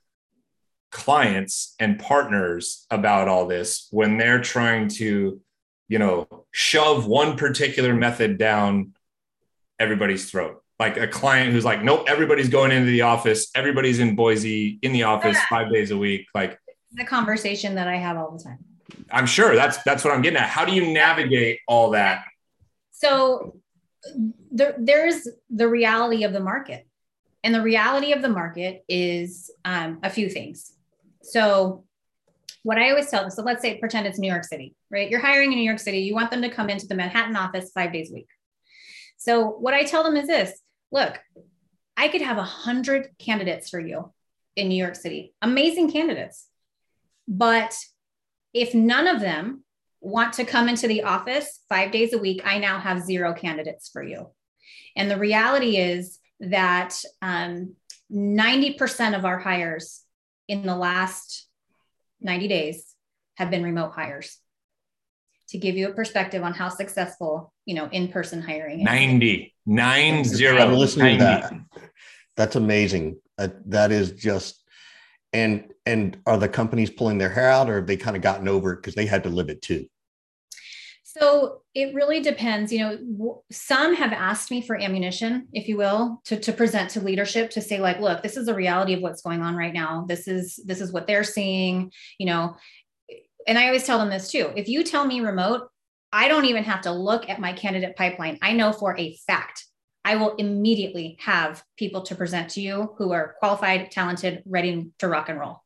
clients 0.91 1.75
and 1.79 1.99
partners 1.99 2.85
about 2.89 3.27
all 3.27 3.47
this 3.47 3.87
when 3.91 4.17
they're 4.17 4.41
trying 4.41 4.87
to, 4.87 5.41
you 5.87 5.99
know, 5.99 6.27
shove 6.51 7.05
one 7.05 7.37
particular 7.37 7.93
method 7.93 8.37
down 8.37 8.93
everybody's 9.79 10.29
throat? 10.29 10.61
Like 10.79 10.97
a 10.97 11.07
client 11.07 11.53
who's 11.53 11.65
like, 11.65 11.83
nope, 11.83 12.05
everybody's 12.07 12.49
going 12.49 12.71
into 12.71 12.91
the 12.91 13.01
office, 13.01 13.49
everybody's 13.55 13.99
in 13.99 14.15
Boise 14.15 14.77
in 14.81 14.91
the 14.91 15.03
office 15.03 15.37
five 15.49 15.71
days 15.71 15.91
a 15.91 15.97
week. 15.97 16.27
Like 16.33 16.59
the 16.91 17.05
conversation 17.05 17.75
that 17.75 17.87
I 17.87 17.97
have 17.97 18.17
all 18.17 18.31
the 18.31 18.43
time. 18.43 18.59
I'm 19.11 19.25
sure 19.25 19.55
that's 19.55 19.81
that's 19.83 20.03
what 20.03 20.13
I'm 20.13 20.21
getting 20.21 20.37
at. 20.37 20.49
How 20.49 20.65
do 20.65 20.73
you 20.73 20.91
navigate 20.91 21.59
all 21.67 21.91
that? 21.91 22.25
So 22.91 23.57
there, 24.51 24.75
there's 24.77 25.27
the 25.49 25.67
reality 25.67 26.23
of 26.23 26.33
the 26.33 26.39
market. 26.39 26.87
And 27.43 27.53
the 27.53 27.61
reality 27.61 28.11
of 28.11 28.21
the 28.21 28.29
market 28.29 28.83
is 28.89 29.51
um, 29.65 29.99
a 30.01 30.09
few 30.09 30.29
things. 30.29 30.73
So, 31.21 31.83
what 32.63 32.79
I 32.79 32.89
always 32.89 33.11
tell 33.11 33.21
them 33.21 33.29
so 33.29 33.43
let's 33.43 33.61
say, 33.61 33.77
pretend 33.77 34.07
it's 34.07 34.17
New 34.17 34.31
York 34.31 34.43
City, 34.43 34.75
right? 34.89 35.09
You're 35.11 35.19
hiring 35.19 35.51
in 35.51 35.59
New 35.59 35.65
York 35.65 35.77
City, 35.77 35.99
you 35.99 36.15
want 36.15 36.31
them 36.31 36.41
to 36.41 36.49
come 36.49 36.71
into 36.71 36.87
the 36.87 36.95
Manhattan 36.95 37.35
office 37.35 37.69
five 37.71 37.93
days 37.93 38.09
a 38.09 38.15
week. 38.15 38.29
So, 39.17 39.49
what 39.49 39.75
I 39.75 39.83
tell 39.83 40.03
them 40.03 40.17
is 40.17 40.27
this 40.27 40.59
look, 40.91 41.19
I 41.97 42.07
could 42.07 42.21
have 42.21 42.37
a 42.37 42.43
hundred 42.43 43.09
candidates 43.19 43.69
for 43.69 43.79
you 43.79 44.11
in 44.55 44.69
New 44.69 44.81
York 44.81 44.95
City, 44.95 45.33
amazing 45.41 45.91
candidates. 45.91 46.47
But 47.27 47.77
if 48.53 48.73
none 48.73 49.07
of 49.07 49.19
them 49.19 49.64
want 50.05 50.33
to 50.33 50.45
come 50.45 50.69
into 50.69 50.87
the 50.87 51.03
office 51.03 51.61
five 51.67 51.91
days 51.91 52.13
a 52.13 52.17
week, 52.17 52.41
I 52.45 52.59
now 52.59 52.79
have 52.79 53.01
zero 53.01 53.33
candidates 53.33 53.89
for 53.89 54.03
you. 54.03 54.29
And 54.95 55.09
the 55.09 55.17
reality 55.17 55.77
is 55.77 56.19
that 56.39 56.95
um, 57.23 57.73
90% 58.11 59.17
of 59.17 59.25
our 59.25 59.39
hires 59.39 60.03
in 60.47 60.63
the 60.65 60.75
last 60.75 61.47
90 62.21 62.47
days 62.47 62.95
have 63.35 63.49
been 63.49 63.63
remote 63.63 63.91
hires. 63.93 64.37
To 65.49 65.57
give 65.57 65.75
you 65.75 65.89
a 65.89 65.93
perspective 65.93 66.43
on 66.43 66.53
how 66.53 66.69
successful, 66.69 67.53
you 67.65 67.75
know, 67.75 67.87
in-person 67.91 68.41
hiring 68.41 68.79
is. 68.79 68.85
90, 68.85 69.55
nine 69.65 70.23
zero. 70.23 70.57
I'm 70.57 70.73
listening 70.73 71.19
to 71.19 71.23
that. 71.23 71.53
That's 72.35 72.55
amazing. 72.55 73.19
Uh, 73.37 73.49
that 73.67 73.91
is 73.91 74.11
just, 74.11 74.63
and 75.33 75.71
and 75.85 76.17
are 76.25 76.37
the 76.37 76.49
companies 76.49 76.89
pulling 76.89 77.19
their 77.19 77.29
hair 77.29 77.49
out, 77.49 77.69
or 77.69 77.75
have 77.75 77.85
they 77.85 77.97
kind 77.97 78.15
of 78.15 78.23
gotten 78.23 78.47
over 78.47 78.73
it 78.73 78.77
because 78.77 78.95
they 78.95 79.05
had 79.05 79.23
to 79.23 79.29
live 79.29 79.49
it 79.49 79.61
too? 79.61 79.85
So 81.17 81.61
it 81.73 81.95
really 81.95 82.19
depends. 82.19 82.73
You 82.73 82.79
know, 82.79 83.43
some 83.49 83.95
have 83.95 84.11
asked 84.11 84.51
me 84.51 84.61
for 84.61 84.75
ammunition, 84.75 85.47
if 85.53 85.69
you 85.69 85.77
will, 85.77 86.21
to, 86.25 86.37
to 86.37 86.51
present 86.51 86.89
to 86.91 87.01
leadership 87.01 87.51
to 87.51 87.61
say, 87.61 87.79
like, 87.79 88.01
look, 88.01 88.21
this 88.21 88.35
is 88.35 88.47
the 88.47 88.53
reality 88.53 88.93
of 88.93 89.01
what's 89.01 89.21
going 89.21 89.41
on 89.41 89.55
right 89.55 89.73
now. 89.73 90.05
This 90.09 90.27
is 90.27 90.59
this 90.65 90.81
is 90.81 90.91
what 90.91 91.07
they're 91.07 91.23
seeing. 91.23 91.91
You 92.17 92.25
know, 92.25 92.57
and 93.47 93.57
I 93.57 93.67
always 93.67 93.85
tell 93.85 93.99
them 93.99 94.09
this 94.09 94.29
too. 94.29 94.51
If 94.57 94.67
you 94.67 94.83
tell 94.83 95.05
me 95.05 95.21
remote, 95.21 95.69
I 96.11 96.27
don't 96.27 96.45
even 96.45 96.65
have 96.65 96.81
to 96.81 96.91
look 96.91 97.29
at 97.29 97.39
my 97.39 97.53
candidate 97.53 97.95
pipeline. 97.95 98.37
I 98.41 98.51
know 98.51 98.73
for 98.73 98.97
a 98.97 99.15
fact 99.25 99.65
I 100.03 100.17
will 100.17 100.35
immediately 100.35 101.17
have 101.21 101.63
people 101.77 102.01
to 102.03 102.15
present 102.15 102.49
to 102.51 102.61
you 102.61 102.93
who 102.97 103.11
are 103.13 103.35
qualified, 103.39 103.89
talented, 103.89 104.43
ready 104.45 104.91
to 104.99 105.07
rock 105.07 105.29
and 105.29 105.39
roll. 105.39 105.61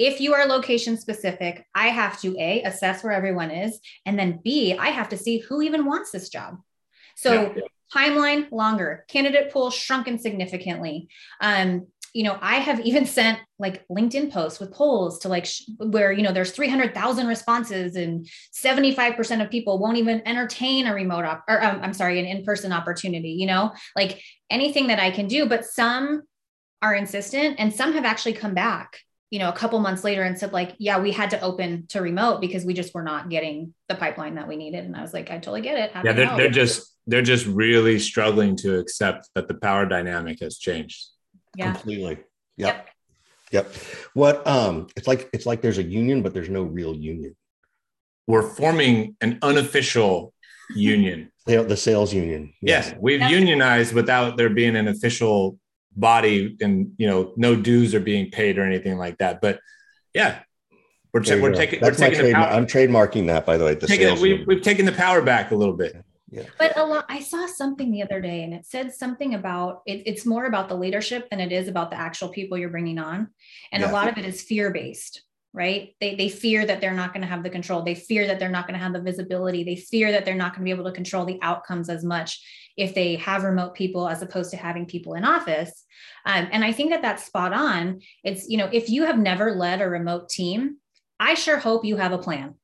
If 0.00 0.18
you 0.18 0.32
are 0.32 0.46
location 0.46 0.96
specific, 0.96 1.66
I 1.74 1.88
have 1.88 2.18
to 2.22 2.34
A, 2.38 2.62
assess 2.62 3.04
where 3.04 3.12
everyone 3.12 3.50
is, 3.50 3.78
and 4.06 4.18
then 4.18 4.40
B, 4.42 4.74
I 4.74 4.88
have 4.88 5.10
to 5.10 5.18
see 5.18 5.40
who 5.40 5.60
even 5.60 5.84
wants 5.84 6.10
this 6.10 6.30
job. 6.30 6.56
So, 7.16 7.32
Yeah. 7.54 7.62
timeline 7.94 8.50
longer, 8.50 9.04
candidate 9.08 9.52
pool 9.52 9.70
shrunken 9.70 10.18
significantly. 10.18 11.08
Um, 11.40 11.88
you 12.14 12.22
know, 12.24 12.38
I 12.40 12.56
have 12.56 12.80
even 12.80 13.04
sent 13.18 13.40
like 13.58 13.86
LinkedIn 13.88 14.32
posts 14.32 14.58
with 14.58 14.72
polls 14.72 15.18
to 15.20 15.28
like 15.28 15.44
sh- 15.44 15.64
where, 15.76 16.12
you 16.12 16.22
know, 16.22 16.32
there's 16.32 16.52
300,000 16.52 17.26
responses 17.26 17.94
and 17.96 18.26
75% 18.54 19.42
of 19.44 19.50
people 19.50 19.78
won't 19.78 19.98
even 19.98 20.22
entertain 20.26 20.86
a 20.86 20.94
remote 20.94 21.26
op- 21.26 21.44
or 21.46 21.62
um, 21.62 21.80
I'm 21.82 21.92
sorry, 21.92 22.18
an 22.18 22.24
in-person 22.26 22.72
opportunity, 22.72 23.32
you 23.32 23.46
know, 23.46 23.72
like 23.94 24.22
anything 24.48 24.86
that 24.86 24.98
I 24.98 25.10
can 25.10 25.28
do, 25.28 25.46
but 25.46 25.66
some 25.66 26.22
are 26.80 26.94
insistent 26.94 27.56
and 27.58 27.70
some 27.74 27.92
have 27.92 28.06
actually 28.06 28.32
come 28.32 28.54
back, 28.54 28.98
you 29.30 29.38
know, 29.38 29.48
a 29.48 29.52
couple 29.52 29.78
months 29.78 30.02
later 30.02 30.24
and 30.24 30.36
said 30.36 30.52
like, 30.52 30.74
yeah, 30.78 30.98
we 30.98 31.12
had 31.12 31.30
to 31.30 31.40
open 31.40 31.86
to 31.88 32.00
remote 32.00 32.40
because 32.40 32.64
we 32.64 32.74
just 32.74 32.92
were 32.94 33.02
not 33.02 33.30
getting 33.30 33.72
the 33.88 33.94
pipeline 33.94 34.34
that 34.34 34.48
we 34.48 34.56
needed. 34.56 34.84
And 34.84 34.96
I 34.96 35.02
was 35.02 35.14
like, 35.14 35.30
I 35.30 35.34
totally 35.34 35.60
get 35.60 35.78
it. 35.78 35.92
Happy 35.92 36.08
Yeah, 36.08 36.12
they're, 36.14 36.36
they're 36.36 36.50
just 36.50 36.96
they're 37.06 37.22
just 37.22 37.46
really 37.46 37.98
struggling 37.98 38.56
to 38.56 38.78
accept 38.78 39.28
that 39.34 39.46
the 39.48 39.54
power 39.54 39.86
dynamic 39.86 40.40
has 40.40 40.58
changed. 40.58 41.06
yeah. 41.56 41.72
Completely. 41.72 42.18
Yep. 42.56 42.88
Yep. 43.52 43.72
What 44.14 44.46
um 44.46 44.88
it's 44.96 45.06
like 45.06 45.30
it's 45.32 45.46
like 45.46 45.62
there's 45.62 45.78
a 45.78 45.82
union, 45.82 46.22
but 46.22 46.34
there's 46.34 46.50
no 46.50 46.62
real 46.64 46.94
union. 46.94 47.36
We're 48.26 48.42
forming 48.42 49.16
an 49.20 49.38
unofficial 49.42 50.34
union. 50.74 51.30
the 51.46 51.76
sales 51.76 52.12
union. 52.12 52.52
Yes, 52.60 52.94
we've 53.00 53.20
That's- 53.20 53.38
unionized 53.38 53.94
without 53.94 54.36
there 54.36 54.50
being 54.50 54.74
an 54.74 54.88
official 54.88 55.58
body, 55.96 56.56
and 56.60 56.92
you 56.98 57.06
know, 57.06 57.32
no 57.36 57.54
dues 57.56 57.94
are 57.94 58.00
being 58.00 58.30
paid 58.30 58.58
or 58.58 58.64
anything 58.64 58.96
like 58.98 59.18
that. 59.18 59.40
But 59.40 59.60
yeah, 60.14 60.40
we're, 61.12 61.22
ta- 61.22 61.36
we're 61.40 61.52
taking 61.54 61.80
That's 61.80 61.98
we're 61.98 62.06
my 62.06 62.10
taking 62.10 62.26
the 62.26 62.32
trademark. 62.32 62.48
power. 62.50 62.56
I'm 62.58 62.66
trademarking 62.66 63.26
that 63.28 63.46
by 63.46 63.56
the 63.56 63.64
way. 63.64 63.74
The 63.74 63.86
taking 63.86 64.06
it- 64.06 64.08
sales 64.10 64.20
we, 64.20 64.28
union. 64.30 64.46
we've 64.48 64.62
taken 64.62 64.86
the 64.86 64.92
power 64.92 65.22
back 65.22 65.50
a 65.50 65.54
little 65.56 65.74
bit. 65.76 66.02
Yeah. 66.32 66.44
But 66.60 66.76
a 66.76 66.84
lot, 66.84 67.06
I 67.08 67.18
saw 67.18 67.46
something 67.46 67.90
the 67.90 68.04
other 68.04 68.20
day 68.20 68.44
and 68.44 68.54
it 68.54 68.64
said 68.64 68.94
something 68.94 69.34
about 69.34 69.82
it, 69.84 70.04
it's 70.06 70.24
more 70.24 70.46
about 70.46 70.68
the 70.68 70.76
leadership 70.76 71.28
than 71.28 71.40
it 71.40 71.50
is 71.50 71.66
about 71.66 71.90
the 71.90 71.96
actual 71.98 72.28
people 72.28 72.56
you're 72.56 72.68
bringing 72.68 73.00
on. 73.00 73.30
And 73.72 73.80
Yeah. 73.82 73.90
a 73.90 73.92
lot 73.92 74.08
of 74.08 74.16
it 74.16 74.24
is 74.24 74.40
fear 74.40 74.70
based, 74.70 75.22
right? 75.52 75.96
They, 76.00 76.14
they 76.14 76.28
fear 76.28 76.64
that 76.64 76.80
they're 76.80 76.94
not 76.94 77.12
going 77.12 77.22
to 77.22 77.26
have 77.26 77.42
the 77.42 77.50
control. 77.50 77.82
They 77.82 77.96
fear 77.96 78.28
that 78.28 78.38
they're 78.38 78.48
not 78.48 78.68
going 78.68 78.78
to 78.78 78.84
have 78.84 78.92
the 78.92 79.02
visibility. 79.02 79.64
They 79.64 79.74
fear 79.74 80.12
that 80.12 80.24
they're 80.24 80.36
not 80.36 80.52
going 80.52 80.60
to 80.60 80.64
be 80.66 80.70
able 80.70 80.88
to 80.88 80.94
control 80.94 81.24
the 81.24 81.40
outcomes 81.42 81.88
as 81.88 82.04
much 82.04 82.40
if 82.76 82.94
they 82.94 83.16
have 83.16 83.44
remote 83.44 83.74
people 83.74 84.08
as 84.08 84.22
opposed 84.22 84.50
to 84.50 84.56
having 84.56 84.86
people 84.86 85.14
in 85.14 85.24
office. 85.24 85.84
Um, 86.24 86.48
and 86.52 86.64
I 86.64 86.72
think 86.72 86.90
that 86.90 87.02
that's 87.02 87.24
spot 87.24 87.52
on. 87.52 88.00
It's, 88.24 88.48
you 88.48 88.56
know, 88.58 88.68
if 88.72 88.88
you 88.88 89.04
have 89.04 89.18
never 89.18 89.52
led 89.54 89.80
a 89.80 89.88
remote 89.88 90.28
team, 90.28 90.76
I 91.18 91.34
sure 91.34 91.58
hope 91.58 91.84
you 91.84 91.96
have 91.96 92.12
a 92.12 92.18
plan. 92.18 92.54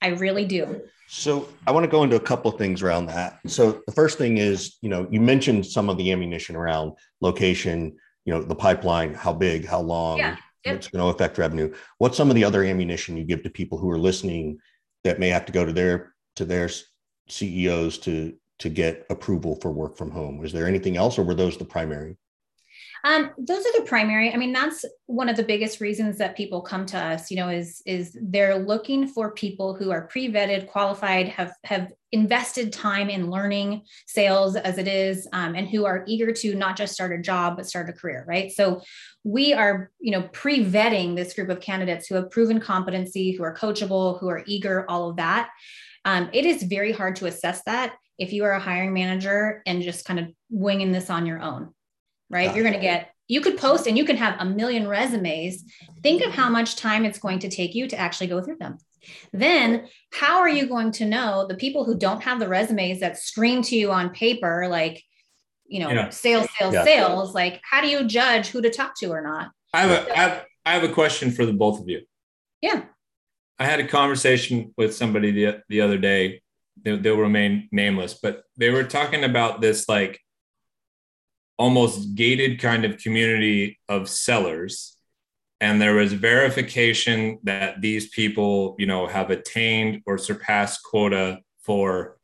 I 0.00 0.08
really 0.08 0.44
do. 0.44 0.82
So 1.08 1.48
I 1.66 1.72
want 1.72 1.84
to 1.84 1.90
go 1.90 2.02
into 2.02 2.16
a 2.16 2.20
couple 2.20 2.50
of 2.50 2.58
things 2.58 2.82
around 2.82 3.06
that. 3.06 3.38
So 3.46 3.82
the 3.86 3.92
first 3.92 4.18
thing 4.18 4.38
is, 4.38 4.76
you 4.82 4.88
know, 4.88 5.06
you 5.10 5.20
mentioned 5.20 5.66
some 5.66 5.88
of 5.88 5.96
the 5.98 6.10
ammunition 6.10 6.56
around 6.56 6.92
location, 7.20 7.96
you 8.24 8.34
know, 8.34 8.42
the 8.42 8.54
pipeline, 8.54 9.14
how 9.14 9.32
big, 9.32 9.66
how 9.66 9.80
long, 9.80 10.18
Yeah. 10.18 10.36
It's 10.64 10.88
going 10.88 11.00
to 11.00 11.14
affect 11.14 11.38
revenue. 11.38 11.72
What's 11.98 12.16
some 12.16 12.28
of 12.28 12.34
the 12.34 12.42
other 12.42 12.64
ammunition 12.64 13.16
you 13.16 13.22
give 13.22 13.44
to 13.44 13.50
people 13.50 13.78
who 13.78 13.88
are 13.88 13.98
listening 13.98 14.58
that 15.04 15.20
may 15.20 15.28
have 15.28 15.46
to 15.46 15.52
go 15.52 15.64
to 15.64 15.72
their 15.72 16.14
to 16.34 16.44
their 16.44 16.68
CEOs 17.28 17.98
to 17.98 18.34
to 18.58 18.68
get 18.68 19.06
approval 19.10 19.58
for 19.60 19.70
work 19.70 19.96
from 19.96 20.10
home? 20.10 20.38
Was 20.38 20.52
there 20.52 20.66
anything 20.66 20.96
else, 20.96 21.18
or 21.18 21.22
were 21.22 21.34
those 21.34 21.56
the 21.56 21.64
primary? 21.64 22.16
Um, 23.04 23.30
those 23.38 23.64
are 23.64 23.78
the 23.78 23.86
primary. 23.86 24.32
I 24.32 24.36
mean, 24.36 24.52
that's 24.52 24.84
one 25.04 25.28
of 25.28 25.36
the 25.36 25.44
biggest 25.44 25.80
reasons 25.80 26.18
that 26.18 26.36
people 26.36 26.60
come 26.60 26.86
to 26.86 26.98
us. 26.98 27.30
You 27.30 27.36
know, 27.36 27.48
is 27.48 27.82
is 27.86 28.18
they're 28.20 28.58
looking 28.58 29.06
for 29.06 29.32
people 29.32 29.74
who 29.74 29.90
are 29.92 30.08
pre-vetted, 30.08 30.66
qualified, 30.66 31.28
have 31.28 31.52
have 31.64 31.92
invested 32.10 32.72
time 32.72 33.08
in 33.08 33.30
learning 33.30 33.82
sales 34.06 34.56
as 34.56 34.78
it 34.78 34.88
is, 34.88 35.28
um, 35.32 35.54
and 35.54 35.68
who 35.68 35.84
are 35.84 36.04
eager 36.08 36.32
to 36.32 36.54
not 36.54 36.76
just 36.76 36.94
start 36.94 37.12
a 37.12 37.22
job 37.22 37.56
but 37.56 37.66
start 37.66 37.90
a 37.90 37.92
career. 37.92 38.24
Right. 38.26 38.50
So 38.50 38.80
we 39.22 39.52
are, 39.52 39.90
you 40.00 40.12
know, 40.12 40.22
pre-vetting 40.32 41.14
this 41.14 41.34
group 41.34 41.50
of 41.50 41.60
candidates 41.60 42.06
who 42.06 42.14
have 42.14 42.30
proven 42.30 42.58
competency, 42.60 43.32
who 43.32 43.44
are 43.44 43.54
coachable, 43.54 44.18
who 44.18 44.28
are 44.28 44.42
eager, 44.46 44.88
all 44.88 45.10
of 45.10 45.16
that. 45.16 45.50
Um, 46.04 46.30
it 46.32 46.46
is 46.46 46.62
very 46.62 46.92
hard 46.92 47.16
to 47.16 47.26
assess 47.26 47.62
that 47.66 47.94
if 48.18 48.32
you 48.32 48.44
are 48.44 48.52
a 48.52 48.60
hiring 48.60 48.92
manager 48.92 49.62
and 49.66 49.82
just 49.82 50.04
kind 50.04 50.18
of 50.18 50.26
winging 50.50 50.92
this 50.92 51.10
on 51.10 51.26
your 51.26 51.40
own 51.40 51.72
right? 52.30 52.54
You're 52.54 52.64
going 52.64 52.74
to 52.74 52.80
get, 52.80 53.10
you 53.28 53.40
could 53.40 53.58
post 53.58 53.86
and 53.86 53.96
you 53.96 54.04
can 54.04 54.16
have 54.16 54.36
a 54.40 54.44
million 54.44 54.88
resumes. 54.88 55.64
Think 56.02 56.22
of 56.22 56.32
how 56.32 56.48
much 56.48 56.76
time 56.76 57.04
it's 57.04 57.18
going 57.18 57.40
to 57.40 57.48
take 57.48 57.74
you 57.74 57.88
to 57.88 57.98
actually 57.98 58.28
go 58.28 58.42
through 58.42 58.56
them. 58.58 58.78
Then, 59.32 59.86
how 60.12 60.38
are 60.38 60.48
you 60.48 60.66
going 60.66 60.90
to 60.92 61.04
know 61.04 61.46
the 61.46 61.54
people 61.54 61.84
who 61.84 61.96
don't 61.96 62.22
have 62.22 62.40
the 62.40 62.48
resumes 62.48 63.00
that 63.00 63.18
scream 63.18 63.62
to 63.62 63.76
you 63.76 63.92
on 63.92 64.10
paper, 64.10 64.66
like, 64.68 65.02
you 65.66 65.78
know, 65.80 65.90
Yeah. 65.90 66.10
sales, 66.10 66.48
sales, 66.58 66.74
Yeah. 66.74 66.84
sales? 66.84 67.34
Like, 67.34 67.60
how 67.62 67.80
do 67.80 67.88
you 67.88 68.04
judge 68.04 68.48
who 68.48 68.60
to 68.62 68.70
talk 68.70 68.98
to 68.98 69.06
or 69.10 69.22
not? 69.22 69.50
I 69.72 69.82
have 69.82 69.90
a 69.90 70.12
I 70.12 70.16
have, 70.16 70.44
I 70.64 70.72
have 70.72 70.82
a 70.84 70.92
question 70.92 71.30
for 71.30 71.46
the 71.46 71.52
both 71.52 71.80
of 71.80 71.88
you. 71.88 72.02
Yeah. 72.60 72.82
I 73.58 73.64
had 73.64 73.78
a 73.78 73.86
conversation 73.86 74.74
with 74.76 74.94
somebody 74.94 75.30
the, 75.30 75.62
the 75.68 75.80
other 75.80 75.98
day. 75.98 76.42
They, 76.86 76.96
they'll 76.96 77.16
remain 77.16 77.68
nameless, 77.72 78.14
but 78.14 78.44
they 78.56 78.70
were 78.70 78.84
talking 78.84 79.24
about 79.24 79.60
this 79.60 79.88
like 79.88 80.20
almost 81.58 82.14
gated 82.14 82.60
kind 82.60 82.84
of 82.84 82.98
community 82.98 83.80
of 83.88 84.08
sellers. 84.08 84.96
And 85.60 85.82
there 85.82 85.94
was 85.96 86.12
verification 86.12 87.40
that 87.42 87.80
these 87.80 88.08
people, 88.10 88.76
you 88.78 88.86
know, 88.86 89.08
have 89.08 89.30
attained 89.30 90.02
or 90.06 90.16
surpassed 90.16 90.84
quota 90.84 91.40
for, 91.62 92.18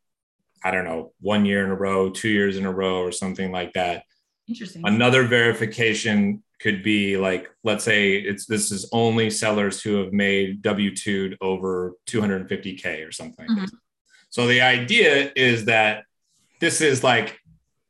I 0.63 0.71
don't 0.71 0.85
know, 0.85 1.13
one 1.21 1.45
year 1.45 1.65
in 1.65 1.71
a 1.73 1.75
row, 1.75 2.11
two 2.11 2.29
years 2.29 2.57
in 2.57 2.65
a 2.65 2.73
row, 2.73 3.01
or 3.03 3.11
something 3.11 3.51
like 3.51 3.73
that. 3.73 4.05
Interesting. 4.47 4.83
Another 4.87 5.25
verification 5.25 6.45
could 6.61 6.85
be 6.85 7.17
like, 7.17 7.51
let's 7.65 7.83
say 7.83 8.13
it's 8.15 8.47
this 8.47 8.71
is 8.71 8.89
only 8.93 9.29
sellers 9.29 9.83
who 9.83 9.97
have 10.05 10.13
made 10.13 10.63
W 10.63 10.95
2 10.95 11.39
over 11.41 11.95
250K 12.07 13.05
or 13.05 13.11
something. 13.11 13.49
Mhm. 13.49 13.69
So 14.33 14.47
the 14.47 14.63
idea 14.63 15.31
is 15.37 15.67
that 15.67 16.05
this 16.59 16.81
is 16.81 17.05
like 17.05 17.39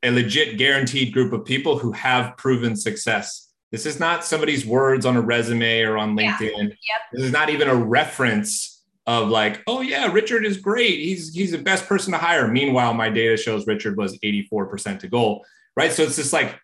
a 0.02 0.10
legit 0.10 0.58
guaranteed 0.58 1.12
group 1.12 1.32
of 1.32 1.44
people 1.44 1.78
who 1.78 1.92
have 1.92 2.36
proven 2.36 2.74
success. 2.74 3.52
This 3.70 3.86
is 3.86 4.00
not 4.00 4.24
somebody's 4.24 4.66
words 4.66 5.06
on 5.06 5.16
a 5.16 5.20
resume 5.20 5.82
or 5.82 5.96
on 5.96 6.18
Yeah. 6.18 6.36
LinkedIn. 6.36 6.68
Yep. 6.68 7.00
This 7.12 7.22
is 7.22 7.30
not 7.32 7.48
even 7.48 7.68
a 7.68 7.74
reference 7.76 8.82
of 9.06 9.28
like, 9.28 9.62
oh 9.68 9.82
yeah, 9.82 10.10
Richard 10.12 10.44
is 10.44 10.56
great. 10.56 10.98
He's 10.98 11.32
he's 11.32 11.52
the 11.52 11.58
best 11.58 11.86
person 11.86 12.10
to 12.12 12.18
hire. 12.18 12.48
Meanwhile, 12.48 12.92
my 12.94 13.08
data 13.08 13.36
shows 13.36 13.64
Richard 13.68 13.96
was 13.96 14.18
84% 14.18 14.98
to 14.98 15.08
goal. 15.08 15.44
Right. 15.76 15.92
So 15.92 16.02
it's 16.02 16.16
this 16.16 16.32
like 16.32 16.58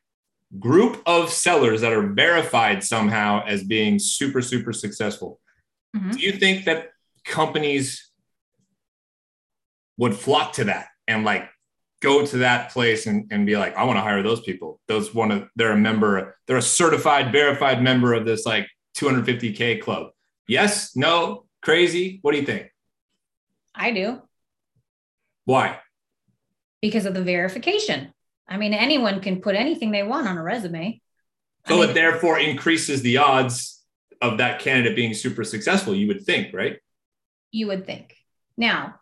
group 0.58 1.00
of 1.06 1.30
sellers 1.30 1.82
that 1.82 1.92
are 1.92 2.08
verified 2.08 2.82
somehow 2.82 3.44
as 3.46 3.62
being 3.62 4.00
super, 4.00 4.42
super 4.42 4.72
successful. 4.72 5.38
Mhm. 5.96 6.14
Do 6.14 6.18
you 6.18 6.32
think 6.32 6.64
that 6.64 6.90
companies 7.24 8.07
would 9.98 10.14
flock 10.14 10.54
to 10.54 10.64
that 10.64 10.86
and 11.06 11.24
like 11.24 11.48
go 12.00 12.24
to 12.24 12.38
that 12.38 12.70
place 12.70 13.06
and, 13.06 13.30
and 13.30 13.44
be 13.44 13.56
like, 13.56 13.76
I 13.76 13.84
want 13.84 13.98
to 13.98 14.02
hire 14.02 14.22
those 14.22 14.40
people. 14.40 14.80
Those 14.88 15.14
one 15.14 15.30
of 15.30 15.48
they're 15.56 15.72
a 15.72 15.76
member, 15.76 16.36
they're 16.46 16.56
a 16.56 16.62
certified, 16.62 17.32
verified 17.32 17.82
member 17.82 18.14
of 18.14 18.24
this 18.24 18.46
like 18.46 18.66
250k 18.96 19.82
club. 19.82 20.08
Yes, 20.46 20.96
no, 20.96 21.44
crazy. 21.60 22.20
What 22.22 22.32
do 22.32 22.38
you 22.38 22.46
think? 22.46 22.72
I 23.74 23.92
do. 23.92 24.22
Why? 25.44 25.78
because 26.80 27.06
of 27.06 27.14
the 27.14 27.22
verification. 27.22 28.12
I 28.48 28.56
mean, 28.56 28.72
anyone 28.72 29.20
can 29.20 29.40
put 29.40 29.54
anything 29.54 29.90
they 29.90 30.02
want 30.02 30.26
on 30.26 30.38
a 30.38 30.42
resume. 30.42 31.00
So 31.66 31.74
I 31.74 31.80
mean, 31.80 31.90
it 31.90 31.94
therefore 31.94 32.38
increases 32.38 33.02
the 33.02 33.18
odds 33.18 33.82
of 34.22 34.38
that 34.38 34.60
candidate 34.60 34.96
being 34.96 35.14
super 35.14 35.44
successful, 35.44 35.94
you 35.94 36.06
would 36.08 36.24
think, 36.24 36.54
right? 36.54 36.78
you 37.50 37.66
would 37.66 37.86
think. 37.86 38.14
Now, 38.58 38.96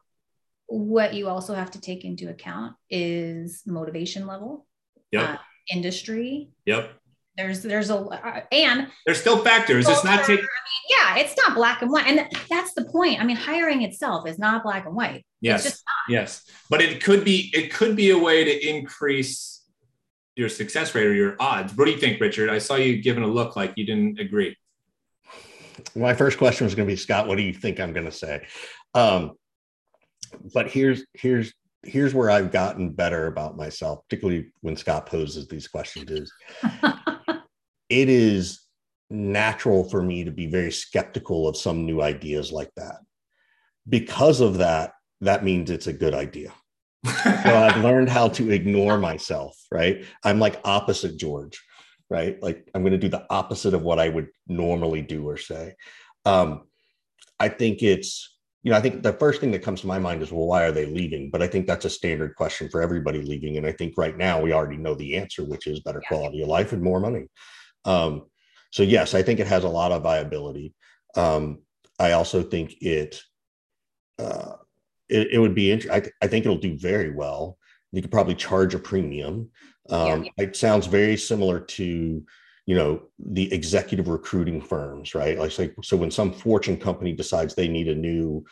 what 0.66 1.14
you 1.14 1.28
also 1.28 1.54
have 1.54 1.70
to 1.72 1.80
take 1.80 2.04
into 2.04 2.28
account 2.28 2.74
is 2.90 3.62
motivation 3.66 4.26
level, 4.26 4.66
Yep. 5.12 5.28
uh, 5.28 5.36
industry. 5.72 6.50
yep. 6.64 6.90
There's 7.36 7.62
there's 7.62 7.90
a 7.90 7.96
uh, 7.96 8.40
and 8.50 8.88
There's 9.04 9.20
still 9.20 9.44
factors. 9.44 9.86
It's 9.86 10.02
not 10.02 10.20
culture, 10.24 10.36
take. 10.38 10.46
yeah, 10.88 11.18
it's 11.18 11.36
not 11.36 11.54
black 11.54 11.82
and 11.82 11.90
white, 11.90 12.06
and 12.06 12.26
that's 12.48 12.72
the 12.72 12.86
point. 12.86 13.20
I 13.20 13.24
mean, 13.24 13.36
hiring 13.36 13.82
itself 13.82 14.26
is 14.26 14.38
not 14.38 14.62
black 14.62 14.86
and 14.86 14.94
white. 14.96 15.26
Yes. 15.42 15.64
just 15.64 15.84
yes. 16.08 16.50
But 16.70 16.80
it 16.80 17.04
could 17.04 17.24
be. 17.26 17.50
It 17.52 17.70
could 17.74 17.94
be 17.94 18.08
a 18.08 18.16
way 18.18 18.42
to 18.42 18.68
increase 18.68 19.62
your 20.34 20.48
success 20.48 20.94
rate 20.94 21.04
or 21.06 21.12
your 21.12 21.36
odds. 21.38 21.76
What 21.76 21.84
do 21.84 21.90
you 21.90 21.98
think, 21.98 22.22
Richard? 22.22 22.48
I 22.48 22.56
saw 22.56 22.76
you 22.76 23.02
giving 23.02 23.22
a 23.22 23.26
look 23.28 23.54
like 23.54 23.74
you 23.76 23.84
didn't 23.84 24.18
agree. 24.18 24.56
my 25.94 26.14
first 26.14 26.38
question 26.38 26.64
was 26.64 26.74
going 26.74 26.88
to 26.88 26.92
be 26.92 26.96
Scott. 26.96 27.28
What 27.28 27.36
do 27.36 27.42
you 27.42 27.52
think 27.52 27.80
I'm 27.80 27.92
going 27.92 28.06
to 28.06 28.12
say? 28.12 28.46
Um, 28.94 29.32
but 30.54 30.68
here's 30.70 31.04
here's 31.14 31.52
here's 31.82 32.14
where 32.14 32.30
I've 32.30 32.52
gotten 32.52 32.90
better 32.90 33.26
about 33.26 33.56
myself, 33.56 34.00
particularly 34.08 34.52
when 34.60 34.76
Scott 34.76 35.06
poses 35.06 35.48
these 35.48 35.68
questions. 35.68 36.10
Is 36.10 36.32
it 37.88 38.08
is 38.08 38.60
natural 39.10 39.88
for 39.88 40.02
me 40.02 40.24
to 40.24 40.30
be 40.30 40.46
very 40.46 40.72
skeptical 40.72 41.48
of 41.48 41.56
some 41.56 41.86
new 41.86 42.02
ideas 42.02 42.52
like 42.52 42.70
that. 42.76 42.96
Because 43.88 44.40
of 44.40 44.58
that, 44.58 44.92
that 45.20 45.44
means 45.44 45.70
it's 45.70 45.86
a 45.86 45.92
good 45.92 46.14
idea. 46.14 46.52
So 47.04 47.12
I've 47.24 47.82
learned 47.84 48.08
how 48.08 48.28
to 48.28 48.50
ignore 48.50 48.98
myself, 48.98 49.56
right? 49.70 50.04
I'm 50.24 50.40
like 50.40 50.60
opposite 50.64 51.16
George, 51.16 51.62
right? 52.10 52.42
Like 52.42 52.68
I'm 52.74 52.82
going 52.82 52.92
to 52.92 52.98
do 52.98 53.08
the 53.08 53.26
opposite 53.30 53.74
of 53.74 53.82
what 53.82 54.00
I 54.00 54.08
would 54.08 54.28
normally 54.48 55.02
do 55.02 55.28
or 55.28 55.36
say. 55.36 55.74
Um, 56.24 56.62
I 57.38 57.48
think 57.48 57.82
it's, 57.82 58.35
you 58.66 58.72
know, 58.72 58.78
I 58.78 58.80
think 58.80 59.04
the 59.04 59.12
first 59.12 59.40
thing 59.40 59.52
that 59.52 59.62
comes 59.62 59.82
to 59.82 59.86
my 59.86 60.00
mind 60.00 60.22
is, 60.22 60.32
well, 60.32 60.48
why 60.48 60.64
are 60.64 60.72
they 60.72 60.86
leaving? 60.86 61.30
But 61.30 61.40
I 61.40 61.46
think 61.46 61.68
that's 61.68 61.84
a 61.84 61.90
standard 61.90 62.34
question 62.34 62.68
for 62.68 62.82
everybody 62.82 63.22
leaving. 63.22 63.58
And 63.58 63.64
I 63.64 63.70
think 63.70 63.94
right 63.96 64.16
now 64.16 64.40
we 64.40 64.52
already 64.52 64.76
know 64.76 64.96
the 64.96 65.16
answer, 65.16 65.44
which 65.44 65.68
is 65.68 65.78
better 65.78 66.02
Yeah. 66.02 66.08
quality 66.08 66.42
of 66.42 66.48
life 66.48 66.72
and 66.72 66.82
more 66.82 66.98
money. 66.98 67.28
Um, 67.84 68.26
so 68.72 68.82
yes, 68.82 69.14
I 69.14 69.22
think 69.22 69.38
it 69.38 69.46
has 69.46 69.62
a 69.62 69.68
lot 69.68 69.92
of 69.92 70.02
viability. 70.02 70.74
Um, 71.14 71.62
I 72.00 72.10
also 72.12 72.42
think 72.42 72.74
it, 72.80 73.22
uh, 74.18 74.54
it, 75.08 75.28
it 75.34 75.38
would 75.38 75.54
be 75.54 75.70
interesting. 75.70 76.02
I, 76.02 76.24
I 76.24 76.26
think 76.26 76.44
it'll 76.44 76.58
do 76.58 76.76
very 76.76 77.14
well. 77.14 77.58
You 77.92 78.02
could 78.02 78.10
probably 78.10 78.34
charge 78.34 78.74
a 78.74 78.80
premium. 78.80 79.48
Um, 79.88 80.26
It 80.38 80.56
sounds 80.56 80.88
very 80.88 81.16
similar 81.16 81.60
to, 81.60 82.26
you 82.66 82.74
know, 82.74 83.00
the 83.18 83.52
executive 83.54 84.08
recruiting 84.08 84.60
firms, 84.60 85.14
right? 85.14 85.38
Like, 85.38 85.52
say, 85.52 85.72
so 85.82 85.96
when 85.96 86.10
some 86.10 86.32
Fortune 86.32 86.76
company 86.76 87.12
decides 87.12 87.54
they 87.54 87.68
need 87.68 87.88
a 87.88 87.94
new 87.94 88.44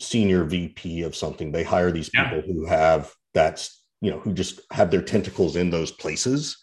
senior 0.00 0.44
VP 0.44 1.02
of 1.02 1.14
something, 1.14 1.52
they 1.52 1.62
hire 1.62 1.92
these 1.92 2.10
Yeah. 2.12 2.24
people 2.24 2.42
who 2.42 2.66
have 2.66 3.12
that's, 3.32 3.82
you 4.00 4.10
know, 4.10 4.18
who 4.18 4.32
just 4.32 4.60
have 4.72 4.90
their 4.90 5.02
tentacles 5.02 5.54
in 5.56 5.70
those 5.70 5.92
places. 5.92 6.58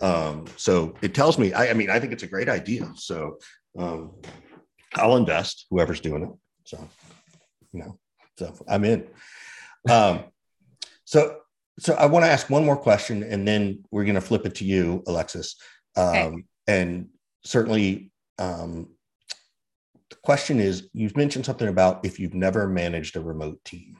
Um, 0.00 0.46
so 0.56 0.94
it 1.02 1.14
tells 1.14 1.38
me, 1.38 1.52
I, 1.52 1.70
I 1.70 1.74
mean, 1.74 1.88
I 1.88 2.00
think 2.00 2.12
it's 2.12 2.24
a 2.24 2.28
great 2.28 2.48
idea. 2.48 2.92
So 2.96 3.38
um, 3.78 4.12
I'll 4.94 5.16
invest, 5.16 5.66
whoever's 5.70 6.00
doing 6.00 6.24
it. 6.24 6.30
So, 6.66 6.88
you 7.72 7.80
know, 7.80 7.98
so 8.38 8.54
I'm 8.68 8.84
in. 8.84 9.06
Um, 9.88 10.24
so, 11.04 11.38
so 11.78 11.94
I 11.94 12.06
want 12.06 12.24
to 12.24 12.30
ask 12.30 12.50
one 12.50 12.64
more 12.64 12.76
question, 12.76 13.22
and 13.22 13.46
then 13.46 13.84
we're 13.90 14.04
going 14.04 14.14
to 14.16 14.20
flip 14.20 14.46
it 14.46 14.56
to 14.56 14.64
you, 14.64 15.02
Alexis. 15.06 15.56
Um, 15.96 16.04
Okay. 16.06 16.36
And 16.68 17.08
certainly, 17.44 18.12
um, 18.38 18.90
the 20.10 20.16
question 20.22 20.60
is: 20.60 20.88
You've 20.92 21.16
mentioned 21.16 21.44
something 21.44 21.68
about 21.68 22.04
if 22.04 22.20
you've 22.20 22.34
never 22.34 22.68
managed 22.68 23.16
a 23.16 23.20
remote 23.20 23.62
team. 23.64 23.96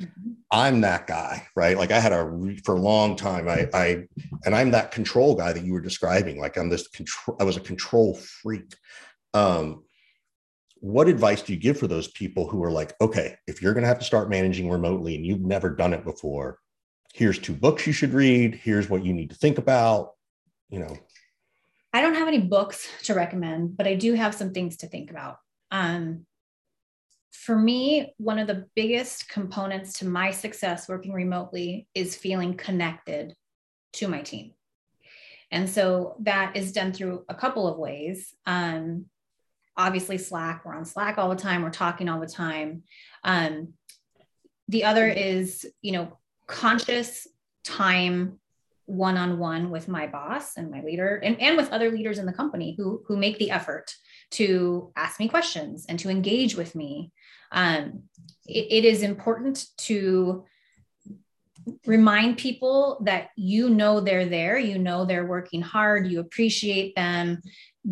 Mhm. 0.00 0.34
I'm 0.50 0.80
that 0.82 1.06
guy, 1.06 1.46
right? 1.56 1.78
Like 1.78 1.92
I 1.92 2.00
had 2.00 2.12
a 2.12 2.56
for 2.64 2.74
a 2.74 2.80
long 2.80 3.16
time. 3.16 3.48
I, 3.48 3.68
I, 3.72 4.04
and 4.44 4.54
I'm 4.54 4.72
that 4.72 4.90
control 4.90 5.34
guy 5.34 5.52
that 5.52 5.64
you 5.64 5.72
were 5.72 5.80
describing. 5.80 6.38
Like 6.38 6.56
I'm 6.56 6.68
this 6.68 6.88
control. 6.88 7.36
I 7.40 7.44
was 7.44 7.56
a 7.56 7.60
control 7.60 8.14
freak. 8.14 8.74
Um, 9.32 9.84
what 10.80 11.08
advice 11.08 11.42
do 11.42 11.54
you 11.54 11.58
give 11.58 11.78
for 11.78 11.86
those 11.86 12.08
people 12.08 12.46
who 12.48 12.62
are 12.62 12.70
like, 12.70 12.92
okay, 13.00 13.36
if 13.46 13.62
you're 13.62 13.72
going 13.72 13.82
to 13.82 13.88
have 13.88 14.00
to 14.00 14.04
start 14.04 14.28
managing 14.28 14.68
remotely 14.68 15.14
and 15.14 15.24
you've 15.24 15.40
never 15.40 15.70
done 15.70 15.94
it 15.94 16.04
before, 16.04 16.58
here's 17.14 17.38
two 17.38 17.54
books 17.54 17.86
you 17.86 17.92
should 17.92 18.12
read. 18.12 18.54
Here's 18.54 18.90
what 18.90 19.04
you 19.04 19.14
need 19.14 19.30
to 19.30 19.36
think 19.36 19.58
about. 19.58 20.10
You 20.68 20.80
know, 20.80 20.96
I 21.94 22.02
don't 22.02 22.16
have 22.16 22.26
any 22.26 22.40
books 22.40 22.88
to 23.04 23.14
recommend, 23.14 23.76
but 23.76 23.86
I 23.86 23.94
do 23.94 24.14
have 24.14 24.34
some 24.34 24.52
things 24.52 24.78
to 24.78 24.88
think 24.88 25.12
about. 25.12 25.38
Um, 25.70 26.26
for 27.30 27.56
me, 27.56 28.12
one 28.16 28.40
of 28.40 28.48
the 28.48 28.66
biggest 28.74 29.28
components 29.28 30.00
to 30.00 30.06
my 30.06 30.32
success 30.32 30.88
working 30.88 31.12
remotely 31.12 31.86
is 31.94 32.16
feeling 32.16 32.56
connected 32.56 33.36
to 33.92 34.08
my 34.08 34.22
team. 34.22 34.54
And 35.52 35.70
so 35.70 36.16
that 36.22 36.56
is 36.56 36.72
done 36.72 36.92
through 36.92 37.24
a 37.28 37.34
couple 37.34 37.68
of 37.68 37.78
ways. 37.78 38.34
Um, 38.44 39.04
obviously, 39.76 40.18
Slack, 40.18 40.64
we're 40.64 40.74
on 40.74 40.84
Slack 40.84 41.16
all 41.16 41.30
the 41.30 41.36
time, 41.36 41.62
we're 41.62 41.70
talking 41.70 42.08
all 42.08 42.18
the 42.18 42.26
time. 42.26 42.82
Um, 43.22 43.74
the 44.66 44.82
other 44.82 45.06
is, 45.06 45.64
you 45.80 45.92
know, 45.92 46.18
conscious 46.48 47.28
time 47.62 48.40
one-on-one 48.86 49.70
with 49.70 49.88
my 49.88 50.06
boss 50.06 50.56
and 50.56 50.70
my 50.70 50.82
leader 50.82 51.16
and, 51.16 51.40
and 51.40 51.56
with 51.56 51.70
other 51.70 51.90
leaders 51.90 52.18
in 52.18 52.26
the 52.26 52.32
company 52.32 52.74
who 52.76 53.02
who 53.06 53.16
make 53.16 53.38
the 53.38 53.50
effort 53.50 53.94
to 54.30 54.92
ask 54.96 55.18
me 55.18 55.28
questions 55.28 55.86
and 55.88 55.98
to 55.98 56.10
engage 56.10 56.56
with 56.56 56.74
me. 56.74 57.12
Um, 57.52 58.04
it, 58.46 58.66
it 58.70 58.84
is 58.84 59.02
important 59.02 59.66
to 59.78 60.44
remind 61.86 62.36
people 62.36 63.00
that 63.04 63.30
you 63.36 63.70
know 63.70 64.00
they're 64.00 64.26
there 64.26 64.58
you 64.58 64.78
know 64.78 65.06
they're 65.06 65.24
working 65.24 65.62
hard 65.62 66.06
you 66.06 66.20
appreciate 66.20 66.94
them. 66.94 67.40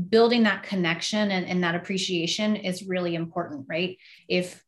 Building 0.08 0.42
that 0.44 0.62
connection 0.62 1.30
and, 1.30 1.46
and 1.46 1.64
that 1.64 1.74
appreciation 1.74 2.56
is 2.56 2.86
really 2.86 3.14
important 3.14 3.66
right? 3.68 3.96
If 4.28 4.62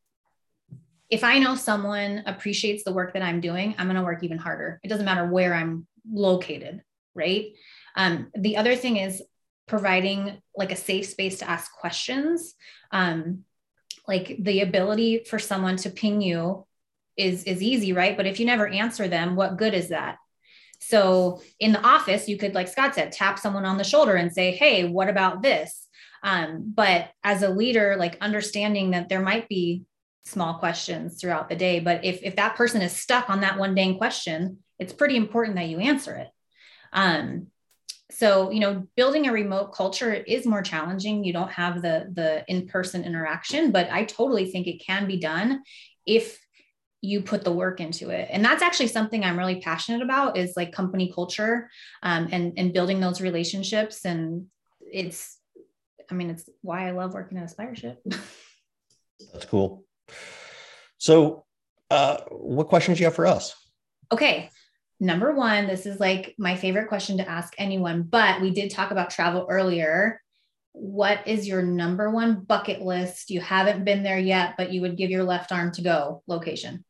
if 1.11 1.23
i 1.23 1.39
know 1.39 1.55
someone 1.55 2.23
appreciates 2.25 2.83
the 2.83 2.93
work 2.93 3.13
that 3.13 3.23
i'm 3.23 3.39
doing 3.39 3.75
i'm 3.77 3.87
going 3.87 3.97
to 3.97 4.03
work 4.03 4.25
even 4.25 4.39
harder. 4.39 4.81
It 4.83 4.89
doesn't 4.89 5.05
matter 5.05 5.27
where 5.31 5.55
i'm 5.55 5.87
located 6.11 6.83
right? 7.15 7.53
Um, 7.97 8.31
the 8.35 8.57
other 8.57 8.77
thing 8.77 8.97
is 8.97 9.23
providing 9.67 10.43
like 10.57 10.73
a 10.73 10.77
safe 10.77 11.07
space 11.07 11.39
to 11.39 11.49
ask 11.49 11.73
questions. 11.73 12.55
Um, 12.91 13.45
like 14.07 14.37
the 14.39 14.61
ability 14.61 15.25
for 15.25 15.39
someone 15.39 15.77
to 15.77 15.91
ping 15.91 16.21
you 16.21 16.67
is 17.17 17.45
is 17.45 17.63
easy 17.63 17.93
right? 17.93 18.17
But 18.17 18.27
if 18.27 18.39
you 18.39 18.47
never 18.47 18.69
answer 18.69 19.09
them 19.09 19.37
what 19.37 19.57
good 19.57 19.73
is 19.73 19.89
that? 19.89 20.17
So 20.81 21.41
in 21.59 21.73
the 21.73 21.81
office 21.81 22.29
you 22.29 22.37
could 22.37 22.55
like 22.55 22.69
scott 22.69 22.95
said 22.95 23.13
tap 23.13 23.39
someone 23.39 23.65
on 23.65 23.79
the 23.79 23.85
shoulder 23.85 24.15
and 24.17 24.33
say 24.33 24.51
hey 24.51 24.87
what 24.87 25.09
about 25.09 25.43
this? 25.43 25.89
Um, 26.23 26.73
but 26.75 27.11
as 27.23 27.43
a 27.43 27.49
leader 27.49 27.97
like 27.99 28.19
understanding 28.21 28.91
that 28.91 29.09
there 29.09 29.23
might 29.23 29.49
be 29.49 29.85
small 30.27 30.55
questions 30.55 31.21
throughout 31.21 31.49
the 31.51 31.57
day 31.57 31.81
but 31.81 32.05
if 32.05 32.21
if 32.23 32.37
that 32.37 32.57
person 32.57 32.81
is 32.81 32.97
stuck 32.97 33.29
on 33.29 33.43
that 33.43 33.59
one 33.59 33.75
dang 33.75 33.99
question 33.99 34.64
it's 34.79 34.93
pretty 34.93 35.17
important 35.17 35.57
that 35.57 35.69
you 35.69 35.79
answer 35.79 36.15
it. 36.17 36.29
Um, 36.93 37.49
so 38.11 38.51
you 38.51 38.61
know 38.61 38.87
building 38.97 39.27
a 39.27 39.33
remote 39.33 39.75
culture 39.75 40.13
is 40.13 40.47
more 40.47 40.63
challenging. 40.63 41.25
You 41.25 41.33
don't 41.33 41.51
have 41.51 41.83
the 41.83 42.11
the 42.13 42.45
in-person 42.49 43.03
interaction 43.05 43.73
but 43.73 43.91
i 43.91 44.05
totally 44.05 44.51
think 44.51 44.67
it 44.67 44.85
can 44.85 45.07
be 45.07 45.17
done 45.17 45.63
if 46.07 46.39
you 47.01 47.21
put 47.21 47.45
the 47.45 47.53
work 47.53 47.81
into 47.81 48.09
it. 48.09 48.29
And 48.31 48.43
that's 48.43 48.63
actually 48.63 48.87
something 48.89 49.25
i'm 49.25 49.39
really 49.39 49.61
passionate 49.61 50.03
about 50.03 50.37
is 50.37 50.55
like 50.57 50.73
company 50.73 51.13
culture 51.13 51.71
um, 52.03 52.29
and 52.31 52.53
and 52.57 52.73
building 52.73 53.01
those 53.01 53.21
relationships. 53.21 54.05
And 54.05 54.47
it's 54.93 55.39
i 56.11 56.15
mean 56.15 56.31
it's 56.31 56.49
why 56.61 56.87
i 56.87 56.91
love 56.91 57.15
working 57.15 57.39
at 57.39 57.49
aspireship 57.49 57.97
that's 59.33 59.47
cool. 59.47 59.85
So, 60.99 61.45
uh, 61.91 62.19
what 62.31 62.69
questions 62.69 62.99
do 62.99 63.03
you 63.03 63.07
have 63.07 63.15
for 63.15 63.27
us? 63.27 63.55
okay 64.13 64.51
number 65.05 65.35
one 65.35 65.67
this 65.67 65.87
is 65.87 66.01
like 66.01 66.35
my 66.39 66.57
favorite 66.57 66.89
question 66.89 67.19
to 67.19 67.29
ask 67.29 67.53
anyone 67.59 68.03
but 68.03 68.41
we 68.41 68.51
did 68.51 68.71
talk 68.71 68.91
about 68.91 69.11
travel 69.11 69.47
earlier 69.51 70.21
what 70.73 71.29
is 71.29 71.47
your 71.47 71.63
number 71.63 72.11
one 72.11 72.41
bucket 72.41 72.81
list 72.81 73.31
you 73.31 73.41
haven't 73.41 73.85
been 73.85 74.03
there 74.03 74.19
yet 74.19 74.55
but 74.57 74.73
you 74.73 74.81
would 74.81 74.97
give 74.97 75.11
your 75.11 75.23
left 75.23 75.53
arm 75.53 75.71
to 75.71 75.83
go 75.83 76.23
location 76.27 76.85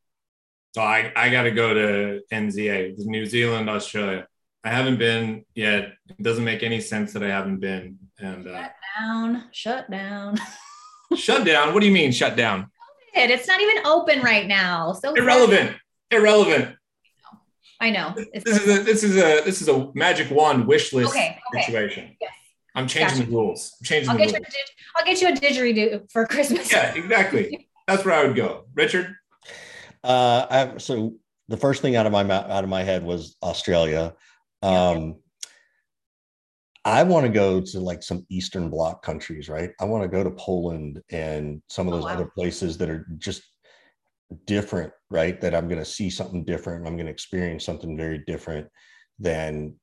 So 0.73 0.81
I, 0.81 1.11
I 1.15 1.29
got 1.29 1.43
to 1.43 1.51
go 1.51 1.73
to 1.73 2.21
NZA, 2.33 2.97
New 2.97 3.25
Zealand, 3.25 3.69
Australia. 3.69 4.27
I 4.63 4.69
haven't 4.69 4.97
been 4.97 5.45
yet. 5.53 5.93
It 6.09 6.21
doesn't 6.21 6.43
make 6.43 6.63
any 6.63 6.81
sense 6.81 7.13
that 7.13 7.23
I 7.23 7.27
haven't 7.29 7.59
been. 7.59 7.99
And 8.17 8.47
uh, 8.47 8.63
shut 8.63 8.73
down 8.97 9.43
shut 9.51 9.91
down 9.91 10.37
shut 11.15 11.45
down. 11.45 11.73
What 11.73 11.81
do 11.81 11.85
you 11.85 11.93
mean 11.93 12.11
shut 12.11 12.35
down? 12.35 12.71
it's 13.13 13.47
not 13.47 13.61
even 13.61 13.85
open 13.85 14.21
right 14.21 14.47
now 14.47 14.93
so 14.93 15.13
Irrelevant. 15.13 15.77
Irrelevant. 16.11 16.75
I 17.79 17.89
know. 17.89 18.13
It's 18.33 18.45
this 18.45 18.61
is 18.61 18.79
a 18.79 18.83
this 18.83 19.03
is 19.03 19.17
a 19.17 19.41
this 19.43 19.61
is 19.61 19.67
a 19.67 19.91
magic 19.93 20.31
wand 20.31 20.67
wish 20.67 20.93
list 20.93 21.11
okay, 21.11 21.39
okay. 21.53 21.65
situation. 21.65 22.15
Yes. 22.21 22.31
I'm 22.75 22.87
changing 22.87 23.19
gotcha. 23.19 23.29
the 23.29 23.35
rules. 23.35 23.75
I'm 23.79 23.85
changing 23.85 24.09
I'll 24.09 24.17
the 24.17 24.25
get 24.25 24.33
rules. 24.33 24.53
You 24.53 24.61
a, 24.61 24.99
I'll 24.99 25.05
get 25.05 25.21
you 25.21 25.27
a 25.27 25.31
didgeridoo 25.31 26.11
for 26.11 26.25
Christmas. 26.25 26.71
Yeah, 26.71 26.93
exactly. 26.93 27.69
That's 27.87 28.03
where 28.03 28.15
I 28.15 28.25
would 28.25 28.35
go. 28.35 28.65
Richard. 28.73 29.15
Uh, 30.03 30.45
I, 30.49 30.77
so 30.77 31.15
the 31.47 31.57
first 31.57 31.81
thing 31.81 31.95
out 31.95 32.05
of 32.05 32.11
my 32.11 32.21
out 32.21 32.63
of 32.63 32.69
my 32.69 32.83
head 32.83 33.03
was 33.03 33.37
Australia. 33.41 34.13
Um, 34.61 35.15
I 36.83 37.01
want 37.03 37.25
to 37.25 37.31
go 37.31 37.61
to 37.61 37.79
like 37.79 38.03
some 38.03 38.25
Eastern 38.29 38.69
Bloc 38.69 39.01
countries, 39.01 39.49
right? 39.49 39.71
I 39.79 39.85
want 39.85 40.03
to 40.03 40.07
go 40.07 40.23
to 40.23 40.31
Poland 40.31 41.01
and 41.09 41.61
some 41.67 41.87
of 41.87 41.93
oh, 41.93 41.97
those 41.97 42.05
oh, 42.05 42.09
wow. 42.09 42.13
other 42.13 42.31
places 42.35 42.77
that 42.77 42.89
are 42.89 43.07
just 43.17 43.41
different, 44.45 44.91
right? 45.09 45.39
That 45.41 45.55
I'm 45.55 45.67
going 45.67 45.79
to 45.79 45.85
see 45.85 46.09
something 46.09 46.43
different. 46.43 46.87
I'm 46.87 46.95
going 46.95 47.07
to 47.07 47.11
experience 47.11 47.65
something 47.65 47.97
very 47.97 48.19
different 48.19 48.67
than 49.19 49.75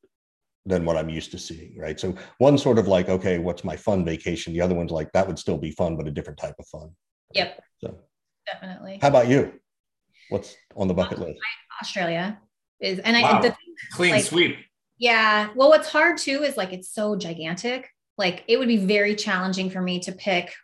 than 0.64 0.84
what 0.84 0.96
I'm 0.96 1.08
used 1.08 1.32
to 1.32 1.38
seeing, 1.38 1.76
right? 1.76 1.98
So 1.98 2.14
one 2.38 2.56
sort 2.56 2.78
of 2.78 2.86
like, 2.86 3.08
okay, 3.08 3.38
what's 3.38 3.64
my 3.64 3.76
fun 3.76 4.04
vacation? 4.04 4.52
The 4.52 4.60
other 4.60 4.74
one's 4.74 4.92
like 4.92 5.10
that 5.12 5.26
would 5.26 5.38
still 5.38 5.58
be 5.58 5.72
fun, 5.72 5.96
but 5.96 6.06
a 6.06 6.10
different 6.10 6.38
type 6.38 6.54
of 6.58 6.66
fun. 6.68 6.90
Yep. 7.34 7.60
So 7.78 7.98
definitely. 8.46 8.98
How 9.02 9.08
about 9.08 9.28
you? 9.28 9.52
What's 10.28 10.56
on 10.76 10.88
the 10.88 10.94
um, 10.94 10.96
bucket 10.96 11.18
list? 11.18 11.38
Australia 11.80 12.40
is, 12.80 13.00
and 13.00 13.20
wow. 13.20 13.38
I 13.38 13.42
the, 13.42 13.56
clean 13.92 14.12
like, 14.12 14.24
sweep. 14.24 14.56
Yeah. 14.98 15.48
Well, 15.56 15.68
what's 15.68 15.88
hard 15.88 16.18
too 16.18 16.42
is 16.42 16.56
like 16.56 16.72
it's 16.72 16.92
so 16.92 17.16
gigantic. 17.16 17.88
Like 18.16 18.44
it 18.46 18.58
would 18.58 18.68
be 18.68 18.76
very 18.76 19.16
challenging 19.16 19.68
for 19.70 19.80
me 19.80 19.98
to 20.00 20.12
pick 20.12 20.54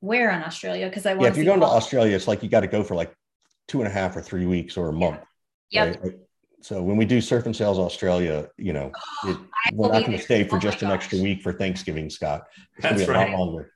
where 0.00 0.32
on 0.32 0.42
Australia 0.42 0.88
because 0.88 1.06
I 1.06 1.14
want. 1.14 1.22
Yeah, 1.22 1.28
if 1.28 1.36
you're 1.36 1.46
going 1.46 1.60
to 1.60 1.66
Australia, 1.66 2.16
it's 2.16 2.26
like 2.26 2.42
you 2.42 2.48
got 2.48 2.60
to 2.60 2.66
go 2.66 2.82
for 2.82 2.94
like 2.94 3.14
two 3.68 3.80
and 3.80 3.88
a 3.88 3.90
half 3.90 4.16
or 4.16 4.22
three 4.22 4.46
weeks 4.46 4.76
or 4.76 4.88
a 4.88 4.92
month. 4.92 5.20
Yep. 5.70 6.02
Right? 6.02 6.14
So 6.60 6.82
when 6.82 6.96
we 6.96 7.04
do 7.04 7.20
Surf 7.20 7.44
and 7.44 7.54
Sales 7.54 7.78
Australia, 7.78 8.48
you 8.56 8.72
know, 8.72 8.90
it, 9.24 9.36
we're 9.74 9.92
not 9.92 10.06
going 10.06 10.16
to 10.16 10.24
stay 10.24 10.44
for 10.44 10.56
oh 10.56 10.60
just 10.60 10.80
an 10.82 10.88
gosh. 10.88 10.96
extra 10.96 11.18
week 11.18 11.42
for 11.42 11.52
Thanksgiving, 11.52 12.08
Scott. 12.08 12.44
It's 12.76 12.86
going 12.86 12.98
to 12.98 13.04
be 13.04 13.10
a 13.10 13.14
right. 13.14 13.30
lot 13.30 13.38
longer. 13.38 13.72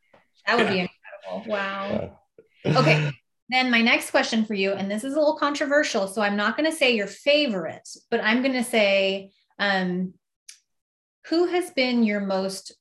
That 0.46 0.56
would 0.56 0.68
be 0.68 0.78
incredible. 0.80 1.50
Wow. 1.50 2.16
Uh, 2.64 2.78
okay. 2.80 3.10
Then 3.50 3.70
my 3.70 3.80
next 3.80 4.10
question 4.10 4.44
for 4.44 4.52
you, 4.52 4.72
and 4.72 4.90
this 4.90 5.04
is 5.04 5.14
a 5.14 5.18
little 5.18 5.38
controversial, 5.38 6.06
so 6.06 6.20
I'm 6.20 6.36
not 6.36 6.54
going 6.54 6.70
to 6.70 6.76
say 6.76 6.94
your 6.94 7.06
favorite, 7.06 7.88
but 8.10 8.20
I'm 8.22 8.42
going 8.42 8.52
to 8.52 8.62
say, 8.62 9.30
um, 9.58 10.12
who 11.28 11.46
has 11.46 11.70
been 11.70 12.02
your 12.02 12.20
most 12.20 12.76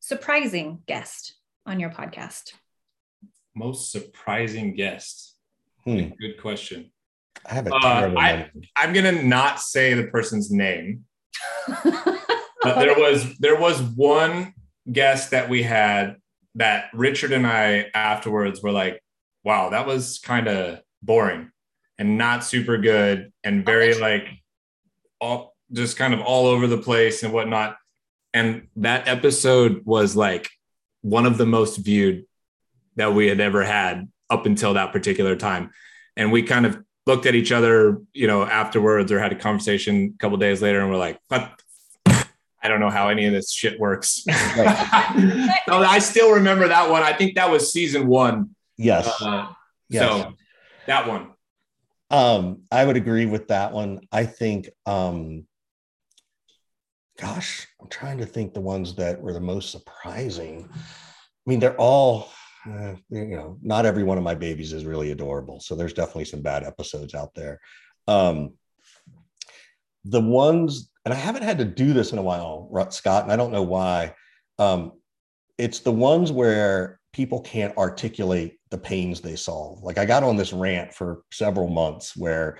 surprising 0.00 0.80
guest 0.86 1.36
on 1.64 1.80
your 1.80 1.88
podcast? 1.88 2.52
Most 3.54 3.90
surprising 3.90 4.74
guest. 4.74 5.37
Hmm. 5.88 6.08
Good 6.20 6.38
question. 6.38 6.90
I 7.48 7.54
have 7.54 7.66
a 7.66 7.74
uh, 7.74 8.12
I, 8.18 8.50
I'm 8.76 8.92
gonna 8.92 9.22
not 9.22 9.58
say 9.58 9.94
the 9.94 10.08
person's 10.08 10.50
name. 10.50 11.06
but 11.84 12.14
there 12.62 12.94
was 12.94 13.38
there 13.38 13.58
was 13.58 13.80
one 13.80 14.52
guest 14.90 15.30
that 15.30 15.48
we 15.48 15.62
had 15.62 16.16
that 16.56 16.90
Richard 16.92 17.32
and 17.32 17.46
I 17.46 17.86
afterwards 17.94 18.62
were 18.62 18.70
like, 18.70 19.02
wow, 19.44 19.70
that 19.70 19.86
was 19.86 20.18
kind 20.18 20.46
of 20.46 20.80
boring 21.02 21.50
and 21.96 22.18
not 22.18 22.44
super 22.44 22.76
good 22.76 23.32
and 23.42 23.64
very 23.64 23.94
like 23.94 24.26
all 25.22 25.56
just 25.72 25.96
kind 25.96 26.12
of 26.12 26.20
all 26.20 26.46
over 26.46 26.66
the 26.66 26.76
place 26.76 27.22
and 27.22 27.32
whatnot. 27.32 27.78
And 28.34 28.68
that 28.76 29.08
episode 29.08 29.86
was 29.86 30.14
like 30.14 30.50
one 31.00 31.24
of 31.24 31.38
the 31.38 31.46
most 31.46 31.78
viewed 31.78 32.26
that 32.96 33.14
we 33.14 33.26
had 33.26 33.40
ever 33.40 33.64
had 33.64 34.06
up 34.30 34.46
until 34.46 34.74
that 34.74 34.92
particular 34.92 35.36
time. 35.36 35.70
And 36.16 36.32
we 36.32 36.42
kind 36.42 36.66
of 36.66 36.82
looked 37.06 37.26
at 37.26 37.34
each 37.34 37.52
other, 37.52 38.00
you 38.12 38.26
know, 38.26 38.44
afterwards 38.44 39.10
or 39.10 39.18
had 39.18 39.32
a 39.32 39.36
conversation 39.36 40.14
a 40.14 40.18
couple 40.18 40.36
days 40.36 40.60
later 40.60 40.80
and 40.80 40.90
we're 40.90 40.96
like, 40.96 41.18
what? 41.28 41.52
I 42.60 42.66
don't 42.66 42.80
know 42.80 42.90
how 42.90 43.08
any 43.08 43.24
of 43.26 43.32
this 43.32 43.52
shit 43.52 43.78
works. 43.78 44.24
Right. 44.26 45.60
so 45.68 45.76
I 45.76 46.00
still 46.00 46.32
remember 46.32 46.68
that 46.68 46.90
one. 46.90 47.02
I 47.02 47.12
think 47.12 47.36
that 47.36 47.50
was 47.50 47.72
season 47.72 48.06
one. 48.08 48.54
Yes. 48.76 49.06
Uh, 49.22 49.52
yes. 49.88 50.02
So 50.02 50.34
that 50.86 51.06
one. 51.06 51.28
Um, 52.10 52.62
I 52.72 52.84
would 52.84 52.96
agree 52.96 53.26
with 53.26 53.48
that 53.48 53.72
one. 53.72 54.00
I 54.10 54.24
think, 54.24 54.70
um, 54.86 55.46
gosh, 57.18 57.68
I'm 57.80 57.88
trying 57.88 58.18
to 58.18 58.26
think 58.26 58.54
the 58.54 58.60
ones 58.60 58.94
that 58.96 59.20
were 59.20 59.32
the 59.32 59.40
most 59.40 59.70
surprising. 59.70 60.68
I 60.72 60.80
mean, 61.46 61.60
they're 61.60 61.76
all, 61.76 62.30
uh, 62.68 62.94
you 63.10 63.36
know, 63.36 63.58
not 63.62 63.86
every 63.86 64.02
one 64.02 64.18
of 64.18 64.24
my 64.24 64.34
babies 64.34 64.72
is 64.72 64.84
really 64.84 65.10
adorable. 65.10 65.60
So 65.60 65.74
there's 65.74 65.92
definitely 65.92 66.26
some 66.26 66.42
bad 66.42 66.64
episodes 66.64 67.14
out 67.14 67.34
there. 67.34 67.60
Um, 68.06 68.54
the 70.04 70.20
ones, 70.20 70.90
and 71.04 71.12
I 71.12 71.16
haven't 71.16 71.42
had 71.42 71.58
to 71.58 71.64
do 71.64 71.92
this 71.92 72.12
in 72.12 72.18
a 72.18 72.22
while, 72.22 72.68
Scott, 72.90 73.24
and 73.24 73.32
I 73.32 73.36
don't 73.36 73.52
know 73.52 73.62
why. 73.62 74.14
Um, 74.58 74.92
it's 75.56 75.80
the 75.80 75.92
ones 75.92 76.32
where 76.32 77.00
people 77.12 77.40
can't 77.40 77.76
articulate 77.76 78.58
the 78.70 78.78
pains 78.78 79.20
they 79.20 79.36
solve. 79.36 79.82
Like 79.82 79.98
I 79.98 80.04
got 80.04 80.22
on 80.22 80.36
this 80.36 80.52
rant 80.52 80.94
for 80.94 81.22
several 81.32 81.68
months 81.68 82.16
where 82.16 82.58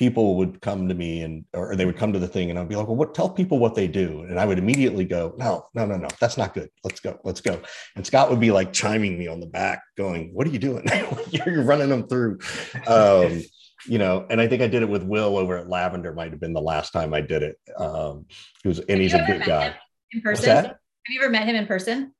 people 0.00 0.36
would 0.36 0.62
come 0.62 0.88
to 0.88 0.94
me 0.94 1.20
and 1.20 1.44
or 1.52 1.76
they 1.76 1.84
would 1.84 1.98
come 1.98 2.10
to 2.10 2.18
the 2.18 2.26
thing 2.26 2.48
and 2.48 2.58
I'd 2.58 2.70
be 2.70 2.74
like, 2.74 2.86
well, 2.86 2.96
what 2.96 3.14
tell 3.14 3.28
people 3.28 3.58
what 3.58 3.74
they 3.74 3.86
do. 3.86 4.22
And 4.22 4.40
I 4.40 4.46
would 4.46 4.58
immediately 4.58 5.04
go, 5.04 5.34
no, 5.36 5.66
no, 5.74 5.84
no, 5.84 5.98
no, 5.98 6.08
that's 6.18 6.38
not 6.38 6.54
good. 6.54 6.70
Let's 6.82 7.00
go, 7.00 7.20
let's 7.22 7.42
go. 7.42 7.60
And 7.96 8.06
Scott 8.06 8.30
would 8.30 8.40
be 8.40 8.50
like 8.50 8.72
chiming 8.72 9.18
me 9.18 9.28
on 9.28 9.40
the 9.40 9.46
back, 9.46 9.82
going, 9.98 10.30
What 10.32 10.46
are 10.46 10.50
you 10.50 10.58
doing? 10.58 10.86
You're 11.30 11.64
running 11.64 11.90
them 11.90 12.08
through. 12.08 12.38
Um, 12.86 13.42
you 13.86 13.98
know, 13.98 14.26
and 14.30 14.40
I 14.40 14.48
think 14.48 14.62
I 14.62 14.68
did 14.68 14.82
it 14.82 14.88
with 14.88 15.02
Will 15.02 15.36
over 15.36 15.58
at 15.58 15.68
Lavender, 15.68 16.14
might 16.14 16.30
have 16.30 16.40
been 16.40 16.54
the 16.54 16.62
last 16.62 16.92
time 16.92 17.12
I 17.12 17.20
did 17.20 17.42
it. 17.42 17.56
Um, 17.76 18.24
he 18.62 18.68
was 18.68 18.78
and 18.78 19.02
he's 19.02 19.12
a 19.12 19.22
good 19.26 19.44
guy. 19.44 19.74
In 20.12 20.22
person? 20.22 20.64
Have 20.64 20.76
you 21.10 21.20
ever 21.20 21.30
met 21.30 21.46
him 21.46 21.56
in 21.56 21.66
person? 21.66 22.14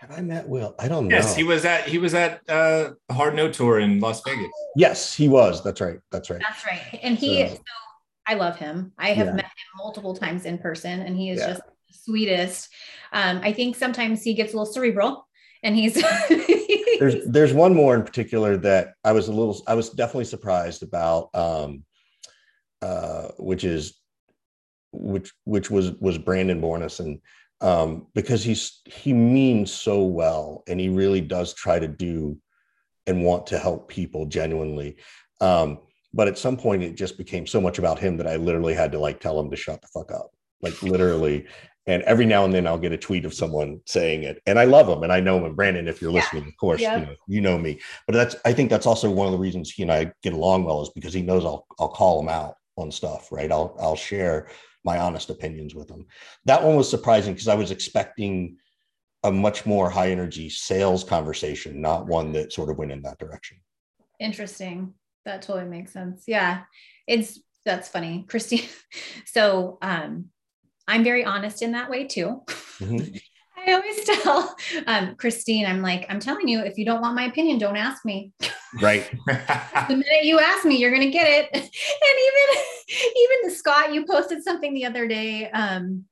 Have 0.00 0.12
I 0.12 0.22
met 0.22 0.48
Will? 0.48 0.74
I 0.78 0.88
don't 0.88 1.08
know. 1.08 1.14
Yes, 1.14 1.36
he 1.36 1.44
was 1.44 1.66
at 1.66 1.86
he 1.86 1.98
was 1.98 2.14
at 2.14 2.40
uh 2.48 2.92
Hard 3.12 3.34
No 3.34 3.52
Tour 3.52 3.80
in 3.80 4.00
Las 4.00 4.22
Vegas. 4.22 4.48
Yes, 4.74 5.14
he 5.14 5.28
was. 5.28 5.62
That's 5.62 5.78
right. 5.82 5.98
That's 6.10 6.30
right. 6.30 6.40
That's 6.40 6.64
right. 6.64 7.00
And 7.02 7.18
he 7.18 7.46
so, 7.46 7.54
so 7.54 7.60
I 8.26 8.34
love 8.34 8.56
him. 8.56 8.92
I 8.96 9.10
have 9.10 9.26
yeah. 9.26 9.32
met 9.34 9.44
him 9.44 9.50
multiple 9.76 10.16
times 10.16 10.46
in 10.46 10.56
person 10.56 11.00
and 11.00 11.14
he 11.14 11.28
is 11.28 11.40
yeah. 11.40 11.48
just 11.48 11.62
the 11.66 11.94
sweetest. 12.04 12.70
Um, 13.12 13.40
I 13.42 13.52
think 13.52 13.76
sometimes 13.76 14.22
he 14.22 14.32
gets 14.32 14.54
a 14.54 14.56
little 14.56 14.72
cerebral 14.72 15.28
and 15.62 15.76
he's 15.76 15.94
there's 16.98 17.16
there's 17.26 17.52
one 17.52 17.74
more 17.74 17.94
in 17.94 18.02
particular 18.02 18.56
that 18.56 18.94
I 19.04 19.12
was 19.12 19.28
a 19.28 19.32
little 19.32 19.62
I 19.66 19.74
was 19.74 19.90
definitely 19.90 20.24
surprised 20.24 20.82
about 20.82 21.28
um 21.34 21.84
uh 22.80 23.28
which 23.36 23.64
is 23.64 24.00
which 24.92 25.34
which 25.44 25.70
was 25.70 25.92
was 26.00 26.16
Brandon 26.16 26.62
Bornancin 26.62 27.00
and 27.00 27.20
um, 27.60 28.06
because 28.14 28.42
he's 28.42 28.80
he 28.86 29.12
means 29.12 29.72
so 29.72 30.02
well 30.04 30.62
and 30.66 30.80
he 30.80 30.88
really 30.88 31.20
does 31.20 31.54
try 31.54 31.78
to 31.78 31.88
do 31.88 32.38
and 33.06 33.24
want 33.24 33.46
to 33.48 33.58
help 33.58 33.88
people 33.88 34.26
genuinely. 34.26 34.96
Um, 35.40 35.78
but 36.12 36.28
at 36.28 36.38
some 36.38 36.56
point 36.56 36.82
it 36.82 36.96
just 36.96 37.18
became 37.18 37.46
so 37.46 37.60
much 37.60 37.78
about 37.78 37.98
him 37.98 38.16
that 38.16 38.26
i 38.26 38.36
literally 38.36 38.74
had 38.74 38.92
to 38.92 38.98
like 38.98 39.20
tell 39.20 39.38
him 39.38 39.50
to 39.50 39.56
shut 39.56 39.80
the 39.80 39.88
fuck 39.88 40.10
up. 40.12 40.30
Like 40.62 40.82
literally. 40.82 41.46
And 41.86 42.02
every 42.02 42.26
now 42.26 42.44
and 42.44 42.52
then 42.52 42.66
i'll 42.66 42.78
get 42.78 42.92
a 42.92 42.98
tweet 42.98 43.24
of 43.24 43.34
someone 43.34 43.80
saying 43.86 44.22
it. 44.24 44.40
And 44.46 44.58
i 44.58 44.64
love 44.64 44.88
him 44.88 45.02
and 45.02 45.12
i 45.12 45.20
know 45.20 45.38
him. 45.38 45.44
And 45.44 45.56
brandon 45.56 45.88
if 45.88 46.00
you're 46.00 46.12
yeah. 46.12 46.20
listening 46.20 46.46
of 46.46 46.56
course 46.56 46.80
yeah. 46.80 46.98
you, 46.98 47.06
know, 47.06 47.14
you 47.26 47.40
know 47.40 47.58
me. 47.58 47.80
But 48.06 48.14
that's 48.14 48.36
i 48.44 48.52
think 48.52 48.70
that's 48.70 48.86
also 48.86 49.10
one 49.10 49.26
of 49.26 49.32
the 49.32 49.38
reasons 49.38 49.70
he 49.70 49.82
and 49.82 49.92
i 49.92 50.12
get 50.22 50.32
along 50.32 50.64
well 50.64 50.82
is 50.82 50.90
because 50.90 51.14
he 51.14 51.22
knows 51.22 51.44
i'll 51.44 51.66
i'll 51.78 51.88
call 51.88 52.20
him 52.20 52.28
out 52.28 52.54
on 52.76 52.90
stuff 52.90 53.30
right? 53.30 53.50
I'll 53.52 53.76
i'll 53.80 53.96
share 53.96 54.48
my 54.84 54.98
honest 54.98 55.30
opinions 55.30 55.74
with 55.74 55.88
them. 55.88 56.06
That 56.46 56.62
one 56.62 56.76
was 56.76 56.88
surprising 56.88 57.34
because 57.34 57.48
I 57.48 57.54
was 57.54 57.70
expecting 57.70 58.56
a 59.22 59.30
much 59.30 59.66
more 59.66 59.90
high 59.90 60.10
energy 60.10 60.48
sales 60.48 61.04
conversation, 61.04 61.80
not 61.80 62.06
one 62.06 62.32
that 62.32 62.52
sort 62.52 62.70
of 62.70 62.78
went 62.78 62.92
in 62.92 63.02
that 63.02 63.18
direction. 63.18 63.58
Interesting. 64.18 64.94
That 65.24 65.42
totally 65.42 65.68
makes 65.68 65.92
sense. 65.92 66.24
Yeah. 66.26 66.62
It's 67.06 67.40
that's 67.64 67.88
funny. 67.88 68.24
Christine. 68.28 68.68
So 69.26 69.78
um 69.82 70.26
I'm 70.88 71.04
very 71.04 71.24
honest 71.24 71.62
in 71.62 71.72
that 71.72 71.90
way 71.90 72.06
too. 72.06 72.42
Mm-hmm. 72.80 73.16
I 73.70 73.74
always 73.74 74.04
tell 74.22 74.56
um, 74.86 75.14
Christine, 75.16 75.66
I'm 75.66 75.82
like, 75.82 76.06
I'm 76.08 76.20
telling 76.20 76.48
you, 76.48 76.60
if 76.60 76.76
you 76.76 76.84
don't 76.84 77.00
want 77.00 77.14
my 77.14 77.24
opinion, 77.24 77.58
don't 77.58 77.76
ask 77.76 78.04
me. 78.04 78.32
Right. 78.80 79.10
the 79.26 79.86
minute 79.88 80.24
you 80.24 80.40
ask 80.40 80.64
me, 80.64 80.76
you're 80.76 80.90
gonna 80.90 81.10
get 81.10 81.26
it. 81.28 81.50
And 82.02 82.18
even 82.26 82.64
even 83.16 83.56
Scott, 83.56 83.94
you 83.94 84.04
posted 84.04 84.42
something 84.42 84.74
the 84.74 84.84
other 84.84 85.06
day. 85.06 85.48
Um, 85.50 86.06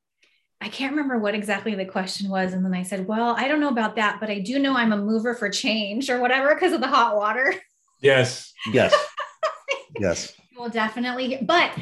I 0.60 0.68
can't 0.68 0.92
remember 0.92 1.18
what 1.18 1.34
exactly 1.34 1.74
the 1.74 1.84
question 1.84 2.30
was. 2.30 2.52
And 2.52 2.64
then 2.64 2.74
I 2.74 2.84
said, 2.84 3.06
Well, 3.08 3.34
I 3.36 3.48
don't 3.48 3.60
know 3.60 3.68
about 3.68 3.96
that, 3.96 4.18
but 4.20 4.30
I 4.30 4.38
do 4.38 4.58
know 4.58 4.76
I'm 4.76 4.92
a 4.92 4.96
mover 4.96 5.34
for 5.34 5.50
change 5.50 6.08
or 6.08 6.20
whatever 6.20 6.54
because 6.54 6.72
of 6.72 6.80
the 6.80 6.86
hot 6.86 7.16
water. 7.16 7.54
Yes. 8.00 8.52
Yes. 8.72 8.94
yes. 9.98 10.32
Well, 10.56 10.68
definitely. 10.68 11.38
But 11.42 11.76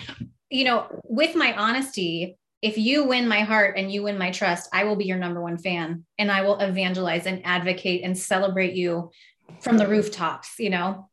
you 0.48 0.64
know, 0.64 0.86
with 1.04 1.34
my 1.34 1.54
honesty, 1.54 2.38
if 2.66 2.76
you 2.76 3.04
win 3.04 3.28
my 3.28 3.42
heart 3.42 3.78
and 3.78 3.92
you 3.92 4.02
win 4.02 4.18
my 4.18 4.32
trust, 4.32 4.68
I 4.72 4.82
will 4.82 4.96
be 4.96 5.04
your 5.04 5.18
number 5.18 5.40
one 5.40 5.56
fan 5.56 6.04
and 6.18 6.32
I 6.32 6.42
will 6.42 6.58
evangelize 6.58 7.24
and 7.24 7.46
advocate 7.46 8.02
and 8.02 8.18
celebrate 8.18 8.74
you 8.74 9.12
from 9.60 9.78
the 9.78 9.86
rooftops, 9.86 10.58
you 10.58 10.70
know? 10.70 11.08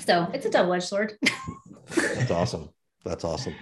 So 0.00 0.30
it's 0.34 0.44
a 0.44 0.50
double 0.50 0.74
edged 0.74 0.84
sword. 0.84 1.14
That's 1.94 2.30
awesome. 2.30 2.68
That's 3.06 3.24
awesome. 3.24 3.54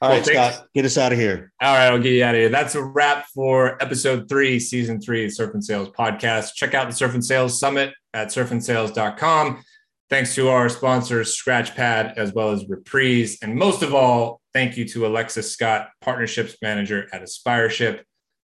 All 0.00 0.10
well, 0.10 0.18
right, 0.18 0.26
Scott, 0.26 0.68
get 0.72 0.84
us 0.84 0.96
out 0.96 1.12
of 1.12 1.18
here. 1.18 1.52
All 1.60 1.74
right, 1.74 1.88
I'll 1.88 1.98
get 1.98 2.12
you 2.12 2.22
out 2.22 2.36
of 2.36 2.40
here. 2.40 2.48
That's 2.48 2.76
a 2.76 2.82
wrap 2.82 3.26
for 3.34 3.82
episode 3.82 4.28
three, 4.28 4.60
season 4.60 5.00
three 5.00 5.24
of 5.24 5.32
Surf 5.32 5.54
and 5.54 5.64
Sales 5.64 5.88
podcast. 5.88 6.54
Check 6.54 6.74
out 6.74 6.88
the 6.88 6.94
Surf 6.94 7.14
and 7.14 7.24
Sales 7.24 7.58
Summit 7.58 7.92
at 8.14 8.28
surfandsales.com. 8.28 9.64
Thanks 10.10 10.34
to 10.36 10.48
our 10.48 10.70
sponsors, 10.70 11.36
Scratchpad, 11.36 12.16
as 12.16 12.32
well 12.32 12.50
as 12.50 12.66
Reprise. 12.66 13.38
And 13.42 13.54
most 13.54 13.82
of 13.82 13.94
all, 13.94 14.40
thank 14.54 14.76
you 14.76 14.86
to 14.88 15.06
Alexis 15.06 15.52
Scott, 15.52 15.90
Partnerships 16.00 16.56
Manager 16.62 17.06
at 17.12 17.22
Aspireship. 17.22 18.00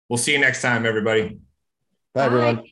We'll 0.10 0.18
see 0.18 0.34
you 0.34 0.40
next 0.40 0.64
time, 0.64 0.86
everybody. 0.86 1.30
Bye, 1.30 1.36
Bye. 2.14 2.26
everyone. 2.26 2.64